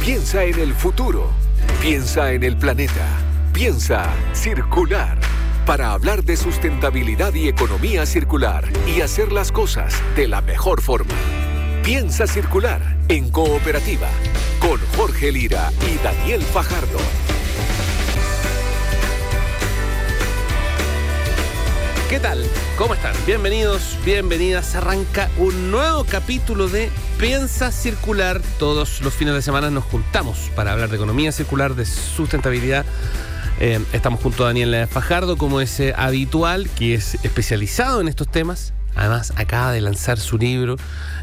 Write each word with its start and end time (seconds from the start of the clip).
Piensa 0.00 0.44
en 0.44 0.58
el 0.58 0.72
futuro. 0.72 1.28
Piensa 1.82 2.32
en 2.32 2.42
el 2.42 2.56
planeta. 2.56 3.06
Piensa 3.52 4.10
circular. 4.32 5.18
Para 5.66 5.92
hablar 5.92 6.24
de 6.24 6.38
sustentabilidad 6.38 7.34
y 7.34 7.48
economía 7.48 8.06
circular 8.06 8.64
y 8.86 9.02
hacer 9.02 9.30
las 9.30 9.52
cosas 9.52 10.02
de 10.16 10.26
la 10.26 10.40
mejor 10.40 10.80
forma. 10.80 11.14
Piensa 11.84 12.26
circular 12.26 12.80
en 13.08 13.30
cooperativa 13.30 14.08
con 14.58 14.80
Jorge 14.96 15.32
Lira 15.32 15.70
y 15.92 16.02
Daniel 16.02 16.40
Fajardo. 16.40 16.98
¿Qué 22.08 22.18
tal? 22.18 22.42
¿Cómo 22.80 22.94
están? 22.94 23.14
Bienvenidos, 23.26 23.98
bienvenidas. 24.06 24.74
Arranca 24.74 25.28
un 25.36 25.70
nuevo 25.70 26.04
capítulo 26.04 26.66
de 26.66 26.88
Piensa 27.18 27.72
Circular. 27.72 28.40
Todos 28.58 29.02
los 29.02 29.12
fines 29.12 29.34
de 29.34 29.42
semana 29.42 29.68
nos 29.68 29.84
juntamos 29.84 30.50
para 30.56 30.72
hablar 30.72 30.88
de 30.88 30.96
economía 30.96 31.30
circular, 31.30 31.74
de 31.74 31.84
sustentabilidad. 31.84 32.86
Eh, 33.60 33.84
estamos 33.92 34.20
junto 34.22 34.44
a 34.44 34.46
Daniel 34.46 34.86
Fajardo, 34.88 35.36
como 35.36 35.60
es 35.60 35.78
eh, 35.78 35.92
habitual, 35.94 36.70
que 36.70 36.94
es 36.94 37.22
especializado 37.22 38.00
en 38.00 38.08
estos 38.08 38.28
temas. 38.28 38.72
Además, 38.96 39.32
acaba 39.36 39.72
de 39.72 39.80
lanzar 39.80 40.18
su 40.18 40.36
libro, 40.36 40.76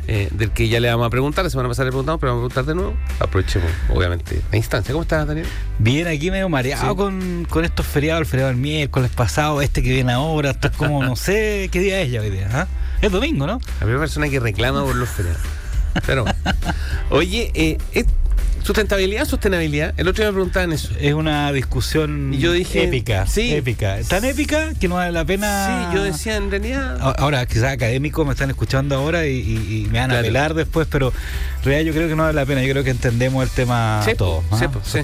eh, 0.08 0.30
del 0.32 0.52
que 0.52 0.70
ya 0.70 0.80
le 0.80 0.90
vamos 0.90 1.08
a 1.08 1.10
preguntar. 1.10 1.44
La 1.44 1.50
semana 1.50 1.70
pasada 1.70 1.86
le 1.86 1.92
preguntamos, 1.92 2.20
pero 2.20 2.34
vamos 2.34 2.46
a 2.46 2.54
preguntar 2.54 2.76
de 2.76 2.82
nuevo. 2.82 2.98
Aprovechemos, 3.20 3.70
obviamente, 3.94 4.42
la 4.52 4.58
instancia. 4.58 4.94
¿Cómo 4.94 5.04
estás, 5.04 5.28
Daniel? 5.28 5.48
Bien, 5.80 6.08
aquí 6.08 6.32
medio 6.32 6.50
mareado 6.50 6.96
con, 6.96 7.46
con 7.50 7.66
estos 7.66 7.86
feriados, 7.86 8.22
el 8.22 8.26
feriado 8.26 8.50
del 8.50 8.60
miércoles 8.60 9.12
pasado, 9.12 9.62
este 9.62 9.84
que 9.84 9.90
viene 9.90 10.14
ahora, 10.14 10.52
esto 10.52 10.68
es 10.68 10.76
como, 10.78 11.04
no 11.04 11.16
sé 11.16 11.70
qué 11.72 11.80
día 11.80 12.02
es 12.02 12.12
ya 12.12 12.22
hoy 12.22 12.30
día. 12.30 12.50
¿ah? 12.54 12.68
Es 13.02 13.12
domingo, 13.12 13.46
¿no? 13.46 13.60
La 13.60 13.80
primera 13.80 14.00
persona 14.00 14.30
que 14.30 14.40
reclama 14.40 14.84
por 14.84 14.96
los 14.96 15.10
feriados. 15.10 15.42
Pero, 16.06 16.26
oye, 17.10 17.52
eh, 17.54 17.78
Sustentabilidad, 18.64 19.26
sostenibilidad. 19.26 19.94
El 19.98 20.08
otro 20.08 20.24
día 20.24 20.32
me 20.32 20.36
preguntaban 20.36 20.74
eso. 20.74 20.90
Es 21.00 21.14
una 21.14 21.52
discusión 21.52 22.34
yo 22.34 22.52
dije, 22.52 22.84
épica. 22.84 23.26
Sí. 23.28 23.54
Épica. 23.54 23.98
Tan 24.08 24.26
épica 24.26 24.74
que 24.80 24.88
no 24.88 24.96
vale 24.96 25.12
la 25.12 25.26
pena. 25.26 25.90
Sí, 25.92 25.96
yo 25.96 26.04
decía 26.04 26.36
en 26.36 26.52
realidad. 26.52 26.98
Ahora, 27.18 27.46
quizás 27.46 27.74
académicos 27.74 28.26
me 28.26 28.34
están 28.34 28.50
escuchando 28.50 28.96
ahora 28.96 29.26
y, 29.28 29.88
me 29.92 30.00
van 30.00 30.12
a 30.12 30.20
apelar 30.20 30.54
después, 30.54 30.88
pero 30.90 31.14
en 31.60 31.64
realidad 31.64 31.88
yo 31.88 31.94
creo 31.94 32.10
que 32.10 32.16
no 32.16 32.24
vale 32.24 32.36
la 32.36 32.46
pena. 32.46 32.64
Yo 32.64 32.72
creo 32.72 32.84
que 32.84 32.92
entendemos 32.92 33.44
el 33.44 33.50
tema 33.50 34.02
todo. 34.18 34.44
¿ah? 34.52 34.70
Sí, 34.84 34.98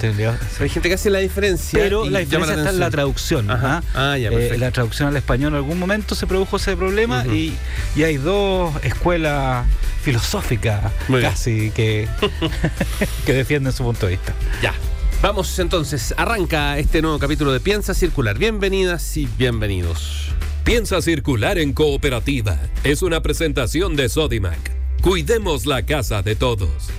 Hay 0.60 0.68
gente 0.68 0.88
que 0.88 0.94
hace 0.94 1.10
la 1.10 1.20
diferencia. 1.20 1.78
Pero 1.78 2.08
la 2.08 2.20
diferencia 2.20 2.56
está 2.56 2.70
en 2.70 2.80
la 2.80 2.90
traducción. 2.90 3.50
¿ah? 3.50 3.82
Ah, 3.94 4.18
ya, 4.18 4.30
eh, 4.30 4.58
la 4.58 4.70
traducción 4.70 5.08
al 5.08 5.16
español 5.16 5.52
en 5.52 5.56
algún 5.56 5.78
momento 5.78 6.14
se 6.14 6.26
produjo 6.26 6.56
ese 6.56 6.76
problema 6.76 7.24
y, 7.26 7.54
y 7.96 8.02
hay 8.02 8.16
dos 8.16 8.72
escuelas 8.82 9.66
filosófica 10.04 10.92
casi 11.22 11.70
que, 11.70 12.06
que 13.26 13.32
defienden 13.44 13.72
su 13.72 13.84
punto 13.84 14.06
de 14.06 14.12
vista. 14.12 14.34
Ya. 14.62 14.74
Vamos 15.22 15.58
entonces, 15.58 16.14
arranca 16.16 16.78
este 16.78 17.00
nuevo 17.00 17.18
capítulo 17.18 17.52
de 17.52 17.60
Piensa 17.60 17.94
Circular. 17.94 18.38
Bienvenidas 18.38 19.16
y 19.16 19.26
bienvenidos. 19.38 20.28
Piensa 20.64 21.00
Circular 21.02 21.58
en 21.58 21.74
Cooperativa 21.74 22.58
es 22.84 23.02
una 23.02 23.22
presentación 23.22 23.96
de 23.96 24.08
Sodimac. 24.08 24.72
Cuidemos 25.02 25.66
la 25.66 25.84
casa 25.84 26.22
de 26.22 26.36
todos. 26.36 26.90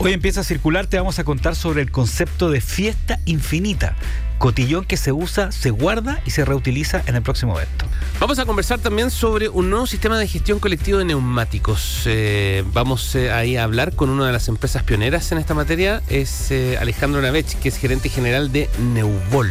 Hoy 0.00 0.12
empieza 0.12 0.42
a 0.42 0.44
circular, 0.44 0.86
te 0.86 0.96
vamos 0.96 1.18
a 1.18 1.24
contar 1.24 1.56
sobre 1.56 1.82
el 1.82 1.90
concepto 1.90 2.50
de 2.50 2.60
fiesta 2.60 3.18
infinita, 3.24 3.96
cotillón 4.38 4.84
que 4.84 4.96
se 4.96 5.10
usa, 5.10 5.50
se 5.50 5.70
guarda 5.70 6.22
y 6.24 6.30
se 6.30 6.44
reutiliza 6.44 7.02
en 7.06 7.16
el 7.16 7.22
próximo 7.22 7.56
evento. 7.56 7.84
Vamos 8.20 8.38
a 8.38 8.46
conversar 8.46 8.78
también 8.78 9.10
sobre 9.10 9.48
un 9.48 9.70
nuevo 9.70 9.88
sistema 9.88 10.16
de 10.16 10.28
gestión 10.28 10.60
colectivo 10.60 10.98
de 10.98 11.04
neumáticos. 11.04 12.02
Eh, 12.06 12.62
vamos 12.72 13.12
eh, 13.16 13.32
ahí 13.32 13.56
a 13.56 13.64
hablar 13.64 13.92
con 13.96 14.08
una 14.08 14.24
de 14.28 14.32
las 14.32 14.46
empresas 14.46 14.84
pioneras 14.84 15.32
en 15.32 15.38
esta 15.38 15.54
materia, 15.54 16.00
es 16.08 16.52
eh, 16.52 16.78
Alejandro 16.78 17.20
Navech, 17.20 17.58
que 17.58 17.68
es 17.68 17.76
gerente 17.76 18.08
general 18.08 18.52
de 18.52 18.70
Neuvol. 18.78 19.50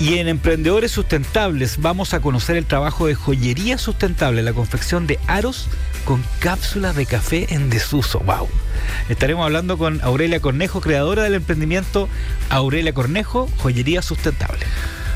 Y 0.00 0.18
en 0.18 0.26
Emprendedores 0.26 0.90
Sustentables 0.90 1.80
vamos 1.80 2.12
a 2.12 2.20
conocer 2.20 2.56
el 2.56 2.66
trabajo 2.66 3.06
de 3.06 3.14
joyería 3.14 3.78
sustentable, 3.78 4.42
la 4.42 4.52
confección 4.52 5.06
de 5.06 5.20
aros 5.28 5.68
con 6.04 6.22
cápsulas 6.38 6.94
de 6.96 7.06
café 7.06 7.54
en 7.54 7.70
desuso. 7.70 8.20
¡Wow! 8.20 8.48
Estaremos 9.08 9.44
hablando 9.44 9.78
con 9.78 10.00
Aurelia 10.02 10.40
Cornejo, 10.40 10.80
creadora 10.80 11.22
del 11.22 11.34
emprendimiento 11.34 12.08
Aurelia 12.50 12.92
Cornejo, 12.92 13.48
Joyería 13.58 14.02
Sustentable. 14.02 14.64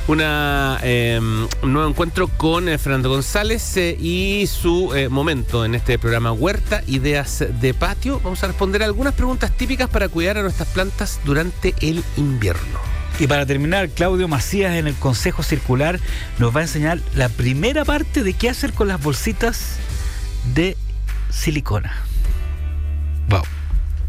Una, 0.09 0.79
em, 0.83 1.47
un 1.63 1.73
nuevo 1.73 1.91
encuentro 1.91 2.29
con 2.29 2.69
eh, 2.69 2.79
Fernando 2.79 3.11
González 3.11 3.77
eh, 3.77 3.95
y 4.01 4.47
su 4.47 4.95
eh, 4.95 5.11
momento 5.11 5.67
en 5.67 5.75
este 5.75 5.99
programa 5.99 6.33
Huerta, 6.33 6.83
Ideas 6.87 7.45
de 7.61 7.75
Patio. 7.75 8.19
Vamos 8.25 8.43
a 8.43 8.47
responder 8.47 8.83
algunas 8.83 9.13
preguntas 9.13 9.55
típicas 9.55 9.91
para 9.91 10.09
cuidar 10.09 10.39
a 10.39 10.43
nuestras 10.43 10.69
plantas 10.69 11.21
durante 11.27 11.75
el 11.83 12.03
invierno. 12.17 12.79
Y 13.19 13.27
para 13.27 13.45
terminar, 13.45 13.91
Claudio 13.91 14.29
Macías 14.29 14.77
en 14.77 14.87
el 14.87 14.95
Consejo 14.95 15.43
Circular 15.43 16.01
nos 16.39 16.57
va 16.57 16.61
a 16.61 16.63
enseñar 16.63 17.01
la 17.15 17.29
primera 17.29 17.85
parte 17.85 18.23
de 18.23 18.33
qué 18.33 18.49
hacer 18.49 18.73
con 18.73 18.89
las 18.89 19.03
bolsitas 19.03 19.77
de 20.55 20.77
silicona. 21.31 21.93
Wow. 23.29 23.43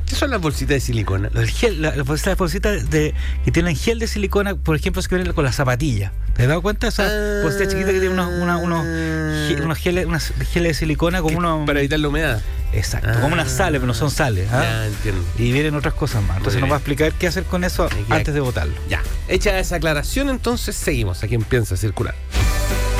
¿Qué 0.09 0.15
son 0.15 0.31
las 0.31 0.41
bolsitas 0.41 0.75
de 0.75 0.79
silicona? 0.79 1.29
las 1.31 2.37
bolsitas 2.37 2.89
de, 2.89 3.13
que 3.45 3.51
tienen 3.51 3.75
gel 3.75 3.99
de 3.99 4.07
silicona, 4.07 4.55
por 4.55 4.75
ejemplo, 4.75 4.99
es 4.99 5.07
que 5.07 5.15
vienen 5.15 5.33
con 5.33 5.43
las 5.43 5.55
zapatillas. 5.55 6.11
¿Te 6.35 6.43
has 6.43 6.47
dado 6.49 6.61
cuenta? 6.61 6.87
Esa 6.87 7.05
ah, 7.05 7.43
bolsita 7.43 7.67
chiquita 7.67 7.91
que 7.91 7.99
tiene 7.99 8.09
unos, 8.09 8.63
unos, 8.63 9.77
geles, 9.77 10.33
de 10.53 10.73
silicona 10.73 11.21
como 11.21 11.37
unos... 11.37 11.67
Para 11.67 11.79
evitar 11.79 11.99
la 11.99 12.07
humedad. 12.07 12.41
Exacto, 12.73 13.09
como 13.21 13.33
unas 13.33 13.51
sales, 13.51 13.79
pero 13.79 13.87
no 13.87 13.93
son 13.93 14.09
sales. 14.09 14.47
¿ah? 14.51 14.61
Ya, 14.63 14.87
entiendo. 14.87 15.23
Y 15.37 15.51
vienen 15.51 15.75
otras 15.75 15.93
cosas 15.93 16.23
más. 16.23 16.37
Entonces 16.37 16.59
nos 16.61 16.71
va 16.71 16.75
a 16.75 16.77
explicar 16.77 17.13
qué 17.13 17.27
hacer 17.27 17.43
con 17.43 17.63
eso 17.63 17.87
antes 18.09 18.33
de 18.33 18.39
votarlo. 18.39 18.73
Ya. 18.89 19.03
Hecha 19.27 19.59
esa 19.59 19.75
aclaración, 19.75 20.29
entonces 20.29 20.75
seguimos. 20.75 21.23
Aquí 21.23 21.35
empieza 21.35 21.75
a 21.75 21.77
circular. 21.77 22.15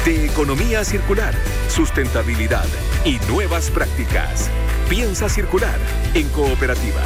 De 0.06 0.26
economía 0.26 0.86
circular, 0.86 1.36
sustentabilidad 1.68 2.66
y 3.04 3.20
nuevas 3.30 3.70
prácticas. 3.70 4.50
Piensa 4.90 5.28
circular 5.28 5.78
en 6.14 6.28
cooperativa. 6.30 7.02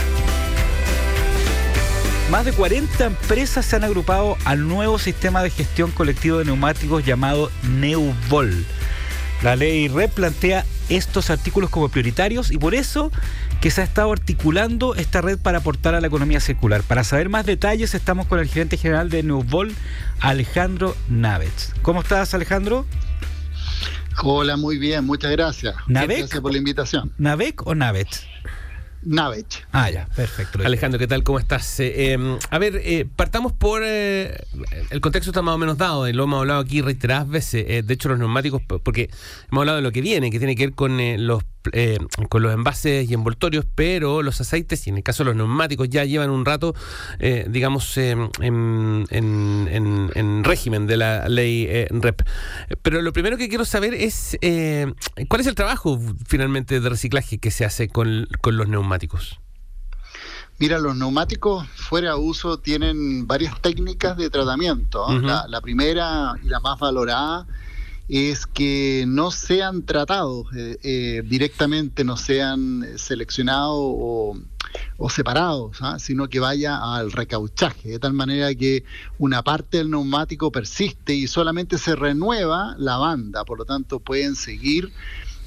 Más 2.29 2.45
de 2.45 2.53
40 2.53 3.03
empresas 3.05 3.65
se 3.65 3.75
han 3.75 3.83
agrupado 3.83 4.37
al 4.45 4.67
nuevo 4.67 4.99
sistema 4.99 5.41
de 5.41 5.49
gestión 5.49 5.91
colectivo 5.91 6.37
de 6.37 6.45
neumáticos 6.45 7.03
llamado 7.03 7.51
Neuvol. 7.63 8.63
La 9.41 9.55
ley 9.55 9.87
REP 9.87 10.11
plantea 10.13 10.63
estos 10.95 11.29
artículos 11.29 11.69
como 11.69 11.89
prioritarios 11.89 12.51
y 12.51 12.57
por 12.57 12.75
eso 12.75 13.11
que 13.61 13.71
se 13.71 13.81
ha 13.81 13.83
estado 13.83 14.11
articulando 14.11 14.95
esta 14.95 15.21
red 15.21 15.37
para 15.37 15.59
aportar 15.59 15.95
a 15.95 16.01
la 16.01 16.07
economía 16.07 16.39
circular. 16.39 16.83
Para 16.83 17.03
saber 17.03 17.29
más 17.29 17.45
detalles 17.45 17.93
estamos 17.93 18.27
con 18.27 18.39
el 18.39 18.47
gerente 18.47 18.77
general 18.77 19.09
de 19.09 19.23
Neuvol, 19.23 19.73
Alejandro 20.19 20.95
Navetz. 21.09 21.73
¿Cómo 21.81 22.01
estás, 22.01 22.33
Alejandro? 22.33 22.85
Hola, 24.21 24.57
muy 24.57 24.77
bien, 24.77 25.05
muchas 25.05 25.31
gracias. 25.31 25.75
Gracias 25.87 26.39
por 26.39 26.51
la 26.51 26.57
invitación. 26.57 27.11
¿Navec 27.17 27.65
o 27.65 27.73
Navet? 27.73 28.07
Navet. 29.05 29.65
Ah, 29.71 29.89
ya, 29.89 30.07
perfecto. 30.15 30.59
Alejandro, 30.63 30.99
¿qué 30.99 31.07
tal? 31.07 31.23
¿Cómo 31.23 31.39
estás? 31.39 31.79
Eh, 31.79 32.13
em, 32.13 32.37
a 32.49 32.57
ver, 32.59 32.81
eh, 32.83 33.05
partamos 33.15 33.51
por. 33.51 33.81
Eh, 33.85 34.35
el 34.89 35.01
contexto 35.01 35.31
está 35.31 35.41
más 35.41 35.55
o 35.55 35.57
menos 35.57 35.77
dado, 35.77 36.07
y 36.07 36.13
lo 36.13 36.23
hemos 36.23 36.39
hablado 36.39 36.61
aquí 36.61 36.81
reiteradas 36.81 37.27
veces. 37.27 37.85
de 37.85 37.93
hecho, 37.93 38.09
los 38.09 38.19
neumáticos, 38.19 38.61
porque 38.61 39.09
hemos 39.51 39.61
hablado 39.61 39.77
de 39.77 39.81
lo 39.81 39.91
que 39.91 40.01
viene, 40.01 40.31
que 40.31 40.39
tiene 40.39 40.55
que 40.55 40.67
ver 40.67 40.75
con 40.75 40.97
los 41.25 41.43
eh, 41.71 41.97
con 42.29 42.43
los 42.43 42.53
envases 42.53 43.09
y 43.09 43.13
envoltorios, 43.13 43.65
pero 43.75 44.21
los 44.21 44.41
aceites, 44.41 44.85
y 44.87 44.89
en 44.89 44.97
el 44.97 45.03
caso 45.03 45.23
de 45.23 45.29
los 45.29 45.35
neumáticos, 45.35 45.89
ya 45.89 46.03
llevan 46.03 46.29
un 46.29 46.45
rato, 46.45 46.75
eh, 47.19 47.45
digamos, 47.49 47.97
en, 47.97 49.05
régimen 50.43 50.87
de 50.87 50.97
la 50.97 51.29
ley 51.29 51.65
eh, 51.69 51.87
REP. 51.89 52.21
Pero 52.81 53.01
lo 53.01 53.13
primero 53.13 53.37
que 53.37 53.47
quiero 53.49 53.65
saber 53.65 53.93
es 53.93 54.37
cuál 55.27 55.41
es 55.41 55.47
el 55.47 55.55
trabajo 55.55 55.99
finalmente 56.27 56.79
de 56.79 56.89
reciclaje 56.89 57.37
que 57.37 57.51
se 57.51 57.65
hace 57.65 57.87
con, 57.87 58.27
los 58.43 58.67
neumáticos. 58.67 59.39
Mira, 60.59 60.79
los 60.79 60.95
neumáticos 60.95 61.67
fuera 61.75 62.11
de 62.11 62.19
uso 62.19 62.59
tienen 62.59 63.25
varias 63.25 63.59
técnicas 63.61 64.17
de 64.17 64.29
tratamiento. 64.29 65.07
la, 65.19 65.61
primera 65.61 66.33
y 66.43 66.47
la 66.47 66.59
más 66.59 66.79
valorada 66.79 67.47
es 68.09 68.45
que 68.45 69.05
no 69.07 69.31
sean 69.31 69.85
tratados 69.85 70.47
eh, 70.55 70.77
eh, 70.83 71.23
directamente, 71.25 72.03
no 72.03 72.17
sean 72.17 72.85
seleccionados 72.97 73.77
o, 73.77 74.37
separados, 75.09 75.77
¿ah? 75.81 75.99
sino 75.99 76.29
que 76.29 76.39
vaya 76.39 76.95
al 76.95 77.11
recauchaje, 77.11 77.89
de 77.89 77.99
tal 77.99 78.13
manera 78.13 78.55
que 78.55 78.83
una 79.19 79.43
parte 79.43 79.77
del 79.77 79.91
neumático 79.91 80.51
persiste 80.51 81.13
y 81.13 81.27
solamente 81.27 81.77
se 81.77 81.95
renueva 81.95 82.75
la 82.79 82.97
banda, 82.97 83.43
por 83.45 83.59
lo 83.59 83.65
tanto 83.65 83.99
pueden 83.99 84.35
seguir 84.35 84.91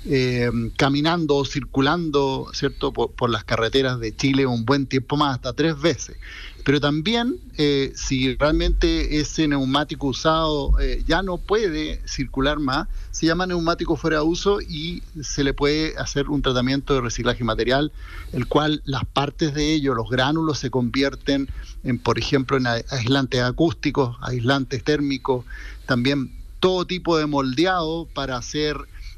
eh, 0.09 0.51
caminando 0.77 1.37
o 1.37 1.45
circulando, 1.45 2.49
¿cierto?, 2.53 2.93
por, 2.93 3.29
las 3.29 3.43
carreteras 3.43 3.99
de 3.99 4.15
Chile 4.15 4.47
un 4.47 4.65
buen 4.65 4.87
tiempo 4.87 5.17
más, 5.17 5.35
hasta 5.35 5.53
tres 5.53 5.81
veces. 5.81 6.17
Pero 6.65 6.81
también, 6.81 7.41
eh, 7.59 7.93
si 7.97 8.37
realmente 8.37 9.19
ese 9.19 9.49
neumático 9.49 10.07
usado 10.07 10.79
eh, 10.81 11.03
ya 11.07 11.23
no 11.23 11.39
puede 11.39 12.01
circular 12.07 12.59
más, 12.59 12.89
se 13.11 13.27
llama 13.27 13.47
neumático 13.47 13.97
fuera 13.97 14.19
de 14.19 14.25
uso 14.25 14.61
y 14.61 15.03
se 15.23 15.43
le 15.43 15.55
puede 15.55 15.97
hacer 15.97 16.29
un 16.29 16.43
tratamiento 16.43 16.95
de 16.95 17.01
reciclaje 17.01 17.43
material, 17.43 17.91
el 18.33 18.47
cual 18.47 18.83
las 18.85 19.05
partes 19.05 19.55
de 19.55 19.75
ello, 19.75 19.95
los 19.95 20.09
gránulos, 20.09 20.59
se 20.59 20.71
convierten 20.71 21.49
en, 21.83 21.99
por 21.99 22.19
ejemplo, 22.19 22.57
en 22.57 22.67
aislantes 22.67 23.43
acústicos, 23.43 24.17
aislantes 24.21 24.85
térmicos, 24.85 25.45
también 25.87 26.33
todo 26.61 26.87
tipo 26.87 27.17
de 27.17 27.27
moldeado 27.27 28.09
para 28.13 28.37
hacer 28.37 28.77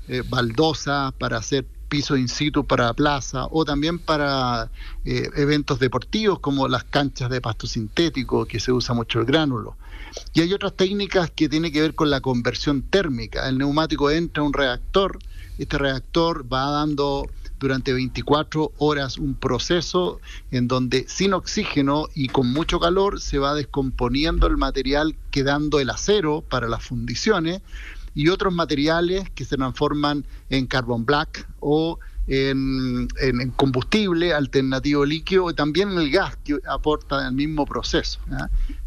eh, 0.09 0.23
para 1.19 1.37
hacer 1.37 1.67
piso 1.89 2.17
in 2.17 2.29
situ 2.29 2.65
para 2.65 2.93
plaza 2.93 3.47
o 3.51 3.65
también 3.65 3.99
para 3.99 4.71
eh, 5.05 5.29
eventos 5.37 5.79
deportivos 5.79 6.39
como 6.41 6.69
las 6.69 6.85
canchas 6.85 7.31
de 7.31 7.41
pasto 7.41 7.67
sintético 7.67 8.45
que 8.47 8.61
se 8.61 8.73
usa 8.73 8.95
mucho 8.95 9.21
el 9.21 9.25
gránulo. 9.25 9.77
Y 10.33 10.41
hay 10.41 10.53
otras 10.53 10.75
técnicas 10.75 11.31
que 11.31 11.49
tienen 11.49 11.73
que 11.73 11.81
ver 11.81 11.95
con 11.95 12.11
la 12.11 12.21
conversión 12.21 12.83
térmica. 12.83 13.49
El 13.49 13.59
neumático 13.59 14.11
entra 14.11 14.43
a 14.43 14.47
un 14.47 14.53
reactor, 14.53 15.19
este 15.59 15.79
reactor 15.79 16.51
va 16.51 16.71
dando 16.71 17.27
durante 17.59 17.93
24 17.93 18.73
horas 18.79 19.19
un 19.19 19.35
proceso 19.35 20.21
en 20.51 20.69
donde 20.69 21.07
sin 21.09 21.33
oxígeno 21.33 22.07
y 22.15 22.29
con 22.29 22.53
mucho 22.53 22.79
calor 22.79 23.21
se 23.21 23.39
va 23.39 23.55
descomponiendo 23.55 24.47
el 24.47 24.57
material 24.57 25.17
quedando 25.33 25.81
el 25.81 25.91
acero 25.91 26.45
para 26.49 26.69
las 26.69 26.85
fundiciones 26.85 27.61
y 28.19 28.31
otros 28.31 28.53
materiales 28.53 29.31
que 29.31 29.45
se 29.45 29.57
transforman 29.57 30.27
en 30.51 30.67
carbon 30.67 31.07
black 31.07 31.49
o 31.61 32.01
en, 32.27 33.07
combustible 33.55 34.35
alternativo 34.35 35.07
líquido 35.07 35.49
y 35.49 35.55
también 35.55 35.93
en 35.93 35.99
el 35.99 36.11
gas 36.11 36.37
que 36.43 36.59
aporta 36.69 37.29
el 37.29 37.33
mismo 37.33 37.65
proceso. 37.65 38.19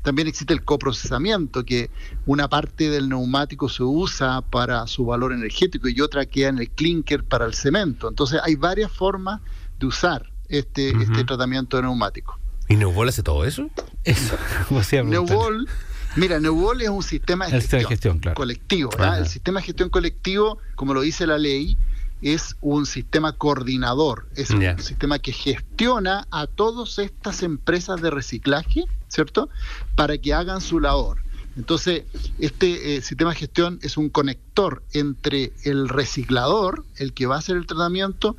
También 0.02 0.28
existe 0.28 0.54
el 0.54 0.66
coprocesamiento, 0.66 1.64
que 1.64 1.90
una 2.26 2.50
parte 2.50 2.90
del 2.90 3.08
neumático 3.08 3.70
se 3.70 3.84
usa 3.84 4.42
para 4.42 4.86
su 4.88 5.06
valor 5.06 5.32
energético 5.32 5.88
y 5.88 6.02
otra 6.02 6.26
queda 6.26 6.50
en 6.50 6.58
el 6.58 6.70
clinker 6.70 7.24
para 7.24 7.46
el 7.46 7.54
cemento. 7.54 8.10
Entonces 8.10 8.42
hay 8.44 8.56
varias 8.56 8.92
formas 8.92 9.40
de 9.80 9.86
usar 9.86 10.30
este, 10.50 10.90
este 10.90 11.24
tratamiento 11.24 11.78
de 11.78 11.84
neumático. 11.84 12.38
¿Y 12.68 12.76
Neubol 12.76 13.08
hace 13.08 13.24
todo 13.24 13.46
eso? 13.46 13.70
Eso, 14.04 14.36
Neubol 15.06 15.70
Mira, 16.16 16.40
Neubol 16.40 16.82
es 16.82 16.90
un 16.90 17.04
sistema 17.04 17.48
de 17.48 17.62
gestión, 17.62 18.20
colectivo. 18.34 18.92
El 19.18 19.28
sistema 19.28 19.60
de 19.60 19.68
gestión 19.68 19.90
colectivo, 19.90 20.58
como 20.76 20.94
lo 20.94 21.02
dice 21.02 21.26
la 21.26 21.38
ley, 21.38 21.78
es 22.22 22.56
un 22.62 22.86
sistema 22.86 23.34
coordinador, 23.34 24.28
es 24.36 24.52
un 24.52 24.62
sistema 24.80 25.20
que 25.20 25.32
gestiona 25.32 26.28
a 26.30 26.48
todas 26.48 27.00
estas 27.00 27.44
empresas 27.44 28.02
de 28.02 28.12
reciclaje, 28.12 28.86
¿cierto? 29.08 29.50
Para 29.96 30.18
que 30.18 30.34
hagan 30.34 30.62
su 30.62 30.80
labor. 30.80 31.24
Entonces, 31.58 32.04
este 32.40 32.96
eh, 32.96 33.02
sistema 33.02 33.32
de 33.32 33.38
gestión 33.38 33.80
es 33.82 33.98
un 33.98 34.10
conector 34.10 34.84
entre 34.94 35.52
el 35.64 35.90
reciclador, 35.90 36.86
el 36.96 37.14
que 37.14 37.26
va 37.26 37.36
a 37.36 37.40
hacer 37.40 37.58
el 37.58 37.66
tratamiento, 37.66 38.38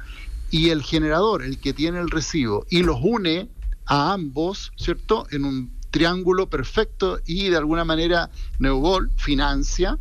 y 0.51 0.71
el 0.71 0.83
generador, 0.83 1.43
el 1.43 1.59
que 1.59 1.73
tiene 1.73 1.99
el 1.99 2.11
recibo, 2.11 2.67
y 2.71 2.83
los 2.83 2.99
une 3.03 3.49
a 3.87 4.13
ambos, 4.13 4.73
¿cierto? 4.77 5.27
En 5.31 5.45
un 5.45 5.82
triángulo 5.93 6.51
perfecto 6.51 7.21
y 7.25 7.51
de 7.51 7.57
alguna 7.57 7.85
manera 7.85 8.31
Neubol 8.59 9.11
financia 9.17 9.99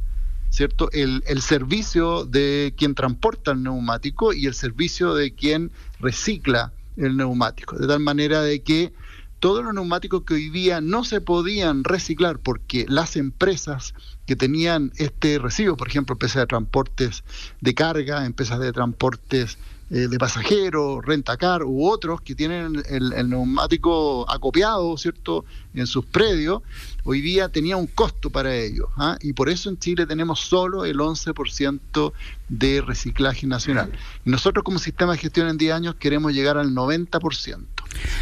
¿cierto? 0.50 0.90
El, 0.92 1.24
el, 1.28 1.42
servicio 1.42 2.26
de 2.26 2.74
quien 2.76 2.94
transporta 2.94 3.52
el 3.52 3.64
neumático 3.64 4.34
y 4.34 4.48
el 4.48 4.54
servicio 4.54 5.16
de 5.16 5.34
quien 5.34 5.72
recicla 6.00 6.74
el 6.98 7.16
neumático. 7.16 7.78
De 7.78 7.88
tal 7.88 8.02
manera 8.02 8.42
de 8.42 8.62
que 8.62 8.92
todos 9.40 9.64
los 9.64 9.74
neumáticos 9.74 10.24
que 10.24 10.36
hoy 10.36 10.50
día 10.50 10.82
no 10.82 11.04
se 11.04 11.20
podían 11.20 11.84
reciclar 11.84 12.38
porque 12.38 12.86
las 12.88 13.16
empresas 13.16 13.96
que 14.28 14.36
tenían 14.36 14.92
este 14.98 15.40
recibo, 15.40 15.78
por 15.78 15.88
ejemplo, 15.88 16.14
empresas 16.14 16.44
de 16.44 16.48
transportes 16.48 17.24
de 17.60 17.74
carga, 17.74 18.26
empresas 18.26 18.60
de 18.60 18.72
transportes 18.72 19.58
eh, 19.94 20.08
de 20.08 20.18
pasajeros, 20.18 21.04
rentacar 21.06 21.66
u 21.66 21.86
otros 21.86 22.22
que 22.22 22.34
tienen 22.34 22.82
el, 22.88 23.30
neumático 23.30 24.26
acopiado, 24.32 24.96
¿cierto?, 24.96 25.44
en 25.74 25.86
sus 25.86 26.06
predios, 26.06 26.62
hoy 27.04 27.20
día 27.20 27.50
tenía 27.50 27.76
un 27.76 27.88
costo 27.88 28.30
para 28.30 28.56
ellos. 28.56 28.88
¿ah? 28.96 29.18
Y 29.20 29.34
por 29.34 29.50
eso 29.50 29.70
en 29.70 29.78
Chile 29.80 30.06
tenemos 30.06 30.40
solo 30.40 30.86
el 30.86 30.98
11% 31.00 32.14
de 32.48 32.80
reciclaje 32.80 33.48
nacional. 33.48 33.92
Nosotros 34.24 34.64
como 34.64 34.80
sistema 34.80 35.12
de 35.12 35.18
gestión 35.18 35.50
en 35.50 35.58
10 35.58 35.74
años 35.74 35.96
queremos 35.96 36.32
llegar 36.32 36.58
al 36.58 36.72
90%. 36.74 37.60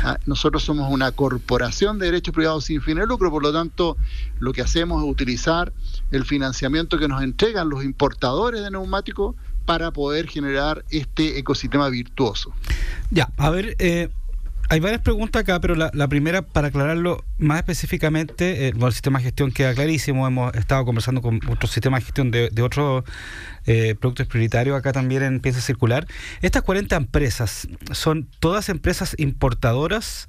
¿ah? 0.03 0.17
Nosotros 0.25 0.63
somos 0.63 0.91
una 0.91 1.11
corporación 1.11 1.99
de 1.99 2.07
derechos 2.07 2.33
privados 2.33 2.65
sin 2.65 2.81
fin 2.81 2.97
de 2.97 3.05
lucro, 3.05 3.29
por 3.29 3.43
lo 3.43 3.53
tanto, 3.53 3.95
lo 4.39 4.53
que 4.53 4.63
hacemos 4.63 5.03
es 5.03 5.09
utilizar 5.09 5.71
el 6.09 6.25
financiamiento 6.25 6.97
que 6.97 7.07
nos 7.07 7.21
entregan 7.21 7.69
los 7.69 7.83
importadores 7.83 8.63
de 8.63 8.71
neumáticos 8.71 9.35
para 9.69 9.91
poder 9.91 10.27
generar 10.27 10.83
este 10.89 11.37
ecosistema 11.37 11.89
virtuoso. 11.89 12.51
Ya, 13.11 13.29
a 13.37 13.51
ver, 13.51 13.75
eh, 13.77 14.09
hay 14.67 14.79
varias 14.79 15.03
preguntas 15.03 15.43
acá, 15.43 15.59
pero 15.59 15.75
la, 15.75 16.07
primera, 16.07 16.41
para 16.41 16.69
aclararlo 16.69 17.23
más 17.37 17.59
específicamente, 17.59 18.65
eh, 18.65 18.73
el 18.75 18.91
sistema 18.93 19.19
de 19.19 19.25
gestión 19.25 19.51
queda 19.51 19.75
clarísimo, 19.75 20.25
hemos 20.25 20.55
estado 20.55 20.85
conversando 20.85 21.21
con 21.21 21.39
otros 21.47 21.69
sistemas 21.69 21.99
de 21.99 22.05
gestión 22.05 22.31
de, 22.31 22.61
otros 22.63 23.03
eh, 23.67 23.93
productos 23.93 24.25
prioritarios 24.25 24.75
acá 24.75 24.91
también 24.91 25.21
en 25.21 25.39
Piensa 25.39 25.61
Circular. 25.61 26.07
Estas 26.41 26.63
40 26.63 26.95
empresas, 26.95 27.67
¿son 27.91 28.27
todas 28.39 28.69
empresas 28.69 29.13
importadoras? 29.19 30.27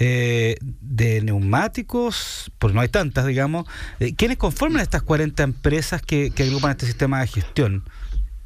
Eh, 0.00 0.56
de 0.80 1.20
neumáticos, 1.20 2.50
pues 2.58 2.72
no 2.72 2.80
hay 2.80 2.88
tantas, 2.88 3.26
digamos. 3.26 3.66
¿Quiénes 4.16 4.38
conforman 4.38 4.80
estas 4.80 5.02
40 5.02 5.42
empresas 5.42 6.00
que 6.00 6.32
agrupan 6.38 6.70
este 6.70 6.86
sistema 6.86 7.20
de 7.20 7.26
gestión? 7.26 7.84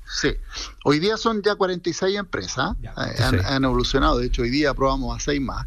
Sí, 0.09 0.29
hoy 0.85 1.01
día 1.01 1.17
son 1.17 1.43
ya 1.43 1.57
46 1.57 2.17
empresas, 2.17 2.77
eh, 2.83 3.43
han, 3.45 3.65
evolucionado, 3.65 4.19
de 4.19 4.27
hecho 4.27 4.43
hoy 4.43 4.51
día 4.51 4.71
aprobamos 4.71 5.17
a 5.17 5.21
6 5.21 5.41
más. 5.41 5.67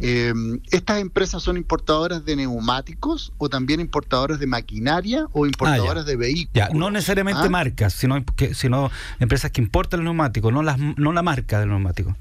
Em, 0.00 0.60
estas 0.72 1.00
empresas 1.00 1.42
son 1.42 1.56
importadoras 1.56 2.24
de 2.24 2.34
neumáticos 2.34 3.32
o 3.38 3.48
también 3.48 3.80
importadoras 3.80 4.40
de 4.40 4.46
maquinaria 4.46 5.26
o 5.32 5.46
importadoras 5.46 6.04
ah, 6.04 6.06
de 6.06 6.16
vehículos. 6.16 6.70
no 6.74 6.90
necesariamente 6.90 7.46
¿ah? 7.46 7.50
marcas, 7.50 7.92
sino, 7.92 8.24
que, 8.24 8.54
sino 8.54 8.90
empresas 9.20 9.52
que 9.52 9.60
importan 9.60 10.00
el 10.00 10.04
neumático, 10.04 10.50
no, 10.50 10.62
las, 10.62 10.78
no 10.78 11.12
la 11.12 11.22
marca 11.22 11.60
del 11.60 11.68
neumático. 11.68 12.16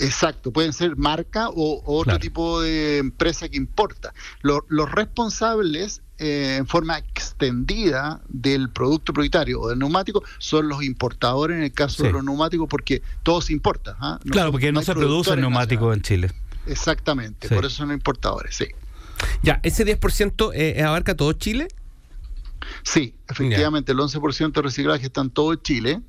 Exacto, 0.00 0.50
pueden 0.52 0.72
ser 0.72 0.96
marca 0.96 1.48
o, 1.50 1.82
otro 1.84 2.18
tipo 2.18 2.60
de 2.60 2.98
empresa 2.98 3.48
que 3.48 3.56
importa. 3.56 4.12
los 4.42 4.90
responsables 4.90 6.02
eh, 6.18 6.56
en 6.58 6.66
forma 6.66 6.98
extendida 6.98 8.20
del 8.28 8.68
producto 8.68 9.14
prioritario 9.14 9.58
o 9.58 9.70
del 9.70 9.78
neumático 9.78 10.22
son 10.36 10.68
los 10.68 10.82
importadores 10.82 11.56
en 11.56 11.62
el 11.62 11.72
caso 11.72 12.02
de 12.02 12.12
los 12.12 12.22
neumáticos 12.22 12.68
porque 12.68 13.02
todo 13.22 13.40
se 13.40 13.54
importa. 13.54 13.96
¿ah? 14.00 14.20
claro, 14.30 14.52
porque 14.52 14.70
no, 14.70 14.82
se 14.82 14.94
produce 14.94 15.34
neumático 15.36 15.92
en 15.94 16.02
Chile. 16.02 16.30
Exactamente, 16.66 17.48
por 17.48 17.64
eso 17.64 17.76
son 17.76 17.92
importadores, 17.92 18.54
sí. 18.54 18.66
Ya, 19.42 19.60
¿ese 19.62 19.86
10% 19.86 20.52
eh, 20.54 20.82
abarca 20.82 21.16
todo 21.16 21.32
Chile? 21.32 21.68
Sí, 22.82 23.14
efectivamente, 23.28 23.92
el 23.92 23.98
11% 23.98 24.52
de 24.52 24.62
reciclaje 24.62 25.06
está 25.06 25.22
en 25.22 25.30
todo 25.30 25.54
Chile. 25.54 26.02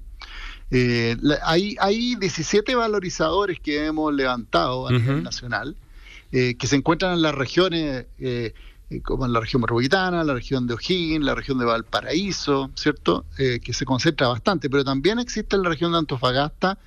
Eh, 0.72 1.18
hay, 1.44 1.76
hay 1.82 2.16
17 2.16 2.76
valorizadores 2.76 3.60
que 3.60 3.86
hemos 3.86 4.14
levantado 4.14 4.88
a 4.88 4.92
nivel 4.92 5.22
nacional, 5.22 5.76
eh, 6.32 6.56
que 6.56 6.66
se 6.66 6.78
encuentran 6.78 7.14
en 7.14 7.22
las 7.22 7.36
regiones, 7.36 8.06
eh, 8.20 8.54
como 9.04 9.26
en 9.26 9.34
la 9.34 9.42
región 9.42 9.62
metropolitana, 9.62 10.24
la 10.24 10.34
región 10.34 10.68
de 10.68 10.74
O'Higgins, 10.74 11.26
la 11.26 11.36
región 11.36 11.60
de 11.60 11.66
Valparaíso, 11.66 12.72
¿cierto? 12.76 13.26
que 13.38 13.74
se 13.74 13.86
concentra 13.86 14.28
bastante, 14.28 14.70
pero 14.70 14.84
también 14.84 15.20
existe 15.20 15.56
en 15.56 15.64
la 15.64 15.70
región 15.70 15.92
de 15.94 16.00
Antofagasta, 16.00 16.78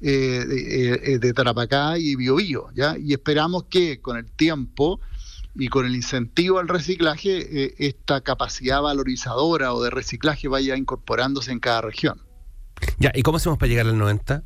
de, 0.00 1.18
de, 1.20 1.32
Tarapacá 1.32 1.98
y 1.98 2.14
Biobío, 2.14 2.68
¿ya? 2.72 2.96
Y 2.96 3.12
esperamos 3.12 3.64
que 3.64 4.00
con 4.00 4.16
el 4.16 4.26
tiempo 4.26 5.00
y 5.56 5.66
con 5.66 5.86
el 5.86 5.96
incentivo 5.96 6.60
al 6.60 6.68
reciclaje, 6.68 7.74
esta 7.84 8.20
capacidad 8.20 8.80
valorizadora 8.80 9.74
o 9.74 9.82
de 9.82 9.90
reciclaje 9.90 10.46
vaya 10.46 10.76
incorporándose 10.76 11.50
en 11.50 11.58
cada 11.58 11.80
región. 11.80 12.20
Ya, 12.98 13.12
¿y 13.14 13.22
cómo 13.22 13.36
hacemos 13.36 13.58
para 13.58 13.68
llegar 13.68 13.86
al 13.86 13.98
90? 13.98 14.42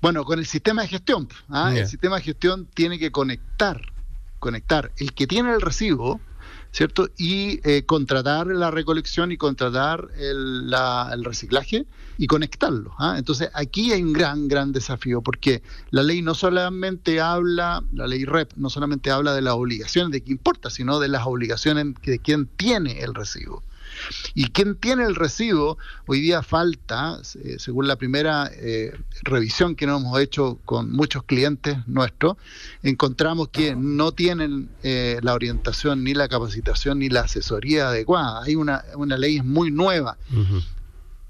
Bueno, 0.00 0.24
con 0.24 0.38
el 0.38 0.46
sistema 0.46 0.82
de 0.82 0.88
gestión. 0.88 1.28
¿ah? 1.48 1.72
El 1.74 1.86
sistema 1.86 2.16
de 2.16 2.22
gestión 2.22 2.66
tiene 2.74 2.98
que 2.98 3.10
conectar, 3.10 3.80
conectar 4.38 4.92
el 4.98 5.14
que 5.14 5.26
tiene 5.26 5.54
el 5.54 5.60
recibo, 5.60 6.20
¿cierto? 6.72 7.08
Y 7.16 7.60
eh, 7.66 7.86
contratar 7.86 8.48
la 8.48 8.70
recolección 8.70 9.32
y 9.32 9.38
contratar 9.38 10.08
el, 10.18 10.70
reciclaje 11.24 11.86
y 12.18 12.26
conectarlo. 12.26 12.92
¿ah? 12.98 13.14
Entonces, 13.16 13.48
aquí 13.54 13.92
hay 13.92 14.02
un 14.02 14.12
gran, 14.12 14.48
gran 14.48 14.72
desafío, 14.72 15.22
porque 15.22 15.62
la 15.90 16.02
ley 16.02 16.20
no 16.20 16.34
solamente 16.34 17.20
habla, 17.20 17.82
la 17.92 18.06
ley 18.06 18.24
REP 18.24 18.52
no 18.56 18.68
solamente 18.68 19.10
habla 19.10 19.34
de 19.34 19.40
las 19.40 19.54
obligaciones 19.54 20.12
de 20.12 20.22
quien 20.22 20.36
importa, 20.36 20.68
sino 20.68 20.98
de 20.98 21.08
las 21.08 21.24
obligaciones 21.26 21.94
de 22.04 22.18
quien 22.18 22.46
tiene 22.46 23.00
el 23.00 23.14
recibo. 23.14 23.62
Y 24.34 24.46
quien 24.46 24.76
tiene 24.76 25.04
el 25.04 25.14
residuo, 25.14 25.78
hoy 26.06 26.20
día 26.20 26.42
falta, 26.42 27.20
eh, 27.42 27.56
según 27.58 27.88
la 27.88 27.96
primera 27.96 28.50
eh, 28.52 28.96
revisión 29.22 29.76
que 29.76 29.86
nos 29.86 30.00
hemos 30.00 30.20
hecho 30.20 30.58
con 30.64 30.90
muchos 30.90 31.24
clientes 31.24 31.78
nuestros, 31.86 32.36
encontramos 32.82 33.48
que 33.48 33.76
no 33.76 34.12
tienen 34.12 34.68
eh, 34.82 35.18
la 35.22 35.34
orientación, 35.34 36.04
ni 36.04 36.14
la 36.14 36.28
capacitación, 36.28 36.98
ni 36.98 37.08
la 37.08 37.20
asesoría 37.20 37.88
adecuada. 37.88 38.42
Hay 38.42 38.54
una, 38.56 38.84
una 38.96 39.16
ley 39.16 39.42
muy 39.42 39.70
nueva 39.70 40.16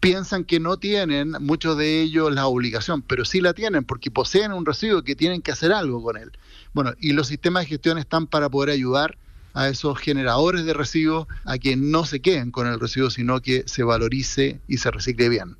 piensan 0.04 0.44
que 0.44 0.60
no 0.60 0.76
tienen, 0.76 1.30
muchos 1.40 1.78
de 1.78 2.02
ellos, 2.02 2.30
la 2.30 2.46
obligación, 2.46 3.00
pero 3.00 3.24
sí 3.24 3.40
la 3.40 3.54
tienen 3.54 3.84
porque 3.84 4.10
poseen 4.10 4.52
un 4.52 4.66
residuo 4.66 5.02
que 5.02 5.16
tienen 5.16 5.40
que 5.40 5.50
hacer 5.50 5.72
algo 5.72 6.02
con 6.02 6.18
él. 6.18 6.30
Bueno, 6.74 6.92
y 7.00 7.14
los 7.14 7.28
sistemas 7.28 7.62
de 7.62 7.70
gestión 7.70 7.96
están 7.96 8.26
para 8.26 8.50
poder 8.50 8.68
ayudar 8.68 9.16
a 9.54 9.68
esos 9.68 9.98
generadores 9.98 10.64
de 10.64 10.74
residuos 10.74 11.26
a 11.44 11.58
que 11.58 11.76
no 11.76 12.04
se 12.04 12.20
queden 12.20 12.50
con 12.50 12.66
el 12.66 12.78
residuo, 12.78 13.10
sino 13.10 13.40
que 13.40 13.62
se 13.66 13.82
valorice 13.84 14.60
y 14.68 14.78
se 14.78 14.90
recicle 14.90 15.28
bien. 15.28 15.56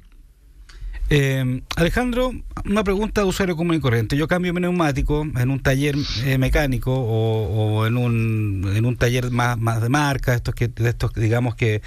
Eh, 1.11 1.63
Alejandro, 1.77 2.33
una 2.65 2.83
pregunta 2.83 3.21
de 3.21 3.27
usuario 3.27 3.57
común 3.57 3.77
y 3.77 3.81
corriente. 3.81 4.17
Yo 4.17 4.27
cambio 4.27 4.55
mi 4.55 4.61
neumático 4.61 5.27
en 5.37 5.51
un 5.51 5.61
taller 5.61 5.97
eh, 6.25 6.39
mecánico 6.39 6.93
o, 6.95 7.87
en, 7.87 7.99
un, 7.99 8.73
en 8.75 8.87
un 8.87 8.97
taller 8.97 9.31
más, 9.31 9.59
más 9.59 9.83
de 9.83 9.91
marca, 9.91 10.35
estos 10.35 10.55
que 10.55 10.69
de 10.69 10.89
estos 10.89 11.13
digamos 11.13 11.57
que, 11.57 11.83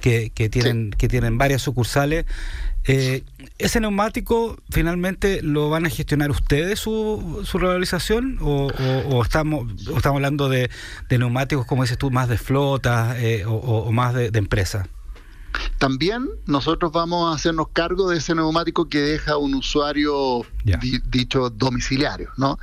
que, 0.00 0.30
tienen 0.50 0.90
que 0.90 1.08
tienen 1.08 1.38
varias 1.38 1.62
sucursales. 1.62 2.26
Eh, 2.88 3.24
¿Ese 3.58 3.80
neumático 3.80 4.58
finalmente 4.70 5.42
lo 5.42 5.70
van 5.70 5.86
a 5.86 5.90
gestionar 5.90 6.30
ustedes 6.30 6.78
su, 6.78 7.42
su 7.44 7.58
revalorización 7.58 8.38
o, 8.40 8.70
estamos 9.22 9.72
estamos 9.80 10.16
hablando 10.16 10.48
de, 10.48 10.70
neumáticos, 11.10 11.66
como 11.66 11.82
dices 11.82 11.98
tú, 11.98 12.10
más 12.10 12.28
de 12.28 12.38
flota 12.38 13.16
eh, 13.18 13.44
o, 13.46 13.90
más 13.92 14.14
de, 14.14 14.30
de 14.30 14.38
empresa? 14.38 14.88
También 15.78 16.28
nosotros 16.46 16.90
vamos 16.92 17.30
a 17.30 17.36
hacernos 17.36 17.68
cargo 17.72 18.08
de 18.08 18.18
ese 18.18 18.34
neumático 18.34 18.88
que 18.88 19.00
deja 19.00 19.36
un 19.36 19.54
usuario 19.54 20.42
dicho 21.10 21.50
domiciliario, 21.50 22.30
¿no? 22.36 22.58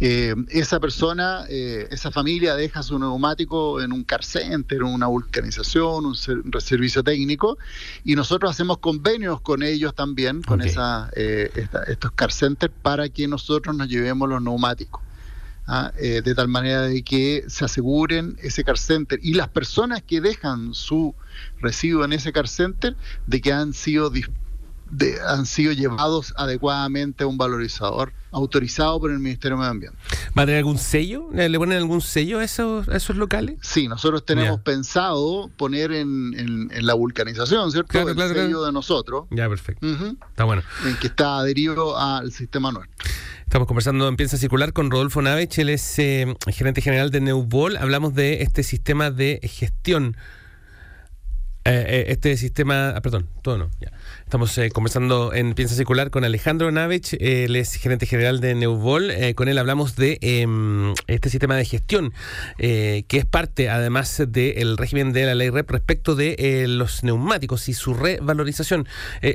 Eh, 0.00 0.34
esa 0.50 0.78
persona, 0.78 1.44
eh, 1.48 1.88
esa 1.90 2.10
familia 2.10 2.54
deja 2.54 2.82
su 2.82 2.98
neumático 2.98 3.80
en 3.80 3.92
un 3.92 4.04
car 4.04 4.24
center, 4.24 4.82
una 4.84 5.06
vulcanización, 5.06 6.06
un, 6.06 6.14
servicio 6.14 7.02
técnico, 7.02 7.58
y 8.04 8.14
nosotros 8.14 8.50
hacemos 8.50 8.78
convenios 8.78 9.40
con 9.40 9.62
ellos 9.62 9.94
también, 9.94 10.42
con 10.42 10.60
esa, 10.60 11.10
eh, 11.16 11.50
estos 11.88 12.12
car 12.12 12.32
centers, 12.32 12.72
para 12.82 13.08
que 13.08 13.26
nosotros 13.28 13.76
nos 13.76 13.88
llevemos 13.88 14.28
los 14.28 14.42
neumáticos. 14.42 15.05
¿Ah? 15.66 15.92
de 15.96 16.34
tal 16.34 16.48
manera 16.48 16.82
de 16.82 17.02
que 17.02 17.44
se 17.48 17.64
aseguren 17.64 18.36
ese 18.42 18.64
car 18.64 18.78
center 18.78 19.18
y 19.22 19.34
las 19.34 19.48
personas 19.48 20.02
que 20.02 20.20
dejan 20.20 20.74
su 20.74 21.14
residuo 21.60 22.04
en 22.04 22.12
ese 22.12 22.32
car 22.32 22.48
center 22.48 22.96
de 23.26 23.40
que 23.40 23.52
han 23.52 23.72
sido 23.72 24.10
han 25.26 25.46
sido 25.46 25.72
llevados 25.72 26.32
adecuadamente 26.36 27.24
a 27.24 27.26
un 27.26 27.36
valorizador 27.36 28.12
autorizado 28.30 29.00
por 29.00 29.10
el 29.10 29.18
Ministerio 29.18 29.56
de 29.56 29.60
Medio 29.60 29.70
Ambiente. 29.70 29.98
¿Va 30.38 30.42
a 30.42 30.46
tener 30.46 30.58
algún 30.58 30.78
sello? 30.78 31.28
¿Le 31.32 31.58
ponen 31.58 31.78
algún 31.78 32.00
sello 32.00 32.38
a 32.38 32.44
esos, 32.44 32.86
esos 32.88 33.16
locales? 33.16 33.56
Sí, 33.62 33.88
nosotros 33.88 34.24
tenemos 34.24 34.60
pensado 34.60 35.50
poner 35.56 35.92
en, 35.92 36.70
la 36.82 36.94
vulcanización, 36.94 37.72
¿cierto? 37.72 38.08
el 38.08 38.16
sello 38.16 38.64
de 38.64 38.72
nosotros. 38.72 39.24
Ya, 39.30 39.48
perfecto. 39.48 39.86
Está 39.86 40.44
bueno. 40.44 40.62
En 40.86 40.96
que 40.98 41.08
está 41.08 41.38
adherido 41.38 41.98
al 41.98 42.30
sistema 42.32 42.70
nuestro. 42.70 42.94
Estamos 43.46 43.68
conversando 43.68 44.08
en 44.08 44.16
Piensa 44.16 44.36
Circular 44.38 44.72
con 44.72 44.90
Rodolfo 44.90 45.22
Navech, 45.22 45.56
él 45.58 45.68
es 45.68 46.00
eh, 46.00 46.26
gerente 46.48 46.80
general 46.80 47.12
de 47.12 47.20
Neubol. 47.20 47.76
Hablamos 47.76 48.12
de 48.12 48.42
este 48.42 48.64
sistema 48.64 49.12
de 49.12 49.38
gestión 49.44 50.16
este 51.66 52.36
sistema, 52.36 52.90
ah, 52.90 53.00
perdón, 53.00 53.28
todo 53.42 53.58
no, 53.58 53.70
ya. 53.80 53.92
Estamos 54.26 54.58
eh, 54.58 54.70
conversando 54.70 55.32
en 55.32 55.54
Piensa 55.54 55.76
Circular 55.76 56.10
con 56.10 56.24
Alejandro 56.24 56.72
Navich, 56.72 57.16
él 57.20 57.54
es 57.54 57.74
gerente 57.74 58.06
general 58.06 58.40
de 58.40 58.56
Neubol. 58.56 59.12
Eh, 59.12 59.36
con 59.36 59.46
él 59.48 59.56
hablamos 59.56 59.94
de 59.94 60.18
em, 60.20 60.94
este 61.06 61.30
sistema 61.30 61.54
de 61.54 61.64
gestión, 61.64 62.12
eh, 62.58 63.04
que 63.06 63.18
es 63.18 63.24
parte 63.24 63.70
además 63.70 64.20
del 64.26 64.76
régimen 64.76 65.12
de 65.12 65.26
la 65.26 65.36
ley 65.36 65.50
REP 65.50 65.70
respecto 65.70 66.16
de 66.16 66.66
los 66.68 67.04
neumáticos 67.04 67.68
y 67.68 67.72
su 67.72 67.94
revalorización. 67.94 68.88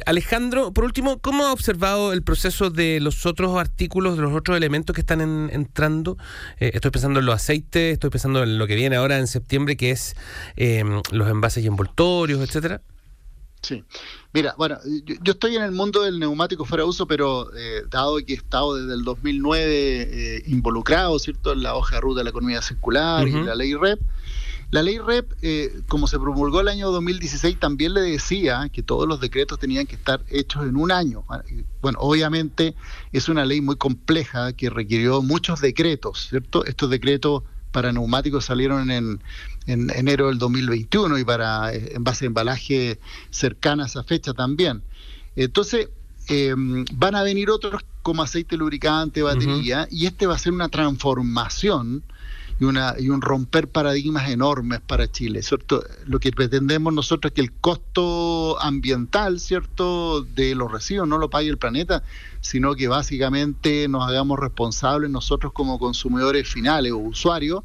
Alejandro, 0.05 0.73
por 0.73 0.83
último, 0.83 1.19
¿cómo 1.19 1.45
ha 1.45 1.53
observado 1.53 2.11
el 2.11 2.21
proceso 2.21 2.69
de 2.69 2.99
los 2.99 3.25
otros 3.25 3.57
artículos, 3.57 4.17
de 4.17 4.23
los 4.23 4.33
otros 4.33 4.57
elementos 4.57 4.93
que 4.93 5.01
están 5.01 5.21
entrando? 5.21 6.17
estoy 6.59 6.91
pensando 6.91 7.21
en 7.21 7.25
los 7.25 7.35
aceites, 7.35 7.93
estoy 7.93 8.09
pensando 8.09 8.43
en 8.43 8.57
lo 8.57 8.67
que 8.67 8.75
viene 8.75 8.97
ahora 8.97 9.17
en 9.19 9.27
septiembre, 9.27 9.77
que 9.77 9.91
es 9.91 10.15
em, 10.57 11.01
los 11.11 11.29
envases 11.29 11.63
y 11.63 11.67
envoltorios, 12.21 12.41
etcétera. 12.41 12.81
Sí. 13.61 13.83
Mira, 14.33 14.55
bueno, 14.57 14.77
yo, 15.21 15.33
estoy 15.33 15.55
en 15.55 15.61
el 15.61 15.71
mundo 15.71 16.01
del 16.01 16.19
neumático 16.19 16.65
fuera 16.65 16.83
de 16.83 16.89
uso, 16.89 17.05
pero 17.05 17.55
eh, 17.55 17.83
dado 17.89 18.17
que 18.17 18.33
he 18.33 18.35
estado 18.35 18.75
desde 18.75 18.95
el 18.95 19.03
2009 19.03 19.65
eh, 19.67 20.43
involucrado, 20.47 21.19
¿cierto?, 21.19 21.53
en 21.53 21.61
la 21.61 21.75
hoja 21.75 21.95
de 21.95 22.01
ruta 22.01 22.19
de 22.19 22.23
la 22.23 22.29
economía 22.31 22.61
circular 22.61 23.27
y 23.27 23.31
la 23.31 23.53
ley 23.53 23.75
REP, 23.75 23.99
la 24.71 24.81
ley 24.81 24.97
REP, 24.99 25.31
eh, 25.41 25.81
como 25.89 26.07
se 26.07 26.17
promulgó 26.17 26.61
el 26.61 26.69
año 26.69 26.91
2016, 26.91 27.59
también 27.59 27.93
le 27.93 28.01
decía 28.01 28.69
que 28.71 28.81
todos 28.81 29.07
los 29.07 29.19
decretos 29.19 29.59
tenían 29.59 29.85
que 29.85 29.95
estar 29.95 30.23
hechos 30.29 30.63
en 30.63 30.77
un 30.77 30.91
año. 30.91 31.25
Bueno, 31.81 31.99
obviamente 31.99 32.73
es 33.11 33.27
una 33.27 33.43
ley 33.43 33.59
muy 33.59 33.75
compleja 33.75 34.53
que 34.53 34.69
requirió 34.69 35.21
muchos 35.21 35.59
decretos, 35.59 36.29
¿cierto? 36.29 36.65
Estos 36.65 36.89
decretos 36.89 37.43
para 37.71 37.91
neumáticos 37.91 38.45
salieron 38.45 38.91
en, 38.91 39.19
enero 39.67 40.27
del 40.27 40.37
2021 40.37 41.17
y 41.17 41.23
para 41.23 41.73
eh, 41.73 41.93
en 41.95 42.03
base 42.03 42.25
a 42.25 42.27
embalaje 42.27 42.99
cercana 43.29 43.83
a 43.83 43.85
esa 43.87 44.03
fecha 44.03 44.33
también. 44.33 44.81
Entonces, 45.35 45.89
eh, 46.27 46.53
van 46.93 47.15
a 47.15 47.23
venir 47.23 47.49
otros 47.49 47.83
como 48.01 48.23
aceite 48.23 48.57
lubricante, 48.57 49.21
batería, 49.21 49.87
y 49.91 50.05
este 50.05 50.25
va 50.25 50.35
a 50.35 50.39
ser 50.39 50.53
una 50.53 50.69
transformación 50.69 52.03
y, 52.61 52.65
una, 52.65 52.93
y 52.99 53.09
un 53.09 53.21
romper 53.21 53.67
paradigmas 53.69 54.29
enormes 54.29 54.81
para 54.81 55.11
Chile, 55.11 55.41
¿cierto? 55.41 55.83
Lo 56.05 56.19
que 56.19 56.31
pretendemos 56.31 56.93
nosotros 56.93 57.31
es 57.31 57.33
que 57.33 57.41
el 57.41 57.51
costo 57.53 58.61
ambiental, 58.61 59.39
¿cierto?, 59.39 60.21
de 60.21 60.53
los 60.53 60.71
residuos 60.71 61.07
no 61.07 61.17
lo 61.17 61.31
pague 61.31 61.49
el 61.49 61.57
planeta, 61.57 62.03
sino 62.39 62.75
que 62.75 62.87
básicamente 62.87 63.87
nos 63.87 64.07
hagamos 64.07 64.39
responsables 64.39 65.09
nosotros 65.09 65.53
como 65.53 65.79
consumidores 65.79 66.47
finales 66.47 66.91
o 66.91 66.97
usuarios 66.99 67.63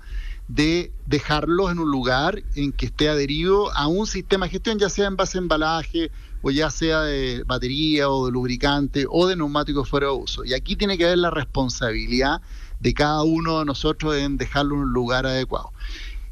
de 0.48 0.92
dejarlos 1.04 1.72
en 1.72 1.78
un 1.78 1.90
lugar 1.90 2.42
en 2.54 2.72
que 2.72 2.86
esté 2.86 3.10
adherido 3.10 3.70
a 3.76 3.88
un 3.88 4.06
sistema 4.06 4.46
de 4.46 4.52
gestión, 4.52 4.78
ya 4.78 4.88
sea 4.88 5.08
en 5.08 5.16
base 5.16 5.36
a 5.36 5.42
embalaje 5.42 6.10
o 6.40 6.50
ya 6.50 6.70
sea 6.70 7.02
de 7.02 7.42
batería 7.44 8.08
o 8.08 8.26
de 8.26 8.32
lubricante 8.32 9.04
o 9.10 9.26
de 9.26 9.36
neumáticos 9.36 9.90
fuera 9.90 10.06
de 10.06 10.14
uso. 10.14 10.42
Y 10.42 10.54
aquí 10.54 10.74
tiene 10.74 10.96
que 10.96 11.04
haber 11.04 11.18
la 11.18 11.30
responsabilidad 11.30 12.40
de 12.80 12.94
cada 12.94 13.22
uno 13.22 13.60
de 13.60 13.64
nosotros 13.64 14.16
en 14.16 14.36
dejarlo 14.36 14.74
en 14.76 14.82
un 14.82 14.92
lugar 14.92 15.26
adecuado. 15.26 15.72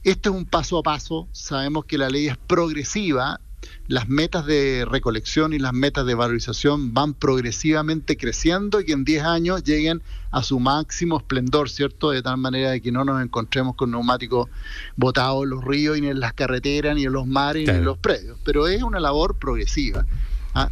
Este 0.03 0.29
es 0.29 0.35
un 0.35 0.45
paso 0.45 0.79
a 0.79 0.83
paso, 0.83 1.29
sabemos 1.33 1.87
que 1.87 1.97
la 1.97 2.11
ley 2.11 2.29
es 2.29 2.37
progresiva, 2.37 3.41
las 3.87 4.09
metas 4.09 4.47
de 4.47 4.87
recolección 4.89 5.53
y 5.53 5.59
las 5.59 5.73
metas 5.73 6.07
de 6.07 6.15
valorización 6.15 6.95
van 6.95 7.15
progresivamente 7.15 8.17
creciendo 8.17 8.81
y 8.81 8.85
que 8.85 8.93
en 8.93 9.05
10 9.05 9.25
años 9.25 9.65
lleguen 9.65 10.03
a 10.31 10.43
su 10.43 10.61
máximo 10.61 11.19
esplendor, 11.19 11.71
¿cierto? 11.71 12.11
De 12.11 12.23
tal 12.23 12.39
manera 12.39 12.71
de 12.71 12.81
que 12.81 12.93
no 12.93 13.05
nos 13.05 13.23
encontremos 13.23 13.77
con 13.77 13.91
neumáticos 13.91 14.49
botados 14.97 15.45
en 15.45 15.51
los 15.51 15.65
ríos, 15.65 15.99
ni 16.01 16.09
en 16.09 16.21
las 16.21 16.33
carreteras, 16.33 16.95
ni 16.95 17.05
en 17.05 17.13
los 17.13 17.27
mares, 17.27 17.67
ni 17.69 17.75
en 17.75 17.85
los 17.85 17.99
predios. 17.99 18.39
Pero 18.45 18.67
es 18.69 18.83
una 18.83 19.01
labor 19.01 19.39
progresiva. 19.39 20.07
¿ah? 20.55 20.71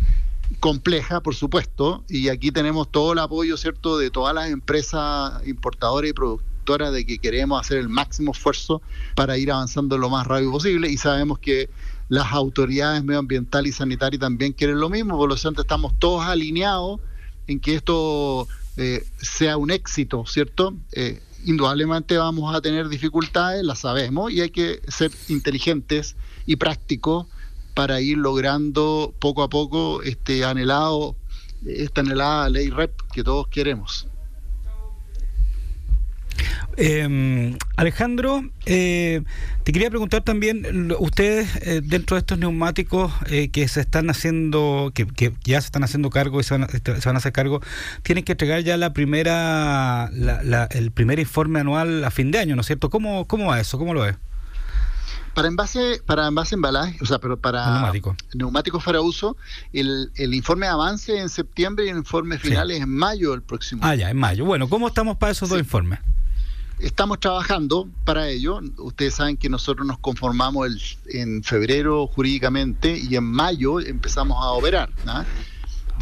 Compleja, 0.60 1.20
por 1.20 1.34
supuesto, 1.34 2.04
y 2.08 2.28
aquí 2.28 2.50
tenemos 2.50 2.90
todo 2.90 3.12
el 3.12 3.18
apoyo, 3.18 3.56
¿cierto?, 3.56 3.98
de 3.98 4.10
todas 4.10 4.34
las 4.34 4.50
empresas 4.50 5.46
importadoras 5.46 6.10
y 6.10 6.12
productoras 6.12 6.92
de 6.92 7.04
que 7.04 7.18
queremos 7.18 7.60
hacer 7.60 7.78
el 7.78 7.88
máximo 7.88 8.32
esfuerzo 8.32 8.82
para 9.14 9.36
ir 9.36 9.50
avanzando 9.50 9.98
lo 9.98 10.10
más 10.10 10.26
rápido 10.26 10.52
posible 10.52 10.88
y 10.88 10.96
sabemos 10.96 11.38
que 11.38 11.70
las 12.08 12.32
autoridades 12.32 13.02
medioambientales 13.02 13.70
y 13.70 13.72
sanitarias 13.72 14.20
también 14.20 14.52
quieren 14.52 14.78
lo 14.78 14.88
mismo, 14.88 15.16
por 15.16 15.28
lo 15.28 15.36
tanto 15.36 15.62
estamos 15.62 15.98
todos 15.98 16.24
alineados 16.24 17.00
en 17.46 17.58
que 17.58 17.74
esto 17.74 18.46
eh, 18.76 19.04
sea 19.18 19.56
un 19.56 19.70
éxito, 19.70 20.24
¿cierto? 20.26 20.74
Eh, 20.92 21.20
indudablemente 21.44 22.16
vamos 22.16 22.54
a 22.54 22.60
tener 22.60 22.88
dificultades, 22.88 23.64
las 23.64 23.80
sabemos, 23.80 24.30
y 24.30 24.40
hay 24.40 24.50
que 24.50 24.80
ser 24.88 25.10
inteligentes 25.28 26.16
y 26.46 26.56
prácticos 26.56 27.26
para 27.74 28.00
ir 28.00 28.18
logrando 28.18 29.14
poco 29.18 29.42
a 29.42 29.48
poco 29.48 30.02
este 30.02 30.44
anhelado, 30.44 31.16
esta 31.66 32.00
anhelada 32.00 32.48
ley 32.48 32.70
REP 32.70 32.92
que 33.12 33.24
todos 33.24 33.48
queremos. 33.48 34.06
Eh, 36.76 37.56
Alejandro, 37.76 38.44
eh, 38.64 39.22
te 39.62 39.72
quería 39.72 39.90
preguntar 39.90 40.22
también, 40.22 40.92
ustedes 40.98 41.56
eh, 41.62 41.80
dentro 41.84 42.16
de 42.16 42.20
estos 42.20 42.38
neumáticos 42.38 43.12
eh, 43.26 43.50
que 43.50 43.68
se 43.68 43.80
están 43.80 44.08
haciendo, 44.08 44.90
que, 44.94 45.06
que, 45.06 45.32
ya 45.44 45.60
se 45.60 45.66
están 45.66 45.84
haciendo 45.84 46.10
cargo 46.10 46.40
y 46.40 46.44
se 46.44 46.56
van, 46.56 46.68
este, 46.72 47.00
se 47.00 47.08
van, 47.08 47.16
a 47.16 47.18
hacer 47.18 47.32
cargo, 47.32 47.60
tienen 48.02 48.24
que 48.24 48.32
entregar 48.32 48.60
ya 48.62 48.76
la 48.76 48.92
primera, 48.92 50.10
la, 50.12 50.64
el 50.70 50.90
primer 50.92 51.18
informe 51.18 51.60
anual 51.60 52.04
a 52.04 52.10
fin 52.10 52.30
de 52.30 52.38
año, 52.38 52.56
¿no 52.56 52.62
es 52.62 52.66
cierto? 52.66 52.88
¿Cómo, 52.88 53.26
cómo 53.26 53.46
va 53.46 53.60
eso? 53.60 53.78
¿Cómo 53.78 53.92
lo 53.92 54.02
ves? 54.02 54.16
Para 55.34 55.48
envase, 55.48 56.02
para 56.04 56.26
envase 56.26 56.54
embalaje, 56.54 56.98
o 57.00 57.06
sea, 57.06 57.18
pero 57.18 57.38
para 57.38 57.92
neumáticos 58.34 58.84
para 58.84 59.00
uso, 59.00 59.36
el, 59.72 60.12
el, 60.16 60.34
informe 60.34 60.66
avance 60.66 61.18
en 61.18 61.28
septiembre 61.28 61.86
y 61.86 61.88
el 61.88 61.96
informe 61.96 62.38
final 62.38 62.70
es 62.70 62.82
en 62.82 62.90
mayo 62.90 63.30
del 63.30 63.42
próximo 63.42 63.82
Ah, 63.84 63.94
ya, 63.94 64.10
en 64.10 64.18
mayo. 64.18 64.44
Bueno, 64.44 64.68
¿cómo 64.68 64.88
estamos 64.88 65.16
para 65.16 65.32
esos 65.32 65.48
dos 65.48 65.58
informes? 65.58 66.00
Estamos 66.78 67.20
trabajando 67.20 67.88
para 68.04 68.28
ello. 68.28 68.60
Ustedes 68.78 69.14
saben 69.14 69.36
que 69.36 69.48
nosotros 69.48 69.86
nos 69.86 69.98
conformamos 69.98 70.66
el, 70.66 70.80
en 71.22 71.42
febrero 71.44 72.08
jurídicamente 72.08 72.98
y 72.98 73.14
en 73.14 73.24
mayo 73.24 73.80
empezamos 73.80 74.36
a 74.44 74.50
operar. 74.50 74.90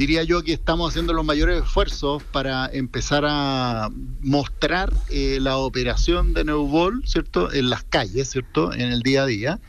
Diría 0.01 0.23
yo 0.23 0.43
que 0.43 0.55
estamos 0.55 0.89
haciendo 0.89 1.13
los 1.13 1.27
mayores 1.27 1.63
esfuerzos 1.63 2.23
para 2.23 2.71
empezar 2.73 3.27
a 3.29 3.91
mostrar 4.23 4.91
eh, 5.11 5.37
la 5.43 5.59
operación 5.59 6.33
de 6.33 6.43
Neubol, 6.43 7.03
¿cierto? 7.05 7.53
En 7.53 7.69
las 7.69 7.85
calles, 7.85 8.31
¿cierto? 8.31 8.73
En 8.73 8.93
el 8.93 9.03
día 9.03 9.25
a 9.25 9.27
día. 9.27 9.61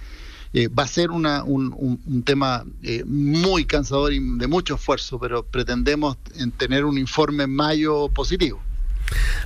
Eh, 0.54 0.70
va 0.70 0.84
a 0.84 0.88
ser 0.88 1.12
una, 1.12 1.44
un, 1.44 1.76
un, 2.06 2.24
tema 2.24 2.64
eh, 2.82 3.04
muy 3.06 3.66
cansador 3.66 4.14
y 4.14 4.20
de 4.38 4.48
mucho 4.48 4.76
esfuerzo, 4.76 5.20
pero 5.20 5.44
pretendemos 5.44 6.16
tener 6.56 6.86
un 6.86 6.98
informe 6.98 7.44
en 7.44 7.54
mayo 7.54 8.08
positivo. 8.08 8.62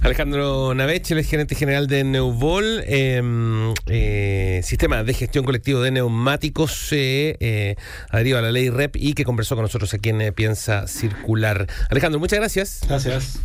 Alejandro 0.01 0.74
Navech, 0.74 1.12
el 1.12 1.24
gerente 1.24 1.55
general 1.55 1.88
de 1.88 2.03
Neubol, 2.03 2.84
em, 2.86 3.74
eh, 3.88 4.62
sistema 4.63 5.03
de 5.03 5.13
gestión 5.13 5.45
colectivo 5.45 5.81
de 5.81 5.91
neumáticos 5.91 6.89
eh, 6.91 7.75
adherido 8.10 8.38
a 8.38 8.41
la 8.41 8.51
ley 8.51 8.69
REP 8.69 8.95
y 8.98 9.13
que 9.13 9.24
conversó 9.25 9.55
con 9.55 9.63
nosotros 9.63 9.93
aquí 9.93 10.10
en 10.10 10.34
Piensa 10.34 10.88
Circular. 10.88 11.67
Alejandro, 11.89 12.19
muchas 12.19 12.39
gracias. 12.39 12.81
Gracias. 12.88 13.39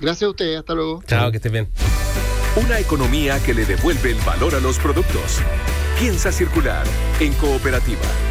Gracias 0.00 0.22
a 0.26 0.30
usted, 0.30 0.56
hasta 0.56 0.74
luego. 0.74 1.02
Chao, 1.06 1.30
que 1.30 1.38
estés 1.38 1.52
bien. 1.52 1.68
Una 2.56 2.78
economía 2.78 3.38
que 3.44 3.54
le 3.54 3.64
devuelve 3.64 4.10
el 4.12 4.20
valor 4.20 4.54
a 4.54 4.60
los 4.60 4.78
productos. 4.78 5.42
Piensa 5.98 6.32
Circular 6.32 6.86
en 7.20 7.32
cooperativa. 7.34 8.25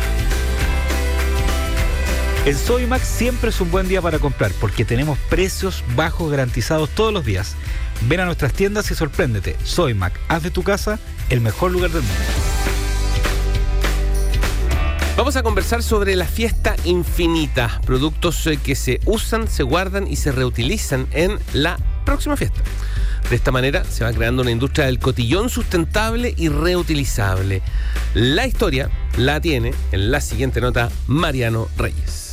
En 2.46 2.56
Soymax 2.56 3.08
siempre 3.08 3.50
es 3.50 3.60
un 3.60 3.72
buen 3.72 3.88
día 3.88 4.04
para 4.04 4.20
comprar 4.20 4.52
porque 4.62 4.86
tenemos 4.86 5.18
precios 5.32 5.84
bajos 5.96 6.30
garantizados 6.30 6.92
todos 6.92 7.12
los 7.12 7.26
días. 7.26 7.56
Ven 8.08 8.20
a 8.20 8.26
nuestras 8.26 8.54
tiendas 8.54 8.92
y 8.92 8.94
sorpréndete. 8.94 9.56
Soymac, 9.64 10.14
haz 10.28 10.44
de 10.44 10.52
tu 10.52 10.62
casa 10.62 11.00
el 11.32 11.42
mejor 11.42 11.72
lugar 11.72 11.90
del 11.90 12.04
mundo. 12.04 12.24
Vamos 15.18 15.36
a 15.38 15.42
conversar 15.42 15.82
sobre 15.82 16.16
la 16.16 16.26
fiesta 16.26 16.76
infinita, 16.84 17.82
productos 17.84 18.46
eh, 18.46 18.58
que 18.58 18.76
se 18.76 19.00
usan, 19.06 19.48
se 19.48 19.64
guardan 19.64 20.08
y 20.08 20.16
se 20.16 20.32
reutilizan 20.32 21.08
en 21.14 21.40
la 21.54 21.80
próxima 22.06 22.38
fiesta. 22.38 22.62
De 23.28 23.38
esta 23.38 23.52
manera 23.52 23.84
se 23.86 24.04
va 24.04 24.14
creando 24.14 24.44
una 24.44 24.52
industria 24.52 24.86
del 24.86 25.00
cotillón 25.00 25.50
sustentable 25.50 26.36
y 26.38 26.50
reutilizable. 26.50 27.64
La 28.14 28.46
historia 28.46 28.92
la 29.18 29.42
tiene 29.42 29.74
en 29.92 30.12
la 30.12 30.22
siguiente 30.22 30.62
nota 30.62 30.92
Mariano 31.08 31.70
Reyes. 31.76 32.25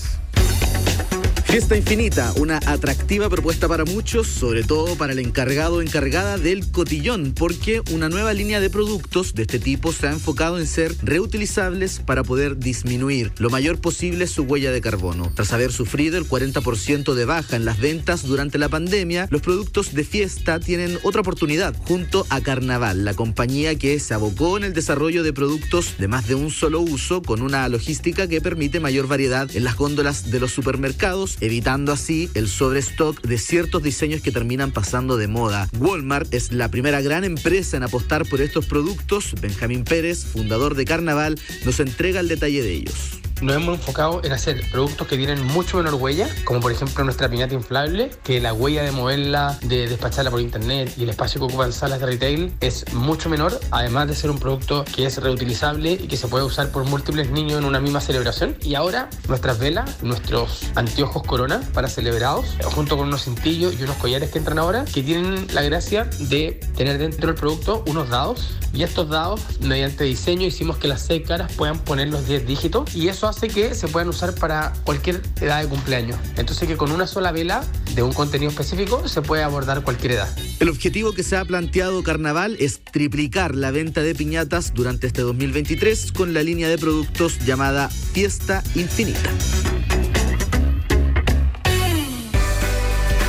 Fiesta 1.53 1.77
Infinita, 1.77 2.33
una 2.37 2.57
atractiva 2.65 3.29
propuesta 3.29 3.69
para 3.69 3.85
muchos, 3.85 4.27
sobre 4.27 4.63
todo 4.63 4.97
para 4.97 5.13
el 5.13 5.19
encargado 5.19 5.77
o 5.77 5.83
encargada 5.83 6.39
del 6.39 6.73
cotillón, 6.73 7.35
porque 7.37 7.83
una 7.91 8.09
nueva 8.09 8.33
línea 8.33 8.59
de 8.59 8.71
productos 8.71 9.35
de 9.35 9.43
este 9.43 9.59
tipo 9.59 9.93
se 9.93 10.07
ha 10.07 10.13
enfocado 10.13 10.59
en 10.59 10.67
ser 10.67 10.97
reutilizables 11.03 11.99
para 11.99 12.25
poder 12.25 12.57
disminuir 12.57 13.35
lo 13.37 13.51
mayor 13.51 13.83
posible 13.83 14.29
su 14.29 14.45
huella 14.45 14.73
de 14.73 14.81
carbono. 14.81 15.31
Tras 15.35 15.53
haber 15.53 15.73
sufrido 15.73 16.17
el 16.17 16.27
40% 16.27 17.13
de 17.13 17.25
baja 17.27 17.57
en 17.57 17.67
las 17.67 17.79
ventas 17.79 18.23
durante 18.23 18.57
la 18.57 18.71
pandemia, 18.71 19.29
los 19.31 19.43
productos 19.43 19.93
de 19.93 20.05
fiesta 20.05 20.59
tienen 20.59 20.99
otra 21.03 21.21
oportunidad 21.21 21.77
junto 21.77 22.27
a 22.31 22.41
Carnaval, 22.41 23.05
la 23.05 23.13
compañía 23.13 23.75
que 23.75 24.01
se 24.01 24.15
abocó 24.15 24.57
en 24.57 24.65
el 24.65 24.73
desarrollo 24.73 25.23
de 25.23 25.35
productos 25.35 25.97
de 25.99 26.09
más 26.09 26.27
de 26.29 26.35
un 26.35 26.51
solo 26.51 26.81
uso 26.81 27.21
con 27.21 27.43
una 27.43 27.69
logística 27.69 28.27
que 28.27 28.41
permite 28.41 28.81
mayor 28.81 29.07
variedad 29.07 29.55
en 29.55 29.65
las 29.65 29.77
góndolas 29.77 30.31
de 30.31 30.41
los 30.41 30.51
supermercados 30.51 31.37
evitando 31.43 31.93
así 31.93 32.31
el 32.35 32.49
sobrestock 32.49 33.21
de 33.21 33.37
ciertos 33.37 33.83
diseños 33.83 34.23
que 34.23 34.31
terminan 34.33 34.71
pasando 34.71 35.17
de 35.17 35.29
moda. 35.29 35.69
Walmart 35.79 36.33
es 36.33 36.53
la 36.53 36.71
primera 36.71 37.03
gran 37.03 37.25
empresa 37.25 37.77
en 37.77 37.83
apostar 37.83 38.25
por 38.27 38.41
estos 38.41 38.65
productos. 38.67 39.35
Benjamín 39.41 39.85
Pérez, 39.85 40.25
fundador 40.25 40.77
de 40.77 40.85
Carnaval, 40.85 41.39
nos 41.65 41.81
entrega 41.81 42.21
el 42.21 42.29
detalle 42.29 42.63
de 42.63 42.73
ellos 42.73 43.22
nos 43.43 43.57
hemos 43.57 43.75
enfocado 43.79 44.21
en 44.25 44.33
hacer 44.33 44.63
productos 44.71 45.07
que 45.09 45.17
tienen 45.17 45.45
mucho 45.45 45.77
menor 45.77 45.95
huella, 45.95 46.29
como 46.45 46.61
por 46.61 46.73
ejemplo 46.73 47.05
nuestra 47.05 47.29
piñata 47.29 47.55
inflable, 47.55 48.11
que 48.23 48.41
la 48.41 48.53
huella 48.53 48.85
de 48.85 48.93
moverla, 48.93 49.59
de 49.63 49.89
despacharla 49.89 50.31
por 50.31 50.41
internet 50.41 50.95
y 50.97 51.03
el 51.03 51.11
espacio 51.11 51.41
que 51.41 51.47
ocupan 51.47 51.73
salas 51.73 52.01
de 52.01 52.07
retail 52.07 52.53
es 52.61 52.93
mucho 52.95 53.29
menor, 53.29 53.59
además 53.71 54.09
de 54.09 54.15
ser 54.15 54.31
un 54.31 54.39
producto 54.39 54.85
que 54.95 55.07
es 55.07 55.19
reutilizable 55.19 55.93
y 55.93 56.07
que 56.07 56.17
se 56.17 56.29
puede 56.29 56.45
usar 56.45 56.71
por 56.71 56.85
múltiples 56.85 57.31
niños 57.31 57.59
en 57.59 57.65
una 57.65 57.81
misma 57.81 58.01
celebración. 58.01 58.57
Y 58.63 58.77
ahora 58.77 59.11
nuestras 59.29 59.59
velas, 59.59 60.03
nuestros 60.03 60.63
anteojos 60.77 61.23
corona 61.25 61.61
para 61.75 61.89
celebrados, 61.89 62.47
junto 62.63 62.97
con 62.97 63.09
unos 63.09 63.25
cintillos 63.25 63.75
y 63.79 63.83
unos 63.83 63.97
collares 63.97 64.31
que 64.31 64.39
entran 64.39 64.59
ahora, 64.59 64.85
que 64.85 65.03
tienen 65.03 65.47
la 65.53 65.63
gracia 65.63 66.05
de 66.21 66.61
tener 66.77 66.99
dentro 66.99 67.27
del 67.27 67.35
producto 67.35 67.83
unos 67.87 68.09
dados 68.09 68.53
y 68.75 68.83
estos 68.85 69.09
dados, 69.11 69.41
mediante 69.61 70.05
diseño, 70.05 70.47
hicimos 70.47 70.79
que 70.79 70.89
las 70.89 71.03
seis 71.03 71.27
caras 71.27 71.53
puedan 71.53 71.79
poner 71.79 72.09
los 72.09 72.27
10 72.27 72.47
dígitos 72.47 72.95
y 72.95 73.09
eso 73.09 73.29
hace 73.33 73.49
que 73.49 73.75
se 73.75 73.89
puedan 73.89 74.09
usar 74.09 74.35
para 74.35 74.73
cualquier 74.85 75.21
edad 75.41 75.61
de 75.61 75.69
cumpleaños. 75.69 76.19
Entonces 76.37 76.69
que 76.69 76.77
con 76.77 76.93
una 76.93 77.07
sola 77.07 77.33
vela 77.33 77.65
de 77.95 78.03
un 78.03 78.13
contenido 78.13 78.51
específico 78.51 79.09
se 79.09 79.23
puede 79.23 79.43
abordar 79.43 79.83
cualquier 79.83 80.13
edad. 80.13 80.29
El 80.61 80.69
objetivo 80.69 81.13
que 81.13 81.23
se 81.23 81.37
ha 81.37 81.45
planteado 81.45 82.03
Carnaval 82.03 82.57
es 82.61 82.81
triplicar 82.85 83.55
la 83.55 83.71
venta 83.71 84.03
de 84.03 84.15
piñatas 84.15 84.75
durante 84.75 85.09
este 85.09 85.23
2023 85.23 86.13
con 86.13 86.35
la 86.35 86.43
línea 86.43 86.69
de 86.69 86.79
productos 86.79 87.39
llamada 87.45 87.89
Fiesta 87.89 88.63
Infinita. 88.75 89.31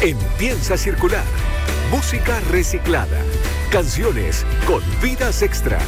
Empieza 0.01 0.75
a 0.75 0.77
circular. 0.77 1.23
Música 1.91 2.39
reciclada 2.51 3.19
Canciones 3.73 4.45
con 4.67 4.83
vidas 5.01 5.41
extra. 5.41 5.79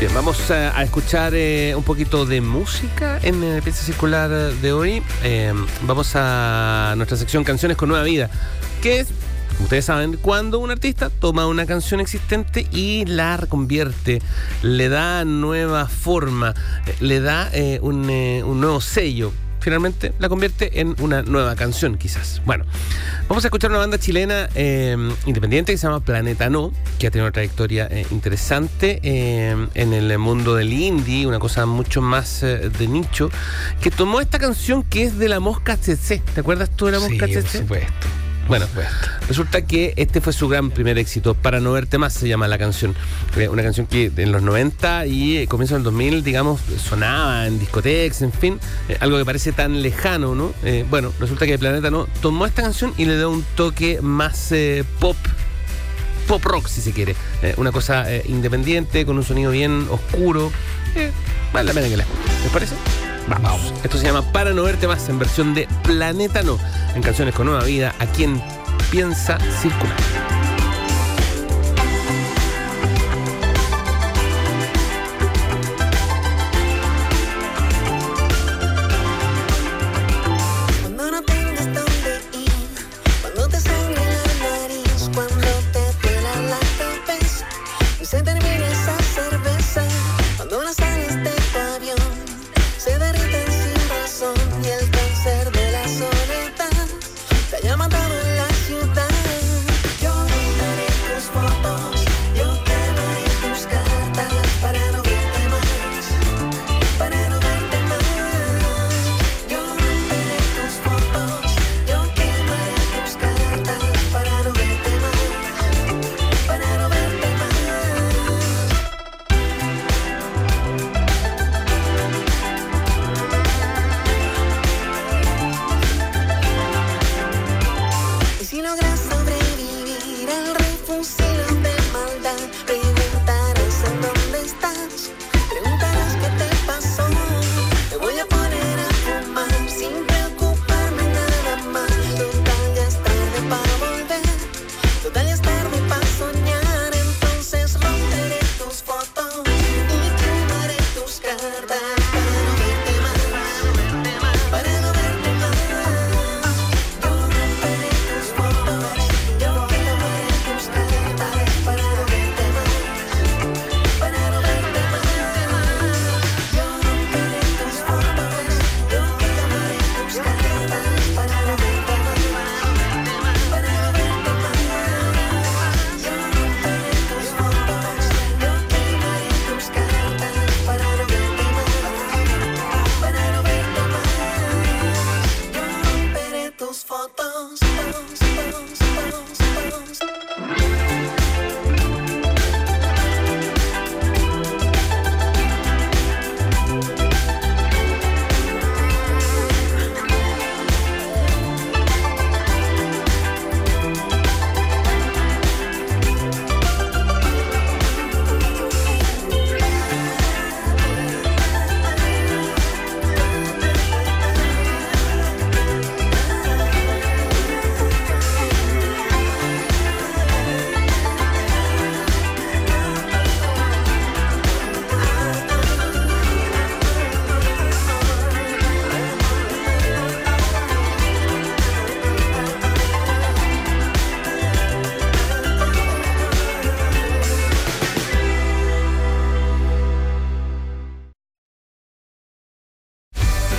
Bien, 0.00 0.14
vamos 0.14 0.48
a, 0.52 0.80
escuchar 0.84 1.32
eh, 1.34 1.74
un 1.74 1.82
poquito 1.82 2.24
de 2.24 2.40
música 2.40 3.18
en 3.20 3.42
el 3.42 3.60
pieza 3.62 3.84
circular 3.84 4.30
de 4.30 4.72
hoy. 4.72 5.02
Eh, 5.24 5.52
vamos 5.82 6.12
a 6.14 6.94
nuestra 6.96 7.16
sección 7.16 7.42
Canciones 7.42 7.76
con 7.76 7.88
Nueva 7.88 8.04
Vida, 8.04 8.30
que 8.80 9.00
es, 9.00 9.08
ustedes 9.60 9.86
saben, 9.86 10.16
cuando 10.16 10.60
un 10.60 10.70
artista 10.70 11.10
toma 11.10 11.48
una 11.48 11.66
canción 11.66 11.98
existente 11.98 12.68
y 12.70 13.06
la 13.06 13.38
reconvierte, 13.38 14.22
le 14.62 14.88
da 14.88 15.24
nueva 15.24 15.88
forma, 15.88 16.54
eh, 16.86 16.94
le 17.00 17.18
da 17.18 17.50
un, 17.80 18.08
un 18.08 18.60
nuevo 18.60 18.80
sello 18.80 19.32
finalmente 19.60 20.12
la 20.18 20.28
convierte 20.28 20.80
en 20.80 20.94
una 21.00 21.22
nueva 21.22 21.56
canción, 21.56 21.98
quizás. 21.98 22.42
Bueno, 22.44 22.64
vamos 23.28 23.44
a 23.44 23.48
escuchar 23.48 23.70
una 23.70 23.78
banda 23.78 23.98
chilena 23.98 24.48
eh, 24.54 24.96
independiente 25.26 25.72
que 25.72 25.78
se 25.78 25.86
llama 25.86 26.00
Planeta 26.00 26.48
No, 26.50 26.72
que 26.98 27.06
ha 27.06 27.10
tenido 27.10 27.26
una 27.26 27.32
trayectoria 27.32 27.88
eh, 27.90 28.06
interesante 28.10 29.00
eh, 29.02 29.68
en 29.74 29.92
el 29.92 30.18
mundo 30.18 30.54
del 30.54 30.72
indie, 30.72 31.26
una 31.26 31.38
cosa 31.38 31.66
mucho 31.66 32.02
más 32.02 32.40
de 32.40 32.88
nicho, 32.88 33.30
que 33.80 33.90
tomó 33.90 34.20
esta 34.20 34.38
canción 34.38 34.82
que 34.82 35.04
es 35.04 35.18
de 35.18 35.28
la 35.28 35.40
Mosca 35.40 35.76
CC. 35.76 36.22
¿Te 36.34 36.40
acuerdas 36.40 36.70
tú 36.70 36.86
de 36.86 36.92
la 36.92 37.00
Mosca 37.00 37.26
sí, 37.26 37.34
Por 37.34 37.46
supuesto. 37.46 38.27
Bueno, 38.48 38.66
resulta 39.28 39.60
que 39.62 39.92
este 39.96 40.22
fue 40.22 40.32
su 40.32 40.48
gran 40.48 40.70
primer 40.70 40.96
éxito. 40.96 41.34
Para 41.34 41.60
no 41.60 41.72
verte 41.72 41.98
más 41.98 42.14
se 42.14 42.28
llama 42.28 42.48
la 42.48 42.56
canción. 42.56 42.94
Eh, 43.36 43.48
una 43.48 43.62
canción 43.62 43.86
que 43.86 44.10
en 44.16 44.32
los 44.32 44.42
90 44.42 45.06
y 45.06 45.36
eh, 45.36 45.46
comienzo 45.46 45.74
del 45.74 45.84
2000, 45.84 46.24
digamos, 46.24 46.60
sonaba 46.82 47.46
en 47.46 47.58
discotecas, 47.58 48.22
en 48.22 48.32
fin, 48.32 48.58
eh, 48.88 48.96
algo 49.00 49.18
que 49.18 49.26
parece 49.26 49.52
tan 49.52 49.82
lejano, 49.82 50.34
¿no? 50.34 50.54
bueno, 50.90 51.12
resulta 51.20 51.46
que 51.46 51.58
Planeta 51.58 51.90
no 51.90 52.06
tomó 52.22 52.46
esta 52.46 52.62
canción 52.62 52.94
y 52.96 53.04
le 53.04 53.16
dio 53.16 53.30
un 53.30 53.44
toque 53.54 54.00
más 54.00 54.52
pop 54.98 55.16
pop 56.26 56.44
rock, 56.44 56.68
si 56.68 56.80
se 56.80 56.92
quiere. 56.92 57.14
una 57.56 57.72
cosa 57.72 58.06
independiente, 58.26 59.04
con 59.04 59.16
un 59.16 59.24
sonido 59.24 59.50
bien 59.50 59.86
oscuro. 59.90 60.50
vale 61.52 61.68
la 61.68 61.74
pena 61.74 61.88
que 61.88 61.96
la 61.96 62.04
¿Les 62.42 62.52
parece? 62.52 62.74
Vamos. 63.28 63.72
Esto 63.84 63.98
se 63.98 64.04
llama 64.04 64.22
Para 64.32 64.52
no 64.52 64.62
verte 64.62 64.86
más 64.86 65.08
en 65.08 65.18
versión 65.18 65.54
de 65.54 65.68
Planeta 65.82 66.42
No, 66.42 66.58
en 66.94 67.02
canciones 67.02 67.34
con 67.34 67.46
nueva 67.46 67.64
vida, 67.64 67.94
a 67.98 68.06
quien 68.06 68.42
piensa 68.90 69.38
circular. 69.60 70.47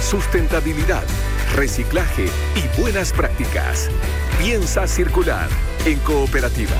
Sustentabilidad, 0.09 1.03
reciclaje 1.55 2.25
y 2.55 2.81
buenas 2.81 3.13
prácticas. 3.13 3.91
Piensa 4.39 4.87
circular 4.87 5.47
en 5.85 5.99
cooperativa. 5.99 6.75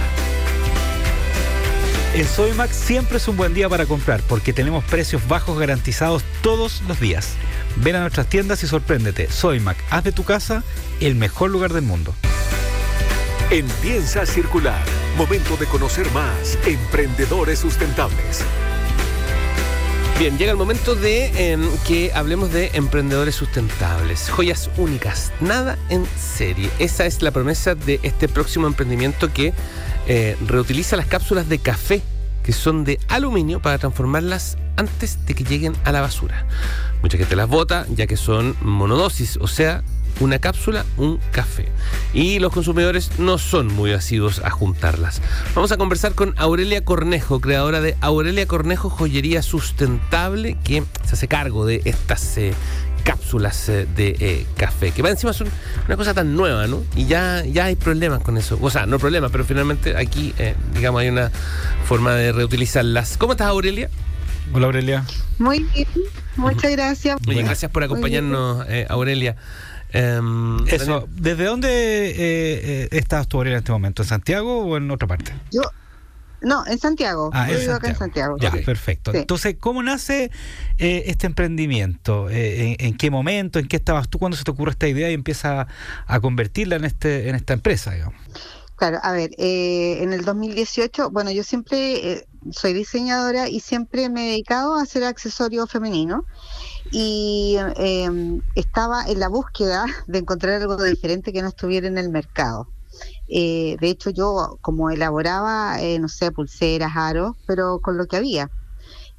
En 2.16 2.26
Soymax 2.26 2.76
siempre 2.76 3.18
es 3.18 3.28
un 3.28 3.38
buen 3.38 3.54
día 3.54 3.70
para 3.70 3.86
comprar 3.86 4.22
porque 4.28 4.52
tenemos 4.52 4.84
precios 4.84 5.28
bajos 5.28 5.60
garantizados 5.60 6.24
todos 6.42 6.82
los 6.88 7.00
días. 7.00 7.36
Ven 7.76 7.98
a 7.98 8.00
nuestras 8.00 8.26
tiendas 8.26 8.64
y 8.64 8.68
sorpréndete. 8.68 9.30
Soymac, 9.30 9.78
haz 9.92 10.06
de 10.06 10.12
tu 10.12 10.24
casa 10.24 10.64
el 11.00 11.14
mejor 11.14 11.52
lugar 11.52 11.72
del 11.72 11.84
mundo. 11.84 12.16
En 13.52 13.68
Piensa 13.84 14.26
Circular, 14.26 14.84
momento 15.18 15.56
de 15.56 15.68
conocer 15.68 16.10
más 16.14 16.58
emprendedores 16.66 17.60
sustentables. 17.60 18.44
Bien, 20.20 20.38
llega 20.38 20.52
el 20.52 20.58
momento 20.58 20.96
de 20.96 21.54
em, 21.54 21.62
que 21.88 22.12
hablemos 22.14 22.52
de 22.52 22.72
emprendedores 22.74 23.36
sustentables, 23.36 24.30
joyas 24.30 24.70
únicas, 24.76 25.32
nada 25.40 25.78
en 25.88 26.06
serie. 26.18 26.70
Esa 26.78 27.06
es 27.06 27.22
la 27.22 27.32
promesa 27.32 27.74
de 27.74 28.02
este 28.04 28.28
próximo 28.28 28.68
emprendimiento 28.68 29.32
que 29.32 29.54
eh, 30.08 30.36
reutiliza 30.46 30.98
las 30.98 31.06
cápsulas 31.06 31.48
de 31.48 31.60
café 31.60 32.02
que 32.44 32.52
son 32.52 32.84
de 32.84 33.00
aluminio 33.08 33.62
para 33.62 33.78
transformarlas 33.78 34.58
antes 34.76 35.26
de 35.26 35.36
que 35.36 35.46
lleguen 35.46 35.74
a 35.86 35.94
la 35.94 36.02
basura. 36.02 36.46
Mucha 37.02 37.18
gente 37.18 37.38
las 37.38 37.48
bota 37.48 37.86
ya 37.90 38.06
que 38.06 38.18
son 38.18 38.58
monodosis, 38.60 39.38
o 39.38 39.48
sea, 39.48 39.86
una 40.20 40.40
cápsula, 40.40 40.86
un 40.98 41.20
café. 41.32 41.68
Y 42.14 42.40
los 42.40 42.52
consumidores 42.52 43.20
no 43.20 43.38
son 43.38 43.68
muy 43.68 43.92
asiduos 43.92 44.42
a 44.44 44.50
juntarlas. 44.50 45.22
Vamos 45.56 45.72
a 45.72 45.78
conversar 45.78 46.14
con 46.14 46.34
Aurelia 46.38 46.84
Cornejo, 46.84 47.40
creadora 47.40 47.82
de 47.82 47.96
Aurelia 48.02 48.48
Cornejo 48.48 48.90
Joyería 48.90 49.42
Sustentable, 49.42 50.58
que 50.64 50.84
se 51.06 51.14
hace 51.14 51.28
cargo 51.28 51.66
de 51.66 51.82
estas 51.86 52.38
eh, 52.38 52.54
cápsulas 53.04 53.70
eh, 53.70 53.88
de 53.96 54.16
eh, 54.20 54.46
café, 54.58 54.92
que 54.92 55.02
va 55.02 55.10
encima 55.10 55.34
son 55.34 55.48
una 55.88 55.98
cosa 55.98 56.14
tan 56.14 56.36
nueva, 56.36 56.68
¿no? 56.68 56.84
Y 56.96 57.06
ya, 57.06 57.44
ya 57.46 57.66
hay 57.66 57.76
problemas 57.76 58.22
con 58.22 58.38
eso. 58.38 58.58
O 58.62 58.70
sea, 58.70 58.86
no 58.86 59.00
problemas, 59.00 59.32
pero 59.32 59.46
finalmente 59.46 59.96
aquí, 59.96 60.34
digamos, 60.74 61.02
hay 61.02 61.10
una 61.10 61.32
forma 61.86 62.14
de 62.14 62.32
reutilizarlas. 62.32 63.18
¿Cómo 63.18 63.34
estás, 63.34 63.48
Aurelia? 63.48 63.90
Hola, 64.52 64.66
Aurelia. 64.66 65.06
Muy 65.38 65.64
bien, 65.74 65.88
muchas 66.36 66.72
gracias. 66.72 67.18
Oye, 67.28 67.44
gracias 67.44 67.72
por 67.72 67.84
acompañarnos, 67.84 68.66
Aurelia. 68.90 69.36
Em, 69.92 70.68
Eso, 70.68 71.08
¿desde 71.12 71.46
dónde 71.46 71.70
eh, 71.70 72.14
eh, 72.18 72.88
estás 72.92 73.28
tú, 73.28 73.42
en 73.42 73.50
este 73.50 73.72
momento? 73.72 74.04
¿En 74.04 74.08
Santiago 74.08 74.66
o 74.66 74.78
en 74.78 74.90
otra 74.92 75.08
parte? 75.08 75.34
Yo, 75.52 75.62
no, 76.42 76.66
en 76.68 76.78
Santiago. 76.78 77.32
Ah, 77.34 77.50
Yo 77.52 77.74
acá 77.74 77.90
en 77.90 77.96
Santiago. 77.96 78.38
Ya, 78.40 78.52
perfecto. 78.52 79.14
Entonces, 79.14 79.56
¿cómo 79.60 79.82
nace 79.82 80.32
eh, 80.78 81.04
este 81.08 81.28
emprendimiento? 81.28 82.30
en, 82.30 82.98
qué 82.98 83.10
momento? 83.10 83.60
¿En 83.60 83.68
qué 83.68 83.78
estabas 83.78 84.10
tú 84.10 84.20
cuando 84.20 84.38
se 84.38 84.44
te 84.44 84.52
ocurre 84.52 84.72
esta 84.72 84.88
idea 84.88 85.10
y 85.10 85.14
empieza 85.14 85.68
a 86.06 86.20
convertirla 86.20 86.76
en, 86.76 86.86
este, 86.86 87.30
en 87.30 87.36
esta 87.36 87.54
empresa, 87.54 87.92
digamos? 87.92 88.16
Claro, 88.80 88.98
a 89.04 89.12
ver, 89.12 89.32
en 89.38 90.14
el 90.14 90.24
2018, 90.24 91.10
bueno, 91.12 91.32
yo 91.32 91.44
siempre 91.44 92.26
soy 92.52 92.72
diseñadora 92.72 93.50
y 93.50 93.60
siempre 93.60 94.08
me 94.10 94.24
he 94.24 94.30
dedicado 94.30 94.76
a 94.76 94.84
hacer 94.84 95.04
accesorios 95.04 95.70
femeninos 95.70 96.22
y 96.90 97.58
em, 97.76 98.42
estaba 98.56 99.04
en 99.04 99.20
la 99.20 99.28
búsqueda 99.28 99.86
de 100.08 100.20
encontrar 100.20 100.62
algo 100.62 100.82
diferente 100.82 101.34
que 101.34 101.42
no 101.42 101.50
estuviera 101.50 101.88
en 101.88 101.98
el 101.98 102.10
mercado. 102.10 102.70
Eh, 103.28 103.76
de 103.82 103.90
hecho, 103.90 104.12
yo 104.12 104.58
como 104.62 104.90
elaboraba, 104.90 105.82
eh, 105.82 106.00
no 106.00 106.08
sé, 106.08 106.32
pulseras, 106.32 106.94
aros, 106.96 107.34
pero 107.46 107.82
con 107.82 107.98
lo 107.98 108.08
que 108.08 108.16
había. 108.16 108.50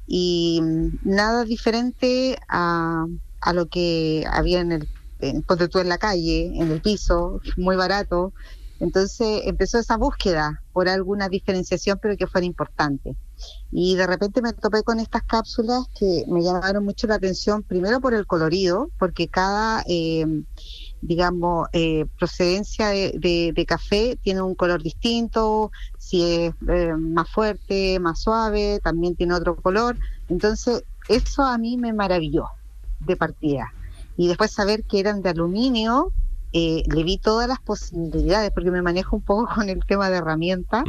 Y 0.07 0.61
nada 1.03 1.45
diferente 1.45 2.37
a, 2.49 3.05
lo 3.53 3.67
que 3.67 4.25
había 4.27 4.59
en 4.59 4.71
el, 4.71 4.89
en, 5.19 5.43
tú 5.43 5.79
en 5.79 5.89
la 5.89 5.99
calle, 5.99 6.51
en 6.55 6.71
el 6.71 6.81
piso, 6.81 7.39
muy 7.57 7.75
barato. 7.75 8.33
Entonces 8.81 9.43
empezó 9.45 9.77
esa 9.77 9.95
búsqueda 9.95 10.63
por 10.73 10.89
alguna 10.89 11.29
diferenciación, 11.29 11.99
pero 12.01 12.17
que 12.17 12.25
fuera 12.25 12.47
importante. 12.47 13.15
Y 13.71 13.95
de 13.95 14.07
repente 14.07 14.41
me 14.41 14.53
topé 14.53 14.81
con 14.81 14.99
estas 14.99 15.21
cápsulas 15.21 15.87
que 15.97 16.25
me 16.27 16.41
llamaron 16.41 16.83
mucho 16.83 17.05
la 17.05 17.15
atención, 17.15 17.61
primero 17.61 18.01
por 18.01 18.15
el 18.15 18.25
colorido, 18.25 18.89
porque 18.97 19.27
cada, 19.27 19.83
eh, 19.87 20.25
digamos, 20.99 21.67
eh, 21.73 22.07
procedencia 22.17 22.89
de, 22.89 23.65
café 23.67 24.17
tiene 24.19 24.41
un 24.41 24.55
color 24.55 24.81
distinto, 24.81 25.71
si 25.99 26.23
es 26.23 26.53
eh, 26.67 26.93
más 26.97 27.29
fuerte, 27.29 27.99
más 27.99 28.19
suave, 28.19 28.79
también 28.83 29.15
tiene 29.15 29.35
otro 29.35 29.57
color. 29.57 29.95
Entonces, 30.27 30.83
eso 31.07 31.43
a 31.43 31.59
mí 31.59 31.77
me 31.77 31.93
maravilló 31.93 32.47
de 32.99 33.15
partida. 33.15 33.71
Y 34.17 34.27
después 34.27 34.51
saber 34.51 34.83
que 34.85 34.99
eran 34.99 35.21
de 35.21 35.29
aluminio, 35.29 36.11
le 36.53 37.03
vi 37.03 37.17
todas 37.17 37.47
las 37.47 37.59
posibilidades, 37.59 38.51
porque 38.51 38.71
me 38.71 38.81
manejo 38.81 39.15
un 39.15 39.21
poco 39.21 39.47
con 39.55 39.69
el 39.69 39.85
tema 39.85 40.09
de 40.09 40.17
herramientas 40.17 40.83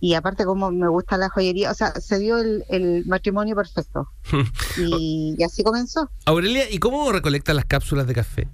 y 0.00 0.14
aparte 0.14 0.44
como 0.44 0.70
me 0.70 0.88
gusta 0.88 1.16
la 1.16 1.28
joyería, 1.28 1.70
o 1.70 1.74
sea, 1.74 1.92
se 2.00 2.18
dio 2.18 2.38
el, 2.38 3.04
matrimonio 3.06 3.56
perfecto. 3.56 4.08
y, 4.78 5.36
así 5.42 5.64
comenzó. 5.64 6.08
Aurelia, 6.24 6.70
¿y 6.70 6.78
cómo 6.78 7.10
recolectan 7.10 7.56
las 7.56 7.64
cápsulas 7.64 8.06
de 8.06 8.14
café? 8.14 8.48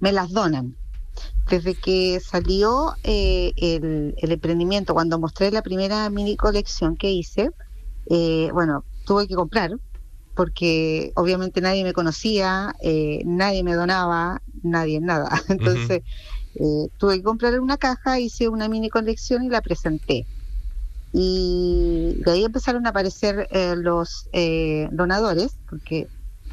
Me 0.00 0.12
las 0.12 0.30
donan. 0.30 0.76
Desde 1.50 1.74
que 1.74 2.20
salió 2.20 2.94
eh, 3.02 3.52
el, 3.56 4.14
emprendimiento, 4.20 4.94
cuando 4.94 5.18
mostré 5.18 5.50
la 5.50 5.62
primera 5.62 6.08
mini 6.10 6.36
colección 6.36 6.96
que 6.96 7.10
hice, 7.10 7.50
eh, 8.08 8.50
bueno, 8.52 8.84
tuve 9.04 9.26
que 9.26 9.34
comprar 9.34 9.72
porque 10.38 11.10
obviamente 11.16 11.60
nadie 11.60 11.82
me 11.82 11.92
conocía, 11.92 12.72
eh, 12.80 13.22
nadie 13.24 13.64
me 13.64 13.74
donaba, 13.74 14.40
nadie 14.62 15.00
nada. 15.00 15.28
Entonces... 15.48 16.02
Eh, 16.60 16.88
tuve 16.98 17.18
que 17.18 17.22
comprar 17.22 17.60
una 17.60 17.76
caja, 17.76 18.18
hice 18.18 18.48
una 18.48 18.68
mini 18.68 18.90
colección 18.90 19.44
y 19.44 19.48
la 19.48 19.62
presenté. 19.62 20.26
Y 21.12 22.16
de 22.24 22.32
ahí 22.32 22.44
empezaron 22.44 22.84
a 22.86 22.90
aparecer 22.90 23.46
eh, 23.52 23.74
los 23.76 24.28
eh, 24.32 24.88
donadores, 24.90 25.56
porque 25.70 26.08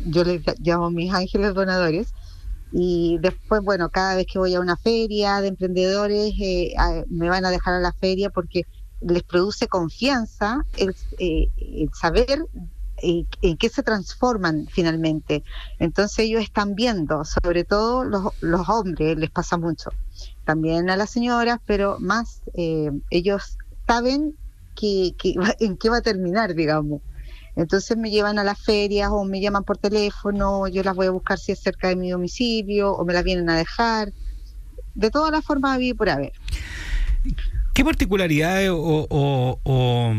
yo 0.05 0.23
les 0.23 0.41
llamo 0.59 0.91
mis 0.91 1.11
ángeles 1.11 1.55
donadores. 1.55 2.13
Y 2.71 3.17
después, 3.19 3.61
bueno, 3.63 3.89
cada 3.89 4.15
vez 4.15 4.27
que 4.31 4.37
voy 4.37 4.53
a 4.53 4.59
una 4.59 4.77
feria 4.77 5.41
de 5.41 5.47
emprendedores, 5.47 6.33
me 7.09 7.29
van 7.29 7.45
a 7.45 7.49
dejar 7.49 7.75
a 7.75 7.79
la 7.79 7.93
feria 7.93 8.29
porque 8.29 8.63
les 9.01 9.23
produce 9.23 9.67
confianza 9.67 10.65
el, 10.77 10.95
el 11.17 11.89
saber 11.93 12.45
en 13.01 13.57
qué 13.57 13.69
se 13.69 13.83
transforman 13.83 14.67
finalmente. 14.71 15.43
Entonces 15.79 16.19
ellos 16.19 16.43
están 16.43 16.75
viendo, 16.75 17.23
sobre 17.25 17.63
todo 17.63 18.03
los, 18.03 18.33
los 18.41 18.69
hombres, 18.69 19.17
les 19.17 19.29
pasa 19.29 19.57
mucho, 19.57 19.91
también 20.43 20.89
a 20.89 20.97
las 20.97 21.09
señoras, 21.09 21.59
pero 21.65 21.97
más 21.99 22.41
eh, 22.53 22.91
ellos 23.09 23.57
saben 23.87 24.35
que, 24.75 25.15
en 25.59 25.77
qué 25.77 25.89
va 25.89 25.97
a 25.97 26.01
terminar, 26.01 26.55
digamos. 26.55 27.01
Entonces 27.55 27.95
me 27.95 28.11
llevan 28.11 28.37
a 28.37 28.43
las 28.43 28.59
ferias 28.59 29.09
o 29.11 29.23
me 29.23 29.39
llaman 29.39 29.63
por 29.63 29.77
teléfono, 29.77 30.67
yo 30.67 30.83
las 30.83 30.95
voy 30.95 31.07
a 31.07 31.11
buscar 31.11 31.39
si 31.39 31.53
es 31.53 31.59
cerca 31.59 31.87
de 31.87 31.95
mi 31.95 32.11
domicilio 32.11 32.91
o 32.91 33.05
me 33.05 33.13
las 33.13 33.23
vienen 33.23 33.49
a 33.49 33.57
dejar. 33.57 34.11
De 34.93 35.09
todas 35.09 35.31
las 35.31 35.43
formas, 35.43 35.75
había 35.75 35.95
por 35.95 36.09
haber. 36.09 36.33
¿Qué 37.73 37.83
particularidades 37.83 38.69
o 38.71 39.07
o 39.63 40.13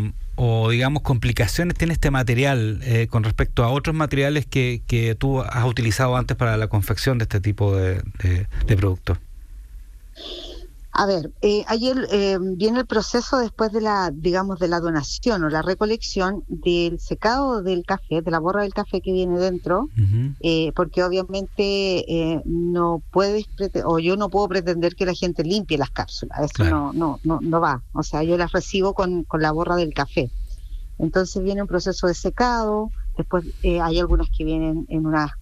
digamos 0.70 1.02
complicaciones 1.02 1.76
tiene 1.76 1.94
este 1.94 2.10
material 2.10 2.80
eh, 2.82 3.06
con 3.08 3.24
respecto 3.24 3.64
a 3.64 3.68
otros 3.68 3.96
materiales 3.96 4.44
que, 4.46 4.82
que, 4.86 5.14
tú 5.14 5.40
has 5.40 5.64
utilizado 5.64 6.16
antes 6.16 6.36
para 6.36 6.56
la 6.56 6.68
confección 6.68 7.18
de 7.18 7.24
este 7.24 7.40
tipo 7.40 7.74
de, 7.74 8.02
de, 8.22 8.76
productos? 8.76 9.18
A 10.98 11.04
ver, 11.04 11.30
eh, 11.42 11.62
ayer 11.68 12.08
eh, 12.10 12.38
viene 12.40 12.80
el 12.80 12.86
proceso 12.86 13.36
después 13.36 13.70
de 13.70 13.82
la, 13.82 14.10
digamos, 14.14 14.58
de 14.58 14.66
la 14.66 14.80
donación 14.80 15.44
o 15.44 15.50
la 15.50 15.60
recolección 15.60 16.42
del 16.48 16.98
secado 17.00 17.62
del 17.62 17.84
café, 17.84 18.22
de 18.22 18.30
la 18.30 18.38
borra 18.38 18.62
del 18.62 18.72
café 18.72 19.02
que 19.02 19.12
viene 19.12 19.38
dentro, 19.38 19.90
eh, 20.40 20.72
porque 20.74 21.04
obviamente 21.04 22.42
no 22.46 23.02
puedes 23.10 23.44
o 23.84 23.98
yo 23.98 24.16
no 24.16 24.30
puedo 24.30 24.48
pretender 24.48 24.96
que 24.96 25.04
la 25.04 25.12
gente 25.12 25.44
limpie 25.44 25.76
las 25.76 25.90
cápsulas, 25.90 26.40
eso 26.40 26.64
no, 26.64 26.94
no, 26.94 27.20
no, 27.24 27.40
no 27.42 27.60
va. 27.60 27.82
O 27.92 28.02
sea, 28.02 28.22
yo 28.22 28.38
las 28.38 28.52
recibo 28.52 28.94
con, 28.94 29.24
con 29.24 29.42
la 29.42 29.52
borra 29.52 29.76
del 29.76 29.92
café. 29.92 30.30
Entonces 30.98 31.42
viene 31.42 31.60
un 31.60 31.68
proceso 31.68 32.06
de 32.06 32.14
secado, 32.14 32.90
después 33.18 33.44
hay 33.62 33.98
algunas 33.98 34.28
que 34.30 34.44
vienen 34.44 34.86
en 34.88 35.04
unas 35.04 35.32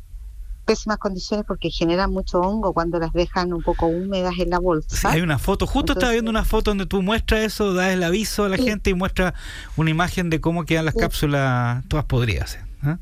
pésimas 0.65 0.99
condiciones 0.99 1.45
porque 1.47 1.71
generan 1.71 2.11
mucho 2.11 2.41
hongo 2.41 2.73
cuando 2.73 2.99
las 2.99 3.13
dejan 3.13 3.53
un 3.53 3.63
poco 3.63 3.87
húmedas 3.87 4.35
en 4.39 4.51
la 4.51 4.59
bolsa. 4.59 5.11
hay 5.11 5.21
una 5.21 5.39
foto, 5.39 5.67
justo 5.67 5.93
estaba 5.93 6.13
viendo 6.13 6.31
una 6.31 6.45
foto 6.45 6.71
donde 6.71 6.87
tú 6.87 7.03
muestras 7.03 7.43
eso, 7.43 7.75
das 7.75 7.93
el 7.93 8.03
aviso 8.03 8.45
a 8.45 8.49
la 8.49 8.57
gente 8.57 8.91
y 8.91 8.95
muestras 8.95 9.35
una 9.77 9.91
imagen 9.91 10.31
de 10.31 10.41
cómo 10.41 10.65
quedan 10.65 10.87
las 10.87 10.95
cápsulas 10.95 11.85
todas 11.89 12.07
podrías. 12.07 12.55
¿eh? 12.55 12.97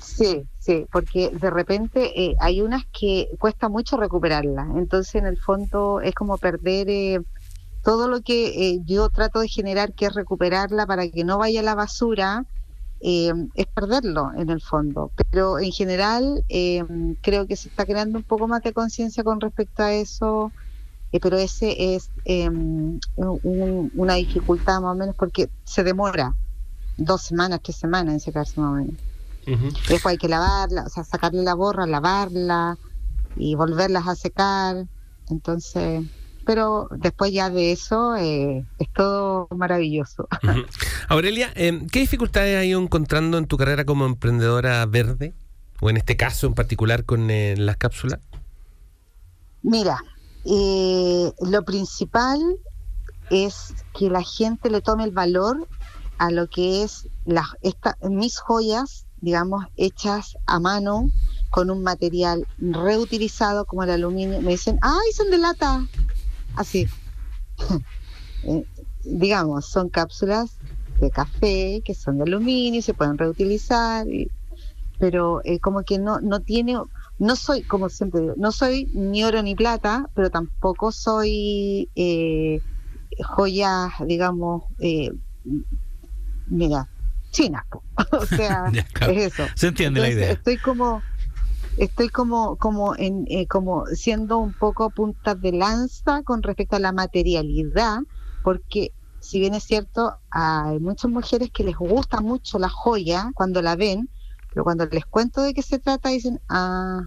Sí, 0.00 0.42
sí, 0.58 0.86
porque 0.90 1.30
de 1.30 1.50
repente 1.50 2.24
eh, 2.24 2.34
hay 2.40 2.62
unas 2.62 2.84
que 2.86 3.28
cuesta 3.38 3.68
mucho 3.68 3.96
recuperarlas, 3.96 4.68
entonces 4.76 5.14
en 5.16 5.26
el 5.26 5.38
fondo 5.38 6.00
es 6.00 6.14
como 6.14 6.38
perder 6.38 6.88
eh, 6.88 7.20
todo 7.84 8.08
lo 8.08 8.20
que 8.22 8.80
yo 8.84 9.10
trato 9.10 9.40
de 9.40 9.48
generar, 9.48 9.92
que 9.92 10.06
es 10.06 10.14
recuperarla 10.14 10.86
para 10.86 11.08
que 11.08 11.22
no 11.22 11.38
vaya 11.38 11.60
a 11.60 11.62
la 11.62 11.74
basura 11.74 12.44
eh, 13.00 13.32
es 13.54 13.66
perderlo 13.66 14.32
en 14.36 14.50
el 14.50 14.60
fondo. 14.60 15.10
Pero 15.30 15.58
en 15.58 15.72
general 15.72 16.44
eh, 16.48 16.84
creo 17.22 17.46
que 17.46 17.56
se 17.56 17.68
está 17.68 17.84
creando 17.84 18.18
un 18.18 18.24
poco 18.24 18.48
más 18.48 18.62
de 18.62 18.72
conciencia 18.72 19.22
con 19.24 19.40
respecto 19.40 19.82
a 19.82 19.92
eso, 19.92 20.52
eh, 21.12 21.20
pero 21.20 21.36
ese 21.36 21.94
es 21.94 22.10
una 22.34 24.14
dificultad 24.14 24.80
más 24.80 24.92
o 24.92 24.98
menos 24.98 25.14
porque 25.16 25.48
se 25.64 25.84
demora 25.84 26.34
dos 26.96 27.22
semanas, 27.22 27.60
tres 27.62 27.76
semanas 27.76 28.14
en 28.14 28.20
secarse 28.20 28.60
más 28.60 28.70
o 28.70 28.74
menos. 28.74 28.94
Después 29.88 30.06
hay 30.06 30.18
que 30.18 30.28
lavarla, 30.28 30.84
o 30.84 30.88
sea, 30.88 31.04
sacarle 31.04 31.42
la 31.44 31.54
borra, 31.54 31.86
lavarla 31.86 32.76
y 33.36 33.54
volverlas 33.54 34.08
a 34.08 34.16
secar. 34.16 34.86
Entonces, 35.28 36.02
pero 36.46 36.88
después 36.92 37.32
ya 37.32 37.50
de 37.50 37.72
eso 37.72 38.14
eh, 38.16 38.64
es 38.78 38.92
todo 38.94 39.48
maravilloso. 39.54 40.28
Aurelia, 41.08 41.52
eh, 41.56 41.84
¿qué 41.90 42.00
dificultades 42.00 42.56
has 42.56 42.64
ido 42.64 42.80
encontrando 42.80 43.36
en 43.36 43.46
tu 43.46 43.58
carrera 43.58 43.84
como 43.84 44.06
emprendedora 44.06 44.86
verde? 44.86 45.34
O 45.80 45.90
en 45.90 45.96
este 45.98 46.16
caso 46.16 46.46
en 46.46 46.54
particular 46.54 47.04
con 47.04 47.28
eh, 47.30 47.56
las 47.58 47.76
cápsulas. 47.76 48.20
Mira, 49.62 49.98
lo 50.44 51.64
principal 51.64 52.40
es 53.30 53.74
que 53.92 54.08
la 54.08 54.22
gente 54.22 54.70
le 54.70 54.80
tome 54.80 55.02
el 55.02 55.10
valor 55.10 55.68
a 56.18 56.30
lo 56.30 56.48
que 56.48 56.84
es 56.84 57.08
las 57.24 57.48
mis 58.08 58.38
joyas, 58.38 59.06
digamos, 59.20 59.64
hechas 59.76 60.36
a 60.46 60.60
mano 60.60 61.10
con 61.50 61.70
un 61.70 61.82
material 61.82 62.46
reutilizado 62.58 63.64
como 63.64 63.82
el 63.82 63.90
aluminio. 63.90 64.40
Me 64.40 64.52
dicen, 64.52 64.78
¡ay, 64.82 65.12
son 65.12 65.30
de 65.30 65.38
lata! 65.38 65.84
Así. 66.56 66.86
Eh, 68.48 68.64
digamos, 69.02 69.66
son 69.66 69.88
cápsulas 69.88 70.58
de 71.00 71.10
café 71.10 71.82
que 71.84 71.94
son 71.94 72.18
de 72.18 72.24
aluminio, 72.24 72.80
se 72.80 72.94
pueden 72.94 73.18
reutilizar, 73.18 74.06
pero 75.00 75.40
eh, 75.42 75.58
como 75.58 75.82
que 75.82 75.98
no, 75.98 76.20
no 76.20 76.40
tiene, 76.40 76.78
no 77.18 77.34
soy, 77.34 77.64
como 77.64 77.88
siempre 77.88 78.20
digo, 78.20 78.34
no 78.36 78.52
soy 78.52 78.88
ni 78.94 79.24
oro 79.24 79.42
ni 79.42 79.56
plata, 79.56 80.08
pero 80.14 80.30
tampoco 80.30 80.92
soy 80.92 81.90
eh, 81.96 82.60
joyas, 83.24 83.94
digamos, 84.06 84.64
mira, 86.46 86.88
chinas, 87.32 87.64
o 88.12 88.26
sea, 88.26 88.70
es 89.08 89.32
eso. 89.32 89.44
Se 89.54 89.68
entiende 89.68 90.00
la 90.00 90.10
idea. 90.10 90.32
Estoy 90.32 90.58
como 90.58 91.02
estoy 91.76 92.08
como 92.08 92.56
como 92.56 92.96
en 92.96 93.24
eh, 93.28 93.46
como 93.46 93.86
siendo 93.86 94.38
un 94.38 94.52
poco 94.52 94.90
punta 94.90 95.34
de 95.34 95.52
lanza 95.52 96.22
con 96.22 96.42
respecto 96.42 96.76
a 96.76 96.80
la 96.80 96.92
materialidad 96.92 97.98
porque 98.42 98.92
si 99.20 99.40
bien 99.40 99.54
es 99.54 99.64
cierto 99.64 100.18
hay 100.30 100.78
muchas 100.80 101.10
mujeres 101.10 101.50
que 101.50 101.64
les 101.64 101.76
gusta 101.76 102.20
mucho 102.20 102.58
la 102.58 102.68
joya 102.68 103.30
cuando 103.34 103.60
la 103.62 103.76
ven 103.76 104.08
pero 104.50 104.64
cuando 104.64 104.86
les 104.86 105.04
cuento 105.04 105.42
de 105.42 105.52
qué 105.52 105.62
se 105.62 105.78
trata 105.78 106.08
dicen 106.08 106.40
ah 106.48 107.02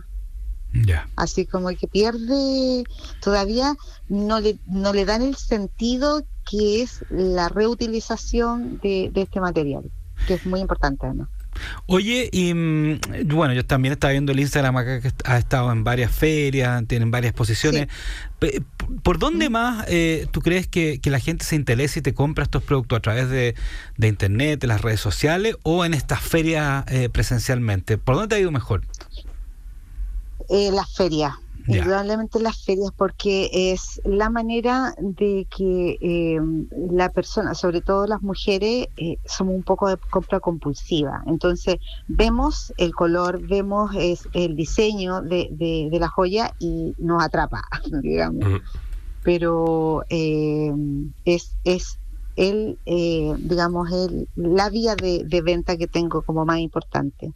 ya. 0.85 1.09
así 1.15 1.47
como 1.47 1.69
que 1.69 1.87
pierde 1.87 2.83
todavía 3.21 3.75
no 4.07 4.39
le 4.39 4.59
no 4.67 4.93
le 4.93 5.05
dan 5.05 5.23
el 5.23 5.35
sentido 5.35 6.23
que 6.49 6.83
es 6.83 7.03
la 7.09 7.49
reutilización 7.49 8.79
de, 8.79 9.09
de 9.11 9.21
este 9.21 9.41
material 9.41 9.91
que 10.27 10.35
es 10.35 10.45
muy 10.45 10.59
importante 10.59 11.07
además 11.07 11.29
Oye, 11.85 12.29
y 12.31 12.53
mm, 12.53 12.99
bueno, 13.25 13.53
yo 13.53 13.65
también 13.65 13.93
estaba 13.93 14.11
viendo 14.11 14.31
el 14.31 14.39
Instagram 14.39 14.77
acá 14.77 15.01
que 15.01 15.11
ha 15.25 15.37
estado 15.37 15.71
en 15.71 15.83
varias 15.83 16.11
ferias, 16.11 16.83
tienen 16.87 17.11
varias 17.11 17.31
exposiciones. 17.31 17.87
¿Por 19.03 19.19
dónde 19.19 19.49
más 19.49 19.85
eh, 19.89 20.27
tú 20.31 20.41
crees 20.41 20.67
que, 20.67 20.99
la 21.05 21.19
gente 21.19 21.43
se 21.45 21.55
interesa 21.55 21.99
y 21.99 22.01
te 22.01 22.13
compra 22.13 22.43
estos 22.43 22.63
productos? 22.63 22.97
¿A 22.97 23.01
través 23.01 23.29
de, 23.29 23.55
internet, 24.01 24.59
de 24.59 24.67
las 24.67 24.81
redes 24.81 24.99
sociales 24.99 25.55
o 25.63 25.85
en 25.85 25.93
estas 25.93 26.21
ferias 26.21 26.85
eh, 26.87 27.09
presencialmente? 27.09 27.97
¿Por 27.97 28.15
dónde 28.15 28.29
te 28.29 28.35
ha 28.35 28.39
ido 28.39 28.51
mejor? 28.51 28.83
Eh, 30.49 30.71
las 30.71 30.93
ferias 30.95 31.33
indudablemente 31.69 32.39
las 32.39 32.63
ferias 32.63 32.91
porque 32.95 33.49
es 33.51 34.01
la 34.03 34.29
manera 34.29 34.95
de 34.99 35.47
que 35.55 35.97
eh, 36.01 36.39
la 36.91 37.09
persona, 37.09 37.53
sobre 37.53 37.81
todo 37.81 38.07
las 38.07 38.21
mujeres, 38.21 38.87
eh, 38.97 39.17
somos 39.25 39.55
un 39.55 39.63
poco 39.63 39.87
de 39.87 39.97
compra 39.97 40.39
compulsiva. 40.39 41.23
Entonces 41.27 41.77
vemos 42.07 42.73
el 42.77 42.93
color, 42.93 43.45
vemos 43.47 43.91
es, 43.95 44.27
el 44.33 44.55
diseño 44.55 45.21
de, 45.21 45.49
de, 45.51 45.99
la 45.99 46.07
joya 46.07 46.53
y 46.59 46.95
nos 46.97 47.23
atrapa, 47.23 47.63
digamos. 48.01 48.61
Pero 49.23 50.03
eh, 50.09 50.73
es, 51.25 51.55
es 51.65 51.99
el, 52.35 52.79
digamos, 52.85 53.91
el, 53.91 54.27
la 54.35 54.69
vía 54.69 54.95
de, 54.95 55.23
de 55.25 55.41
venta 55.41 55.77
que 55.77 55.87
tengo 55.87 56.21
como 56.21 56.45
más 56.45 56.59
importante. 56.59 57.33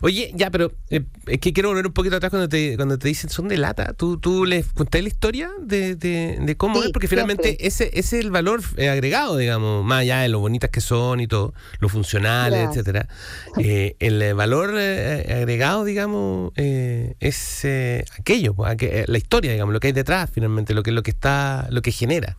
Oye, 0.00 0.32
ya, 0.34 0.50
pero 0.50 0.72
eh, 0.90 1.04
es 1.26 1.38
que 1.38 1.52
quiero 1.52 1.68
volver 1.68 1.86
un 1.86 1.92
poquito 1.92 2.16
atrás 2.16 2.30
cuando 2.30 2.48
te, 2.48 2.76
cuando 2.76 2.98
te 2.98 3.08
dicen 3.08 3.30
son 3.30 3.48
de 3.48 3.56
lata. 3.56 3.92
¿Tú, 3.92 4.18
tú 4.18 4.44
les 4.44 4.66
contaste 4.66 5.02
la 5.02 5.08
historia 5.08 5.50
de, 5.60 5.94
de, 5.94 6.56
cómo 6.56 6.82
es? 6.82 6.90
Porque 6.90 7.08
finalmente 7.08 7.66
ese, 7.66 7.90
es 7.94 8.12
el 8.12 8.30
valor 8.30 8.62
eh, 8.76 8.88
agregado, 8.88 9.36
digamos, 9.36 9.84
más 9.84 10.00
allá 10.00 10.20
de 10.20 10.28
lo 10.28 10.40
bonitas 10.40 10.70
que 10.70 10.80
son 10.80 11.20
y 11.20 11.26
todo, 11.26 11.54
lo 11.78 11.88
funcionales, 11.88 12.70
etcétera. 12.70 13.08
Eh, 13.58 13.96
el 14.00 14.34
valor 14.34 14.70
agregado, 14.70 15.84
digamos, 15.84 16.52
es 16.56 17.64
aquello, 18.18 18.54
pues, 18.54 18.76
la 19.06 19.18
historia, 19.18 19.52
digamos, 19.52 19.72
lo 19.72 19.80
que 19.80 19.88
hay 19.88 19.92
detrás, 19.92 20.30
finalmente, 20.32 20.74
lo 20.74 20.82
que, 20.82 20.92
lo 20.92 21.02
que 21.02 21.10
está, 21.10 21.68
lo 21.70 21.82
que 21.82 21.92
genera. 21.92 22.36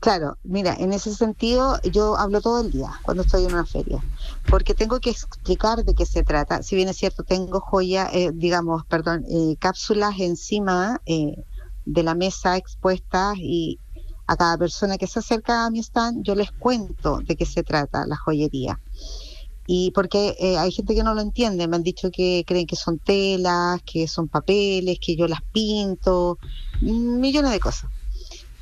Claro, 0.00 0.36
mira, 0.42 0.74
en 0.78 0.92
ese 0.92 1.14
sentido 1.14 1.78
yo 1.92 2.16
hablo 2.16 2.40
todo 2.40 2.60
el 2.60 2.70
día 2.70 2.90
cuando 3.02 3.22
estoy 3.22 3.44
en 3.44 3.52
una 3.52 3.64
feria, 3.64 4.04
porque 4.46 4.74
tengo 4.74 5.00
que 5.00 5.10
explicar 5.10 5.84
de 5.84 5.94
qué 5.94 6.04
se 6.06 6.22
trata. 6.22 6.62
Si 6.62 6.76
bien 6.76 6.88
es 6.88 6.98
cierto, 6.98 7.22
tengo 7.24 7.60
joya, 7.60 8.08
eh, 8.12 8.30
digamos, 8.34 8.84
perdón, 8.86 9.24
eh, 9.28 9.56
cápsulas 9.58 10.18
encima 10.18 11.00
eh, 11.06 11.36
de 11.84 12.02
la 12.02 12.14
mesa 12.14 12.56
expuestas 12.56 13.36
y 13.38 13.80
a 14.26 14.36
cada 14.36 14.58
persona 14.58 14.98
que 14.98 15.06
se 15.06 15.18
acerca 15.18 15.64
a 15.66 15.70
mi 15.70 15.80
stand 15.80 16.22
yo 16.22 16.34
les 16.34 16.52
cuento 16.52 17.20
de 17.22 17.36
qué 17.36 17.46
se 17.46 17.62
trata 17.62 18.06
la 18.06 18.16
joyería. 18.16 18.78
Y 19.66 19.90
porque 19.92 20.36
hay 20.58 20.72
gente 20.72 20.94
que 20.94 21.04
no 21.04 21.14
lo 21.14 21.20
entiende, 21.20 21.68
me 21.68 21.76
han 21.76 21.82
dicho 21.82 22.10
que 22.10 22.44
creen 22.46 22.66
que 22.66 22.76
son 22.76 22.98
telas, 22.98 23.80
que 23.84 24.08
son 24.08 24.28
papeles, 24.28 24.98
que 25.00 25.16
yo 25.16 25.28
las 25.28 25.40
pinto, 25.52 26.38
millones 26.80 27.52
de 27.52 27.60
cosas. 27.60 27.90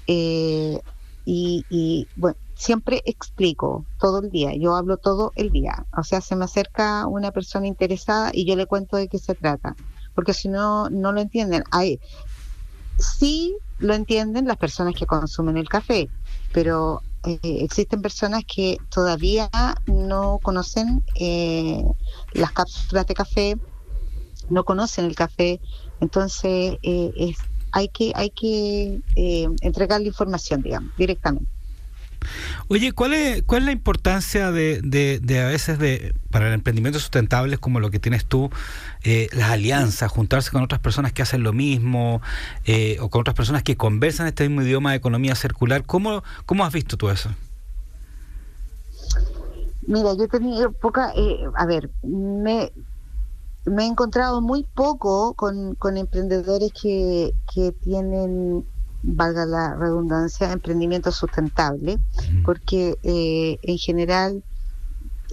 Eh, 0.06 0.78
y, 1.24 2.08
bueno, 2.16 2.36
siempre 2.54 3.02
explico 3.04 3.84
todo 3.98 4.20
el 4.20 4.30
día, 4.30 4.52
yo 4.54 4.74
hablo 4.74 4.96
todo 4.96 5.32
el 5.36 5.50
día, 5.50 5.86
o 5.96 6.02
sea, 6.02 6.20
se 6.20 6.36
me 6.36 6.44
acerca 6.44 7.06
una 7.06 7.30
persona 7.30 7.66
interesada 7.66 8.30
y 8.32 8.44
yo 8.44 8.56
le 8.56 8.66
cuento 8.66 8.96
de 8.96 9.08
qué 9.08 9.18
se 9.18 9.34
trata, 9.34 9.76
porque 10.14 10.34
si 10.34 10.48
no, 10.48 10.90
no 10.90 11.12
lo 11.12 11.20
entienden. 11.20 11.62
Hay, 11.70 12.00
sí 12.98 13.56
lo 13.78 13.94
entienden 13.94 14.46
las 14.46 14.56
personas 14.56 14.94
que 14.94 15.06
consumen 15.06 15.56
el 15.56 15.68
café, 15.68 16.10
pero 16.52 17.02
eh, 17.24 17.38
existen 17.42 18.02
personas 18.02 18.44
que 18.44 18.78
todavía 18.88 19.50
no 19.86 20.38
conocen 20.42 21.04
eh, 21.16 21.84
las 22.32 22.52
cápsulas 22.52 23.06
de 23.06 23.14
café, 23.14 23.56
no 24.48 24.64
conocen 24.64 25.04
el 25.04 25.14
café, 25.14 25.60
entonces 26.00 26.78
eh, 26.82 27.12
es 27.16 27.36
hay 27.72 27.88
que, 27.88 28.12
hay 28.14 28.30
que 28.30 29.00
eh, 29.16 29.48
entregar 29.60 30.00
la 30.00 30.06
información, 30.06 30.62
digamos, 30.62 30.96
directamente. 30.96 31.48
Oye, 32.68 32.92
¿cuál 32.92 33.14
es, 33.14 33.42
cuál 33.44 33.62
es 33.62 33.66
la 33.66 33.72
importancia 33.72 34.52
de, 34.52 34.80
de, 34.82 35.40
a 35.40 35.46
veces 35.46 35.78
de 35.78 36.14
para 36.30 36.48
el 36.48 36.54
emprendimiento 36.54 36.98
sustentable 36.98 37.58
como 37.58 37.80
lo 37.80 37.90
que 37.90 37.98
tienes 37.98 38.26
tú, 38.26 38.50
eh, 39.02 39.28
las 39.32 39.50
alianzas, 39.50 40.10
juntarse 40.10 40.50
con 40.50 40.62
otras 40.62 40.80
personas 40.80 41.12
que 41.12 41.22
hacen 41.22 41.42
lo 41.42 41.52
mismo 41.52 42.20
eh, 42.66 42.98
o 43.00 43.08
con 43.08 43.22
otras 43.22 43.34
personas 43.34 43.62
que 43.62 43.76
conversan 43.76 44.26
este 44.26 44.48
mismo 44.48 44.62
idioma 44.62 44.90
de 44.90 44.98
economía 44.98 45.34
circular? 45.34 45.84
¿Cómo, 45.84 46.22
cómo 46.46 46.64
has 46.64 46.72
visto 46.72 46.96
tú 46.96 47.08
eso? 47.08 47.30
Mira, 49.86 50.14
yo 50.14 50.24
he 50.24 50.28
tenido 50.28 50.70
poca, 50.72 51.12
a 51.56 51.66
ver, 51.66 51.90
me, 52.02 52.70
me 53.66 53.84
he 53.84 53.86
encontrado 53.86 54.40
muy 54.40 54.64
poco 54.64 55.34
con, 55.34 55.76
emprendedores 55.96 56.72
que, 56.72 57.32
tienen, 57.82 58.64
valga 59.02 59.44
la 59.46 59.76
redundancia, 59.76 60.52
emprendimiento 60.52 61.12
sustentable, 61.12 61.98
porque 62.44 62.96
eh, 63.02 63.58
en 63.62 63.78
general 63.78 64.42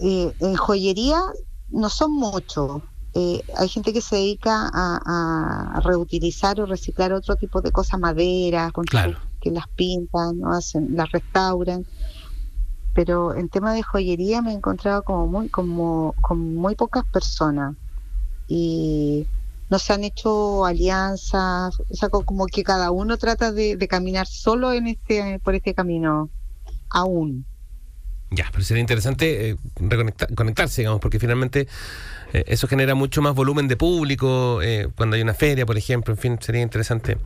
eh, 0.01 0.33
en 0.39 0.55
joyería 0.55 1.21
no 1.69 1.89
son 1.89 2.13
muchos. 2.13 2.81
Eh, 3.13 3.41
hay 3.55 3.67
gente 3.69 3.93
que 3.93 4.01
se 4.01 4.17
dedica 4.17 4.69
a, 4.73 5.79
reutilizar 5.83 6.59
o 6.59 6.65
reciclar 6.65 7.13
otro 7.13 7.35
tipo 7.35 7.61
de 7.61 7.71
cosas, 7.71 7.99
madera, 7.99 8.71
que 9.41 9.51
las 9.51 9.67
pintan, 9.69 10.39
¿no? 10.39 10.51
hacen, 10.51 10.95
las 10.95 11.11
restauran 11.11 11.85
pero 12.93 13.35
en 13.35 13.47
tema 13.47 13.73
de 13.73 13.83
joyería 13.83 14.41
me 14.41 14.49
he 14.49 14.55
encontrado 14.55 15.03
como 15.03 15.27
muy 15.27 15.49
como 15.49 16.15
con 16.19 16.55
muy 16.55 16.73
pocas 16.73 17.05
personas 17.05 17.75
y 18.47 19.27
no 19.69 19.79
se 19.79 19.93
han 19.93 20.03
hecho 20.03 20.65
alianzas, 20.65 21.79
o 21.79 21.95
sea, 21.95 22.09
como 22.09 22.45
que 22.47 22.63
cada 22.63 22.91
uno 22.91 23.17
trata 23.17 23.51
de, 23.51 23.77
caminar 23.87 24.27
solo 24.27 24.71
en 24.71 24.87
este, 24.87 25.39
por 25.43 25.55
este 25.55 25.73
camino, 25.73 26.29
aún. 26.89 27.45
Ya, 28.29 28.49
pero 28.51 28.63
sería 28.63 28.81
interesante 28.81 29.51
eh, 29.51 29.57
conectarse, 30.35 30.81
digamos, 30.81 30.99
porque 30.99 31.17
finalmente 31.17 31.67
eh, 32.33 32.43
eso 32.47 32.67
genera 32.67 32.93
mucho 32.93 33.21
más 33.21 33.33
volumen 33.33 33.69
de 33.69 33.77
público 33.77 34.61
eh, 34.61 34.89
cuando 34.95 35.15
hay 35.15 35.21
una 35.21 35.33
feria, 35.33 35.65
por 35.65 35.77
ejemplo. 35.77 36.13
En 36.13 36.19
fin, 36.19 36.37
sería 36.41 36.61
interesante 36.61 37.17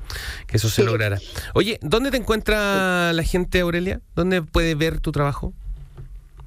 que 0.45 0.57
eso 0.57 0.69
se 0.69 0.83
lograra. 0.83 1.19
Oye, 1.55 1.79
¿dónde 1.81 2.11
te 2.11 2.17
encuentra 2.17 3.13
la 3.13 3.23
gente, 3.23 3.61
Aurelia? 3.61 3.99
¿Dónde 4.15 4.43
puede 4.43 4.75
ver 4.75 4.99
tu 4.99 5.11
trabajo? 5.11 5.53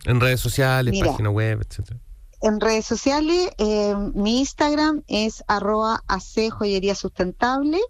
¿En 0.05 0.21
redes 0.21 0.41
sociales, 0.41 1.01
página 1.05 1.31
web, 1.31 1.61
etcétera? 1.69 1.99
En 2.44 2.61
redes 2.61 2.85
sociales, 2.85 3.48
eh, 3.57 3.94
mi 4.12 4.40
Instagram 4.40 5.02
es 5.09 5.42
arroba 5.48 6.04
AC 6.07 6.50
Joyería 6.50 6.94
Sustentable. 6.94 7.80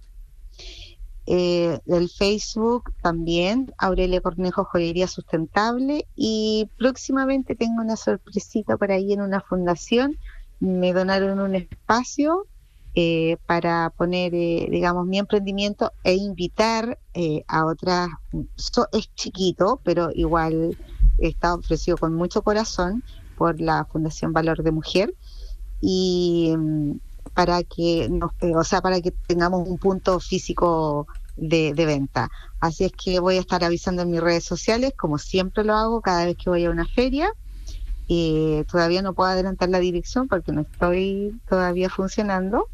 Eh, 1.27 1.81
el 1.87 2.09
Facebook 2.09 2.93
también, 3.03 3.75
Aurelia 3.79 4.21
Cornejo 4.21 4.65
Joyería 4.65 5.09
Sustentable. 5.09 6.07
Y 6.15 6.71
próximamente 6.79 7.57
tengo 7.57 7.83
una 7.83 7.97
sorpresita 7.97 8.77
por 8.77 8.93
ahí 8.93 9.13
en 9.13 9.23
una 9.23 9.41
fundación. 9.41 10.17
Me 10.61 10.93
donaron 10.93 11.41
un 11.41 11.57
espacio 11.57 12.47
eh, 12.95 13.39
para 13.47 13.91
poner, 13.91 14.31
digamos, 14.31 15.05
mi 15.05 15.19
emprendimiento 15.19 15.91
e 16.05 16.15
invitar 16.15 16.97
a 17.49 17.67
otras. 17.67 18.09
es 18.93 19.15
chiquito, 19.17 19.81
pero 19.83 20.11
igual 20.15 20.79
está 21.19 21.55
ofrecido 21.55 21.97
con 21.97 22.15
mucho 22.15 22.43
corazón 22.43 23.03
por 23.37 23.61
la 23.61 23.85
Fundación 23.85 24.33
Valor 24.33 24.63
de 24.63 24.73
Mujer 24.73 25.15
y 25.81 26.55
mm, 26.57 26.93
para 27.35 27.63
que 27.63 28.09
nos, 28.11 28.33
eh, 28.41 28.55
o 28.55 28.65
sea, 28.65 28.81
para 28.81 29.01
que 29.01 29.11
tengamos 29.11 29.69
un 29.69 29.79
punto 29.79 30.21
físico 30.21 31.07
de, 31.37 31.73
venta. 31.75 32.31
Así 32.61 32.85
es 32.85 32.93
que 32.93 33.21
voy 33.21 33.37
a 33.37 33.41
estar 33.41 33.65
avisando 33.65 34.03
en 34.03 34.11
mis 34.11 34.21
redes 34.21 34.45
sociales, 34.45 34.93
como 34.97 35.19
siempre 35.19 35.65
lo 35.65 35.75
hago 35.75 36.01
cada 36.01 36.25
vez 36.25 36.37
que 36.37 36.51
voy 36.51 36.65
a 36.65 36.71
una 36.71 36.87
feria. 36.87 37.31
y 38.07 38.65
todavía 38.71 39.01
no 39.03 39.15
puedo 39.15 39.31
adelantar 39.31 39.71
la 39.71 39.79
dirección 39.81 40.29
porque 40.29 40.53
no 40.53 40.61
estoy 40.61 41.41
todavía 41.49 41.89
funcionando, 41.89 42.69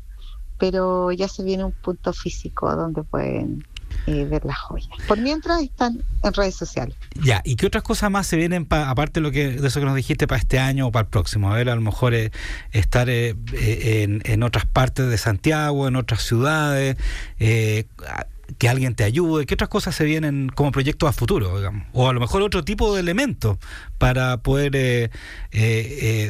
pero 0.58 1.12
ya 1.12 1.28
se 1.28 1.44
viene 1.44 1.64
un 1.64 1.72
punto 1.72 2.12
físico 2.12 2.74
donde 2.74 3.04
pueden 3.04 3.64
eh, 4.06 4.24
ver 4.24 4.44
las 4.44 4.58
joyas. 4.58 4.88
Por 5.06 5.18
mientras 5.18 5.62
están 5.62 6.02
en 6.22 6.32
redes 6.32 6.54
sociales. 6.54 6.96
Ya, 7.14 7.42
¿y 7.44 7.56
qué 7.56 7.66
otras 7.66 7.82
cosas 7.82 8.10
más 8.10 8.26
se 8.26 8.36
vienen, 8.36 8.66
aparte 8.70 9.20
de, 9.20 9.24
lo 9.24 9.30
que, 9.30 9.50
de 9.52 9.68
eso 9.68 9.80
que 9.80 9.86
nos 9.86 9.94
dijiste, 9.94 10.26
para 10.26 10.38
este 10.38 10.58
año 10.58 10.86
o 10.86 10.92
para 10.92 11.02
el 11.02 11.08
próximo? 11.08 11.52
A 11.52 11.56
ver, 11.56 11.68
a 11.68 11.74
lo 11.74 11.80
mejor 11.80 12.14
eh, 12.14 12.30
estar 12.72 13.08
eh, 13.10 13.34
en, 13.52 14.42
otras 14.42 14.64
partes 14.66 15.08
de 15.08 15.18
Santiago, 15.18 15.86
en 15.86 15.96
otras 15.96 16.22
ciudades, 16.22 16.96
que 17.38 18.68
alguien 18.68 18.94
te 18.94 19.04
ayude. 19.04 19.46
¿Qué 19.46 19.54
otras 19.54 19.70
cosas 19.70 19.94
se 19.94 20.04
vienen 20.04 20.50
como 20.54 20.72
proyectos 20.72 21.08
a 21.08 21.12
futuro, 21.12 21.56
digamos? 21.56 21.86
O 21.92 22.08
a 22.08 22.12
lo 22.12 22.20
mejor 22.20 22.42
otro 22.42 22.64
tipo 22.64 22.94
de 22.94 23.00
elementos 23.00 23.58
para 23.98 24.38
poder, 24.38 25.10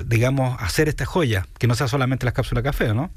digamos, 0.06 0.60
hacer 0.60 0.88
esta 0.88 1.06
joya, 1.06 1.46
que 1.58 1.66
no 1.66 1.74
sea 1.74 1.88
solamente 1.88 2.26
las 2.26 2.34
cápsulas 2.34 2.64
café, 2.64 2.92
¿no? 2.94 3.10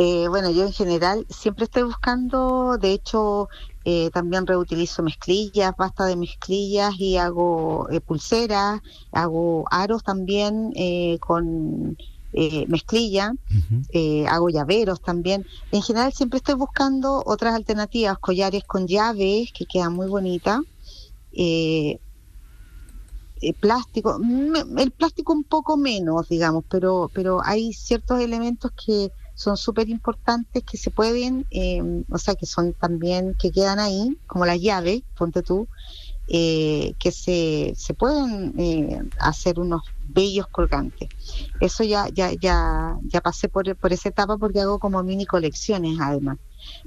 Eh, 0.00 0.28
bueno, 0.28 0.48
yo 0.52 0.64
en 0.64 0.72
general 0.72 1.26
siempre 1.28 1.64
estoy 1.64 1.82
buscando, 1.82 2.78
de 2.78 2.92
hecho, 2.92 3.48
eh, 3.84 4.10
también 4.10 4.46
reutilizo 4.46 5.02
mezclillas, 5.02 5.72
basta 5.76 6.06
de 6.06 6.14
mezclillas 6.14 6.94
y 7.00 7.16
hago 7.16 7.88
eh, 7.90 8.00
pulseras, 8.00 8.80
hago 9.10 9.64
aros 9.72 10.04
también 10.04 10.72
con 11.18 11.96
mezclilla, 12.68 13.32
hago 14.28 14.48
llaveros 14.50 15.00
también. 15.00 15.44
En 15.72 15.82
general 15.82 16.12
siempre 16.12 16.36
estoy 16.36 16.54
buscando 16.54 17.24
otras 17.26 17.56
alternativas, 17.56 18.18
collares 18.18 18.62
con 18.64 18.86
llaves 18.86 19.50
que 19.52 19.66
quedan 19.66 19.94
muy 19.94 20.06
bonitas. 20.06 20.60
plástico, 23.58 24.20
el 24.76 24.92
plástico 24.92 25.32
un 25.32 25.42
poco 25.42 25.76
menos, 25.76 26.28
digamos, 26.28 26.62
pero, 26.68 27.10
pero 27.12 27.40
hay 27.44 27.72
ciertos 27.72 28.20
elementos 28.20 28.70
que 28.86 29.10
son 29.38 29.56
súper 29.56 29.88
importantes 29.88 30.64
que 30.64 30.76
se 30.76 30.90
pueden, 30.90 31.46
eh, 31.52 31.80
o 32.10 32.18
sea, 32.18 32.34
que 32.34 32.44
son 32.44 32.72
también, 32.72 33.36
que 33.38 33.52
quedan 33.52 33.78
ahí, 33.78 34.18
como 34.26 34.44
las 34.44 34.60
llaves, 34.60 35.02
ponte 35.16 35.44
tú, 35.44 35.68
eh, 36.26 36.94
que 36.98 37.12
se, 37.12 37.72
se 37.76 37.94
pueden 37.94 38.52
eh, 38.58 39.00
hacer 39.20 39.60
unos 39.60 39.82
bellos 40.08 40.48
colgantes. 40.48 41.08
Eso 41.60 41.84
ya, 41.84 42.08
ya, 42.08 42.32
ya, 42.32 42.98
ya 43.04 43.20
pasé 43.20 43.48
por, 43.48 43.76
por 43.76 43.92
esa 43.92 44.08
etapa 44.08 44.36
porque 44.38 44.60
hago 44.60 44.80
como 44.80 45.04
mini 45.04 45.24
colecciones 45.24 45.98
además. 46.00 46.38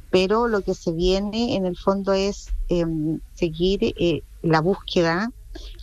Pero 0.09 0.49
lo 0.49 0.61
que 0.61 0.75
se 0.75 0.91
viene 0.91 1.55
en 1.55 1.65
el 1.65 1.77
fondo 1.77 2.11
es 2.11 2.49
em, 2.67 3.21
seguir 3.33 3.95
la 4.41 4.59
búsqueda 4.59 5.31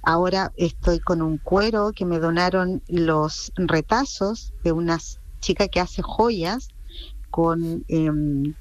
Ahora 0.02 0.52
estoy 0.56 0.98
con 1.00 1.20
un 1.20 1.38
cuero 1.38 1.92
que 1.92 2.06
me 2.06 2.18
donaron 2.18 2.82
los 2.88 3.52
retazos 3.56 4.54
de 4.64 4.72
unas 4.72 5.20
chica 5.40 5.68
que 5.68 5.80
hace 5.80 6.02
joyas 6.02 6.68
con 7.30 7.84
em, 7.88 8.54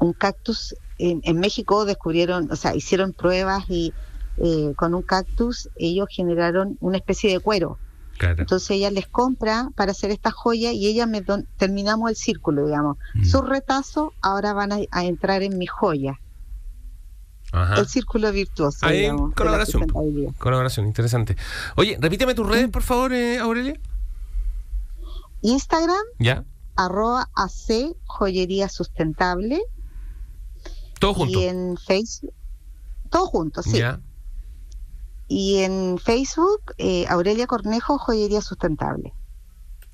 un 0.00 0.12
cactus. 0.12 0.74
En, 0.98 1.38
México 1.38 1.84
descubrieron, 1.84 2.50
o 2.50 2.56
sea, 2.56 2.74
hicieron 2.74 3.12
pruebas 3.12 3.64
y 3.68 3.92
eh, 4.38 4.72
con 4.76 4.94
un 4.94 5.02
cactus 5.02 5.68
ellos 5.76 6.08
generaron 6.10 6.78
una 6.80 6.96
especie 6.96 7.30
de 7.30 7.40
cuero. 7.40 7.78
Entonces 8.18 8.70
ella 8.70 8.90
les 8.90 9.06
compra 9.06 9.68
para 9.74 9.90
hacer 9.90 10.10
esta 10.10 10.30
joya 10.30 10.72
y 10.72 10.86
ella 10.86 11.06
me 11.06 11.22
terminamos 11.56 12.10
el 12.10 12.16
círculo, 12.16 12.66
digamos. 12.66 12.96
Mm. 13.14 13.24
Sus 13.24 13.46
retazos 13.46 14.12
ahora 14.22 14.54
van 14.54 14.72
a, 14.72 15.04
entrar 15.04 15.42
en 15.42 15.58
mi 15.58 15.66
joya. 15.66 16.18
el 17.52 17.86
círculo 17.86 18.32
virtuoso. 18.32 18.86
Hay 18.86 19.00
digamos, 19.00 19.34
colaboración. 19.34 19.86
Colaboración, 20.38 20.86
interesante. 20.86 21.36
Oye, 21.76 21.98
repíteme 22.00 22.34
tus 22.34 22.46
redes, 22.46 22.68
por 22.70 22.82
favor, 22.82 23.12
eh, 23.12 23.38
Aurelia. 23.38 23.78
Instagram, 25.50 26.04
Ya. 26.18 26.44
arroba 26.76 27.30
AC 27.34 27.94
Joyería 28.04 28.68
Sustentable. 28.68 29.60
Todo 30.98 31.14
junto. 31.14 31.38
Y 31.38 31.44
en 31.44 31.76
Facebook, 31.76 32.32
todo 33.10 33.26
junto, 33.26 33.62
sí. 33.62 33.78
Ya. 33.78 34.00
Y 35.28 35.58
en 35.58 35.98
Facebook, 35.98 36.74
eh, 36.78 37.04
Aurelia 37.08 37.46
Cornejo 37.46 37.98
Joyería 37.98 38.40
Sustentable. 38.40 39.12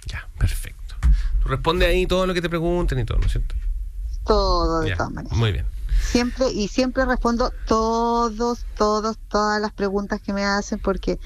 Ya, 0.06 0.28
perfecto. 0.38 0.94
Tú 1.42 1.48
responde 1.48 1.86
ahí 1.86 2.06
todo 2.06 2.26
lo 2.26 2.34
que 2.34 2.42
te 2.42 2.48
pregunten 2.48 2.98
y 2.98 3.04
todo, 3.04 3.18
¿no 3.18 3.26
es 3.26 3.32
cierto? 3.32 3.54
Todo 4.24 4.80
de 4.80 4.90
Ya, 4.90 4.96
todas 4.96 5.12
maneras. 5.12 5.36
Muy 5.38 5.52
bien. 5.52 5.66
Siempre 6.10 6.50
y 6.50 6.68
siempre 6.68 7.04
respondo 7.04 7.52
todos, 7.66 8.64
todos, 8.76 9.18
todas 9.28 9.60
las 9.60 9.72
preguntas 9.72 10.20
que 10.20 10.32
me 10.32 10.44
hacen 10.44 10.78
porque 10.78 11.18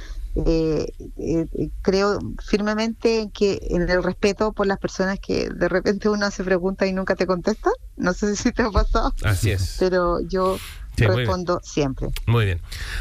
eh, 0.44 0.92
eh, 1.16 1.46
eh, 1.58 1.70
creo 1.82 2.18
firmemente 2.44 3.20
en 3.20 3.30
que 3.30 3.58
en 3.70 3.88
el 3.88 4.02
respeto 4.02 4.52
por 4.52 4.66
las 4.66 4.78
personas 4.78 5.18
que 5.18 5.48
de 5.48 5.68
repente 5.68 6.08
uno 6.08 6.26
hace 6.26 6.44
preguntas 6.44 6.88
y 6.88 6.92
nunca 6.92 7.14
te 7.16 7.26
contestan. 7.26 7.72
No 7.96 8.12
sé 8.12 8.36
si 8.36 8.52
te 8.52 8.62
ha 8.62 8.70
pasado, 8.70 9.14
Así 9.24 9.50
es. 9.50 9.76
pero 9.78 10.20
yo 10.20 10.58
Sí, 10.96 11.04
muy 11.04 11.16
bien. 11.16 11.26
respondo 11.26 11.60
siempre. 11.62 12.08
Muy 12.26 12.44
bien. 12.46 12.60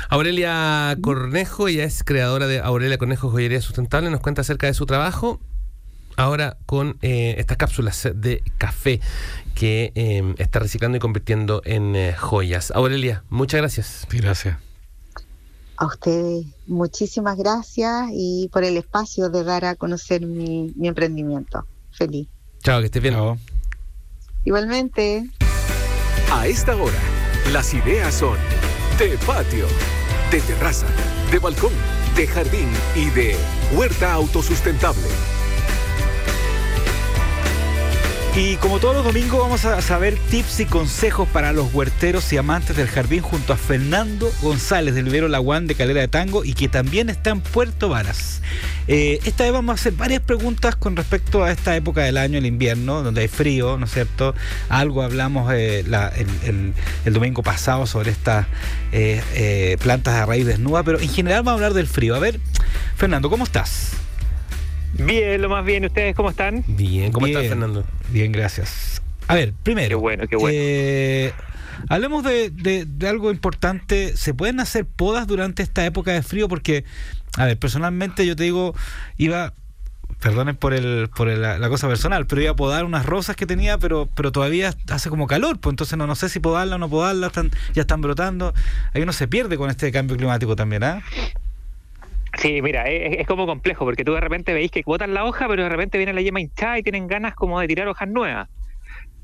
Aurelia 0.09 0.97
Cornejo, 1.01 1.67
ella 1.67 1.85
es 1.85 2.03
creadora 2.03 2.45
de 2.47 2.59
Aurelia 2.59 2.97
Cornejo 2.97 3.29
Joyería 3.29 3.61
Sustentable, 3.61 4.09
nos 4.09 4.19
cuenta 4.19 4.41
acerca 4.41 4.67
de 4.67 4.73
su 4.73 4.85
trabajo. 4.85 5.39
Ahora 6.17 6.57
con 6.65 6.97
eh, 7.01 7.35
estas 7.37 7.57
cápsulas 7.57 8.07
de 8.15 8.41
café 8.57 9.01
que 9.53 9.91
eh, 9.95 10.35
está 10.37 10.59
reciclando 10.59 10.97
y 10.97 10.99
convirtiendo 10.99 11.61
en 11.65 11.95
eh, 11.95 12.13
joyas. 12.17 12.71
Aurelia, 12.71 13.23
muchas 13.29 13.59
gracias. 13.59 14.07
Sí, 14.09 14.17
gracias. 14.19 14.57
A 15.77 15.85
ustedes 15.87 16.45
muchísimas 16.67 17.37
gracias 17.37 18.09
y 18.11 18.49
por 18.51 18.63
el 18.63 18.77
espacio 18.77 19.29
de 19.29 19.43
dar 19.43 19.65
a 19.65 19.75
conocer 19.75 20.25
mi, 20.25 20.73
mi 20.75 20.87
emprendimiento. 20.87 21.65
Feliz. 21.91 22.27
Chao, 22.63 22.79
que 22.79 22.85
estés 22.85 23.01
bien. 23.01 23.13
Chao. 23.13 23.37
Igualmente. 24.45 25.29
A 26.31 26.47
esta 26.47 26.75
hora, 26.75 26.99
las 27.51 27.73
ideas 27.73 28.13
son 28.13 28.37
de 28.97 29.17
patio, 29.25 29.65
de 30.31 30.41
terraza, 30.41 30.87
de 31.31 31.39
balcón, 31.39 31.73
de 32.15 32.27
jardín 32.27 32.69
y 32.95 33.09
de 33.09 33.35
huerta 33.75 34.13
autosustentable. 34.13 35.34
Y 38.37 38.57
como 38.57 38.79
todos 38.79 38.93
los 38.95 39.05
domingos 39.05 39.39
vamos 39.39 39.63
a 39.63 39.81
saber 39.81 40.17
tips 40.29 40.59
y 40.59 40.65
consejos 40.65 41.25
para 41.29 41.53
los 41.53 41.73
huerteros 41.73 42.33
y 42.33 42.37
amantes 42.37 42.75
del 42.75 42.89
jardín 42.89 43.21
junto 43.21 43.53
a 43.53 43.55
Fernando 43.55 44.29
González 44.41 44.93
del 44.93 45.05
vivero 45.05 45.29
Laguán 45.29 45.67
de 45.67 45.75
Calera 45.75 46.01
de 46.01 46.09
Tango 46.09 46.43
y 46.43 46.53
que 46.53 46.67
también 46.67 47.09
está 47.09 47.29
en 47.29 47.39
Puerto 47.39 47.87
Varas. 47.87 48.41
Eh, 48.89 49.19
esta 49.23 49.45
vez 49.45 49.53
vamos 49.53 49.71
a 49.71 49.75
hacer 49.75 49.93
varias 49.93 50.21
preguntas 50.21 50.75
con 50.75 50.97
respecto 50.97 51.45
a 51.45 51.51
esta 51.51 51.77
época 51.77 52.01
del 52.01 52.17
año, 52.17 52.37
el 52.37 52.45
invierno, 52.45 53.03
donde 53.03 53.21
hay 53.21 53.29
frío, 53.29 53.77
¿no 53.77 53.85
es 53.85 53.93
cierto? 53.93 54.35
Algo 54.67 55.01
hablamos 55.01 55.53
eh, 55.53 55.85
el, 56.43 57.13
domingo 57.13 57.41
pasado 57.41 57.87
sobre 57.87 58.11
estas 58.11 58.47
eh, 58.91 59.77
plantas 59.81 60.13
de 60.13 60.25
raíz 60.25 60.45
desnuda, 60.45 60.83
pero 60.83 60.99
en 60.99 61.09
general 61.09 61.43
vamos 61.43 61.51
a 61.51 61.53
hablar 61.53 61.73
del 61.73 61.87
frío. 61.87 62.15
A 62.15 62.19
ver, 62.19 62.41
Fernando, 62.97 63.29
¿cómo 63.29 63.45
estás? 63.45 64.04
Bien, 64.97 65.41
lo 65.41 65.49
más 65.49 65.65
bien. 65.65 65.85
¿Ustedes 65.85 66.15
cómo 66.15 66.29
están? 66.29 66.63
Bien, 66.67 67.11
¿cómo 67.11 67.27
estás, 67.27 67.41
Bien. 67.43 67.51
Fernando? 67.51 67.85
Bien, 68.09 68.31
gracias. 68.31 69.01
A 69.27 69.35
ver, 69.35 69.53
primero. 69.63 69.89
Qué 69.89 69.95
bueno, 69.95 70.27
qué 70.27 70.35
bueno. 70.35 70.55
eh, 70.57 71.33
hablemos 71.89 72.23
de, 72.23 72.49
de- 72.51 72.85
de 72.85 73.07
algo 73.07 73.31
importante. 73.31 74.15
¿Se 74.15 74.33
pueden 74.33 74.59
hacer 74.59 74.85
podas 74.85 75.27
durante 75.27 75.63
esta 75.63 75.85
época 75.85 76.11
de 76.11 76.21
frío? 76.23 76.47
Porque, 76.47 76.85
a 77.37 77.45
ver, 77.45 77.57
personalmente 77.57 78.25
yo 78.25 78.35
te 78.35 78.43
digo, 78.43 78.75
iba, 79.17 79.53
perdonen 80.21 80.55
por 80.55 80.73
el, 80.73 81.09
por 81.15 81.27
el- 81.27 81.41
la, 81.41 81.57
la 81.57 81.69
cosa 81.69 81.87
personal, 81.87 82.27
pero 82.27 82.41
iba 82.41 82.51
a 82.51 82.55
podar 82.55 82.85
unas 82.85 83.05
rosas 83.05 83.35
que 83.35 83.45
tenía, 83.45 83.77
pero, 83.79 84.07
pero 84.15 84.31
todavía 84.31 84.73
hace 84.89 85.09
como 85.09 85.25
calor, 85.27 85.59
pues 85.59 85.73
entonces 85.73 85.97
no, 85.97 86.05
no 86.07 86.15
sé 86.15 86.29
si 86.29 86.39
podarla 86.39 86.75
o 86.75 86.79
no 86.79 86.89
podarla, 86.89 87.27
están, 87.27 87.49
ya 87.73 87.81
están 87.81 88.01
brotando. 88.01 88.53
Ahí 88.93 89.01
uno 89.01 89.11
se 89.11 89.27
pierde 89.27 89.57
con 89.57 89.69
este 89.69 89.91
cambio 89.91 90.15
climático 90.17 90.55
también, 90.55 90.83
¿ah? 90.83 91.01
Sí, 92.37 92.61
mira, 92.61 92.83
es, 92.83 93.19
es 93.19 93.27
como 93.27 93.45
complejo, 93.45 93.85
porque 93.85 94.03
tú 94.03 94.13
de 94.13 94.19
repente 94.21 94.53
veis 94.53 94.71
que 94.71 94.81
botan 94.85 95.13
la 95.13 95.25
hoja, 95.25 95.47
pero 95.47 95.63
de 95.63 95.69
repente 95.69 95.97
viene 95.97 96.13
la 96.13 96.21
yema 96.21 96.41
hinchada 96.41 96.77
y 96.79 96.83
tienen 96.83 97.07
ganas 97.07 97.33
como 97.35 97.59
de 97.59 97.67
tirar 97.67 97.87
hojas 97.87 98.07
nuevas. 98.09 98.49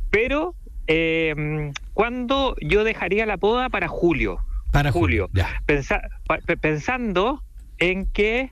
Pero, 0.10 0.56
eh, 0.88 1.72
¿cuándo 1.94 2.56
yo 2.62 2.84
dejaría 2.84 3.26
la 3.26 3.38
poda 3.38 3.70
para 3.70 3.88
julio? 3.88 4.40
Para 4.72 4.92
Julio. 4.92 5.30
Ya. 5.34 5.50
Pensa- 5.66 6.02
pa- 6.28 6.40
pe- 6.46 6.56
pensando 6.58 7.44
en 7.78 8.06
que 8.10 8.52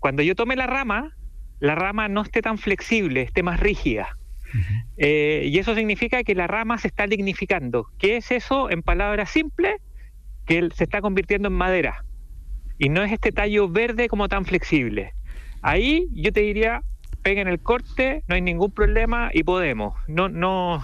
cuando 0.00 0.22
yo 0.22 0.34
tome 0.34 0.56
la 0.56 0.66
rama, 0.66 1.12
la 1.60 1.76
rama 1.76 2.08
no 2.08 2.22
esté 2.22 2.42
tan 2.42 2.58
flexible, 2.58 3.22
esté 3.22 3.44
más 3.44 3.60
rígida. 3.60 4.16
Eh, 4.98 5.44
y 5.46 5.58
eso 5.58 5.74
significa 5.74 6.24
que 6.24 6.34
la 6.34 6.46
rama 6.48 6.78
se 6.78 6.88
está 6.88 7.06
lignificando. 7.06 7.86
¿Qué 7.98 8.16
es 8.16 8.32
eso? 8.32 8.70
En 8.70 8.82
palabras 8.82 9.30
simples, 9.30 9.76
que 10.46 10.68
se 10.74 10.84
está 10.84 11.00
convirtiendo 11.00 11.46
en 11.48 11.54
madera. 11.54 12.04
Y 12.82 12.88
no 12.88 13.04
es 13.04 13.12
este 13.12 13.30
tallo 13.30 13.68
verde 13.68 14.08
como 14.08 14.28
tan 14.28 14.44
flexible. 14.44 15.14
Ahí 15.62 16.08
yo 16.14 16.32
te 16.32 16.40
diría, 16.40 16.82
peguen 17.22 17.46
el 17.46 17.60
corte, 17.60 18.24
no 18.26 18.34
hay 18.34 18.40
ningún 18.40 18.72
problema 18.72 19.30
y 19.32 19.44
podemos. 19.44 19.94
No, 20.08 20.28
no, 20.28 20.82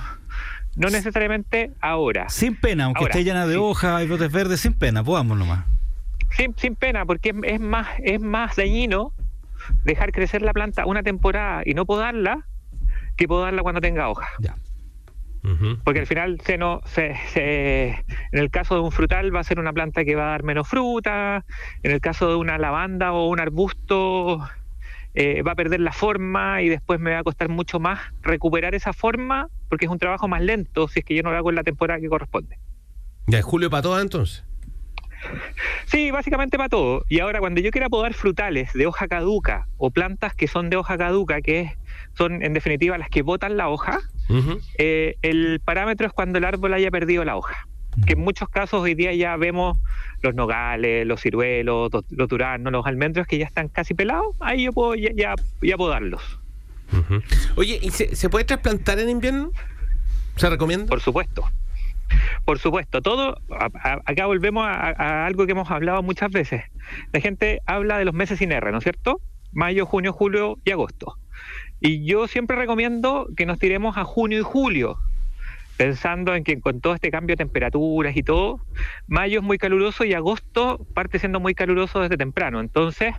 no 0.76 0.90
necesariamente 0.90 1.72
ahora. 1.80 2.28
Sin 2.28 2.54
pena, 2.54 2.84
aunque 2.84 3.00
Ahora, 3.00 3.10
esté 3.10 3.24
llena 3.24 3.48
de 3.48 3.54
sí. 3.54 3.58
hojas 3.60 4.04
y 4.04 4.06
brotes 4.06 4.30
verdes, 4.30 4.60
sin 4.60 4.74
pena, 4.74 5.02
podamos 5.02 5.36
nomás. 5.36 5.64
Sin, 6.36 6.54
sin 6.56 6.76
pena, 6.76 7.04
porque 7.04 7.30
es, 7.30 7.34
es 7.54 7.60
más, 7.60 7.88
es 8.04 8.20
más 8.20 8.54
dañino 8.54 9.12
dejar 9.82 10.12
crecer 10.12 10.42
la 10.42 10.52
planta 10.52 10.86
una 10.86 11.02
temporada 11.02 11.62
y 11.64 11.74
no 11.74 11.84
podarla 11.84 12.46
que 13.16 13.26
podarla 13.26 13.62
cuando 13.62 13.80
tenga 13.80 14.08
hoja. 14.08 14.28
Ya. 14.38 14.54
Porque 15.84 16.00
al 16.00 16.06
final 16.06 16.40
se 16.44 16.58
no, 16.58 16.80
se, 16.84 17.14
se- 17.32 17.88
en 18.32 18.38
el 18.38 18.50
caso 18.50 18.74
de 18.74 18.80
un 18.80 18.92
frutal 18.92 19.34
va 19.34 19.40
a 19.40 19.44
ser 19.44 19.58
una 19.58 19.72
planta 19.72 20.04
que 20.04 20.14
va 20.14 20.24
a 20.28 20.30
dar 20.30 20.42
menos 20.42 20.68
fruta, 20.68 21.44
en 21.82 21.90
el 21.90 22.00
caso 22.00 22.28
de 22.28 22.36
una 22.36 22.58
lavanda 22.58 23.12
o 23.12 23.28
un 23.28 23.40
arbusto 23.40 24.46
eh, 25.14 25.42
va 25.42 25.52
a 25.52 25.56
perder 25.56 25.80
la 25.80 25.92
forma 25.92 26.62
y 26.62 26.68
después 26.68 27.00
me 27.00 27.12
va 27.12 27.20
a 27.20 27.24
costar 27.24 27.48
mucho 27.48 27.80
más 27.80 28.00
recuperar 28.22 28.74
esa 28.74 28.92
forma 28.92 29.48
porque 29.68 29.86
es 29.86 29.90
un 29.90 29.98
trabajo 29.98 30.28
más 30.28 30.42
lento 30.42 30.88
si 30.88 31.00
es 31.00 31.04
que 31.04 31.14
yo 31.14 31.22
no 31.22 31.30
lo 31.30 31.36
hago 31.38 31.50
en 31.50 31.56
la 31.56 31.64
temporada 31.64 32.00
que 32.00 32.08
corresponde. 32.08 32.58
Ya, 33.26 33.38
es 33.38 33.44
julio 33.44 33.70
para 33.70 33.82
todas 33.82 34.02
entonces. 34.02 34.44
Sí, 35.86 36.10
básicamente 36.10 36.56
para 36.56 36.68
todo. 36.68 37.04
Y 37.08 37.20
ahora 37.20 37.40
cuando 37.40 37.60
yo 37.60 37.70
quiera 37.70 37.88
podar 37.88 38.14
frutales 38.14 38.72
de 38.72 38.86
hoja 38.86 39.08
caduca 39.08 39.66
o 39.76 39.90
plantas 39.90 40.34
que 40.34 40.46
son 40.46 40.70
de 40.70 40.76
hoja 40.76 40.96
caduca, 40.96 41.40
que 41.40 41.76
son 42.16 42.42
en 42.42 42.52
definitiva 42.52 42.96
las 42.98 43.08
que 43.08 43.22
botan 43.22 43.56
la 43.56 43.68
hoja, 43.68 43.98
Eh, 44.78 45.16
el 45.22 45.60
parámetro 45.64 46.06
es 46.06 46.12
cuando 46.12 46.38
el 46.38 46.44
árbol 46.44 46.74
haya 46.74 46.90
perdido 46.90 47.24
la 47.24 47.36
hoja. 47.36 47.66
Que 48.06 48.12
en 48.12 48.20
muchos 48.20 48.48
casos 48.48 48.80
hoy 48.82 48.94
día 48.94 49.12
ya 49.14 49.36
vemos 49.36 49.76
los 50.22 50.34
nogales, 50.34 51.06
los 51.06 51.20
ciruelos, 51.20 51.90
los, 51.92 52.04
los 52.10 52.28
duranos, 52.28 52.72
los 52.72 52.86
almendros 52.86 53.26
que 53.26 53.38
ya 53.38 53.46
están 53.46 53.68
casi 53.68 53.94
pelados, 53.94 54.36
ahí 54.40 54.64
yo 54.64 54.72
puedo 54.72 54.94
ya, 54.94 55.10
ya, 55.14 55.34
ya 55.62 55.76
podarlos. 55.76 56.22
Oye, 57.56 57.78
¿y 57.82 57.90
se, 57.90 58.14
se 58.14 58.28
puede 58.30 58.44
trasplantar 58.44 58.98
en 58.98 59.10
invierno? 59.10 59.50
¿Se 60.36 60.48
recomienda? 60.48 60.86
por 60.86 61.00
supuesto. 61.00 61.44
Por 62.44 62.58
supuesto, 62.58 63.02
todo, 63.02 63.36
a- 63.50 63.68
a- 63.82 64.00
acá 64.06 64.26
volvemos 64.26 64.64
a, 64.66 64.90
a 64.90 65.26
algo 65.26 65.44
que 65.46 65.52
hemos 65.52 65.70
hablado 65.70 66.02
muchas 66.02 66.30
veces. 66.30 66.62
La 67.12 67.20
gente 67.20 67.60
habla 67.66 67.98
de 67.98 68.04
los 68.04 68.14
meses 68.14 68.38
sin 68.38 68.52
R, 68.52 68.70
¿no 68.72 68.78
es 68.78 68.84
cierto? 68.84 69.20
Mayo, 69.52 69.84
junio, 69.86 70.12
julio 70.12 70.56
y 70.64 70.70
agosto. 70.70 71.16
Y 71.80 72.04
yo 72.04 72.26
siempre 72.26 72.56
recomiendo 72.56 73.28
que 73.36 73.46
nos 73.46 73.58
tiremos 73.58 73.96
a 73.96 74.04
junio 74.04 74.40
y 74.40 74.42
julio, 74.42 74.98
pensando 75.76 76.34
en 76.34 76.42
que 76.42 76.60
con 76.60 76.80
todo 76.80 76.94
este 76.94 77.10
cambio 77.10 77.34
de 77.34 77.44
temperaturas 77.44 78.16
y 78.16 78.22
todo, 78.22 78.60
mayo 79.06 79.38
es 79.38 79.44
muy 79.44 79.58
caluroso 79.58 80.04
y 80.04 80.12
agosto 80.12 80.84
parte 80.94 81.18
siendo 81.18 81.38
muy 81.38 81.54
caluroso 81.54 82.00
desde 82.00 82.16
temprano. 82.16 82.60
Entonces, 82.60 83.14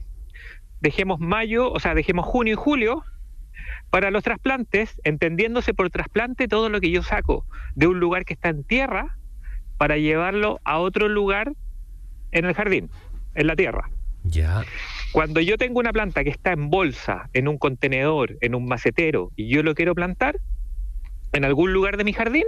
dejemos 0.81 1.19
mayo, 1.19 1.71
o 1.71 1.79
sea, 1.79 1.93
dejemos 1.93 2.25
junio 2.25 2.53
y 2.53 2.57
julio 2.57 3.03
para 3.89 4.11
los 4.11 4.23
trasplantes, 4.23 4.99
entendiéndose 5.03 5.73
por 5.73 5.89
trasplante 5.89 6.47
todo 6.47 6.69
lo 6.69 6.79
que 6.79 6.91
yo 6.91 7.01
saco 7.01 7.45
de 7.75 7.87
un 7.87 7.99
lugar 7.99 8.25
que 8.25 8.33
está 8.33 8.49
en 8.49 8.63
tierra 8.63 9.17
para 9.77 9.97
llevarlo 9.97 10.59
a 10.63 10.79
otro 10.79 11.07
lugar 11.07 11.53
en 12.31 12.45
el 12.45 12.53
jardín, 12.53 12.89
en 13.35 13.47
la 13.47 13.55
tierra. 13.55 13.89
Ya. 14.23 14.63
Cuando 15.11 15.41
yo 15.41 15.57
tengo 15.57 15.79
una 15.79 15.91
planta 15.91 16.23
que 16.23 16.29
está 16.29 16.51
en 16.51 16.69
bolsa, 16.69 17.29
en 17.33 17.47
un 17.47 17.57
contenedor, 17.57 18.37
en 18.41 18.55
un 18.55 18.65
macetero, 18.65 19.31
y 19.35 19.49
yo 19.49 19.63
lo 19.63 19.73
quiero 19.73 19.95
plantar 19.95 20.39
en 21.31 21.45
algún 21.45 21.73
lugar 21.73 21.97
de 21.97 22.03
mi 22.03 22.13
jardín 22.13 22.45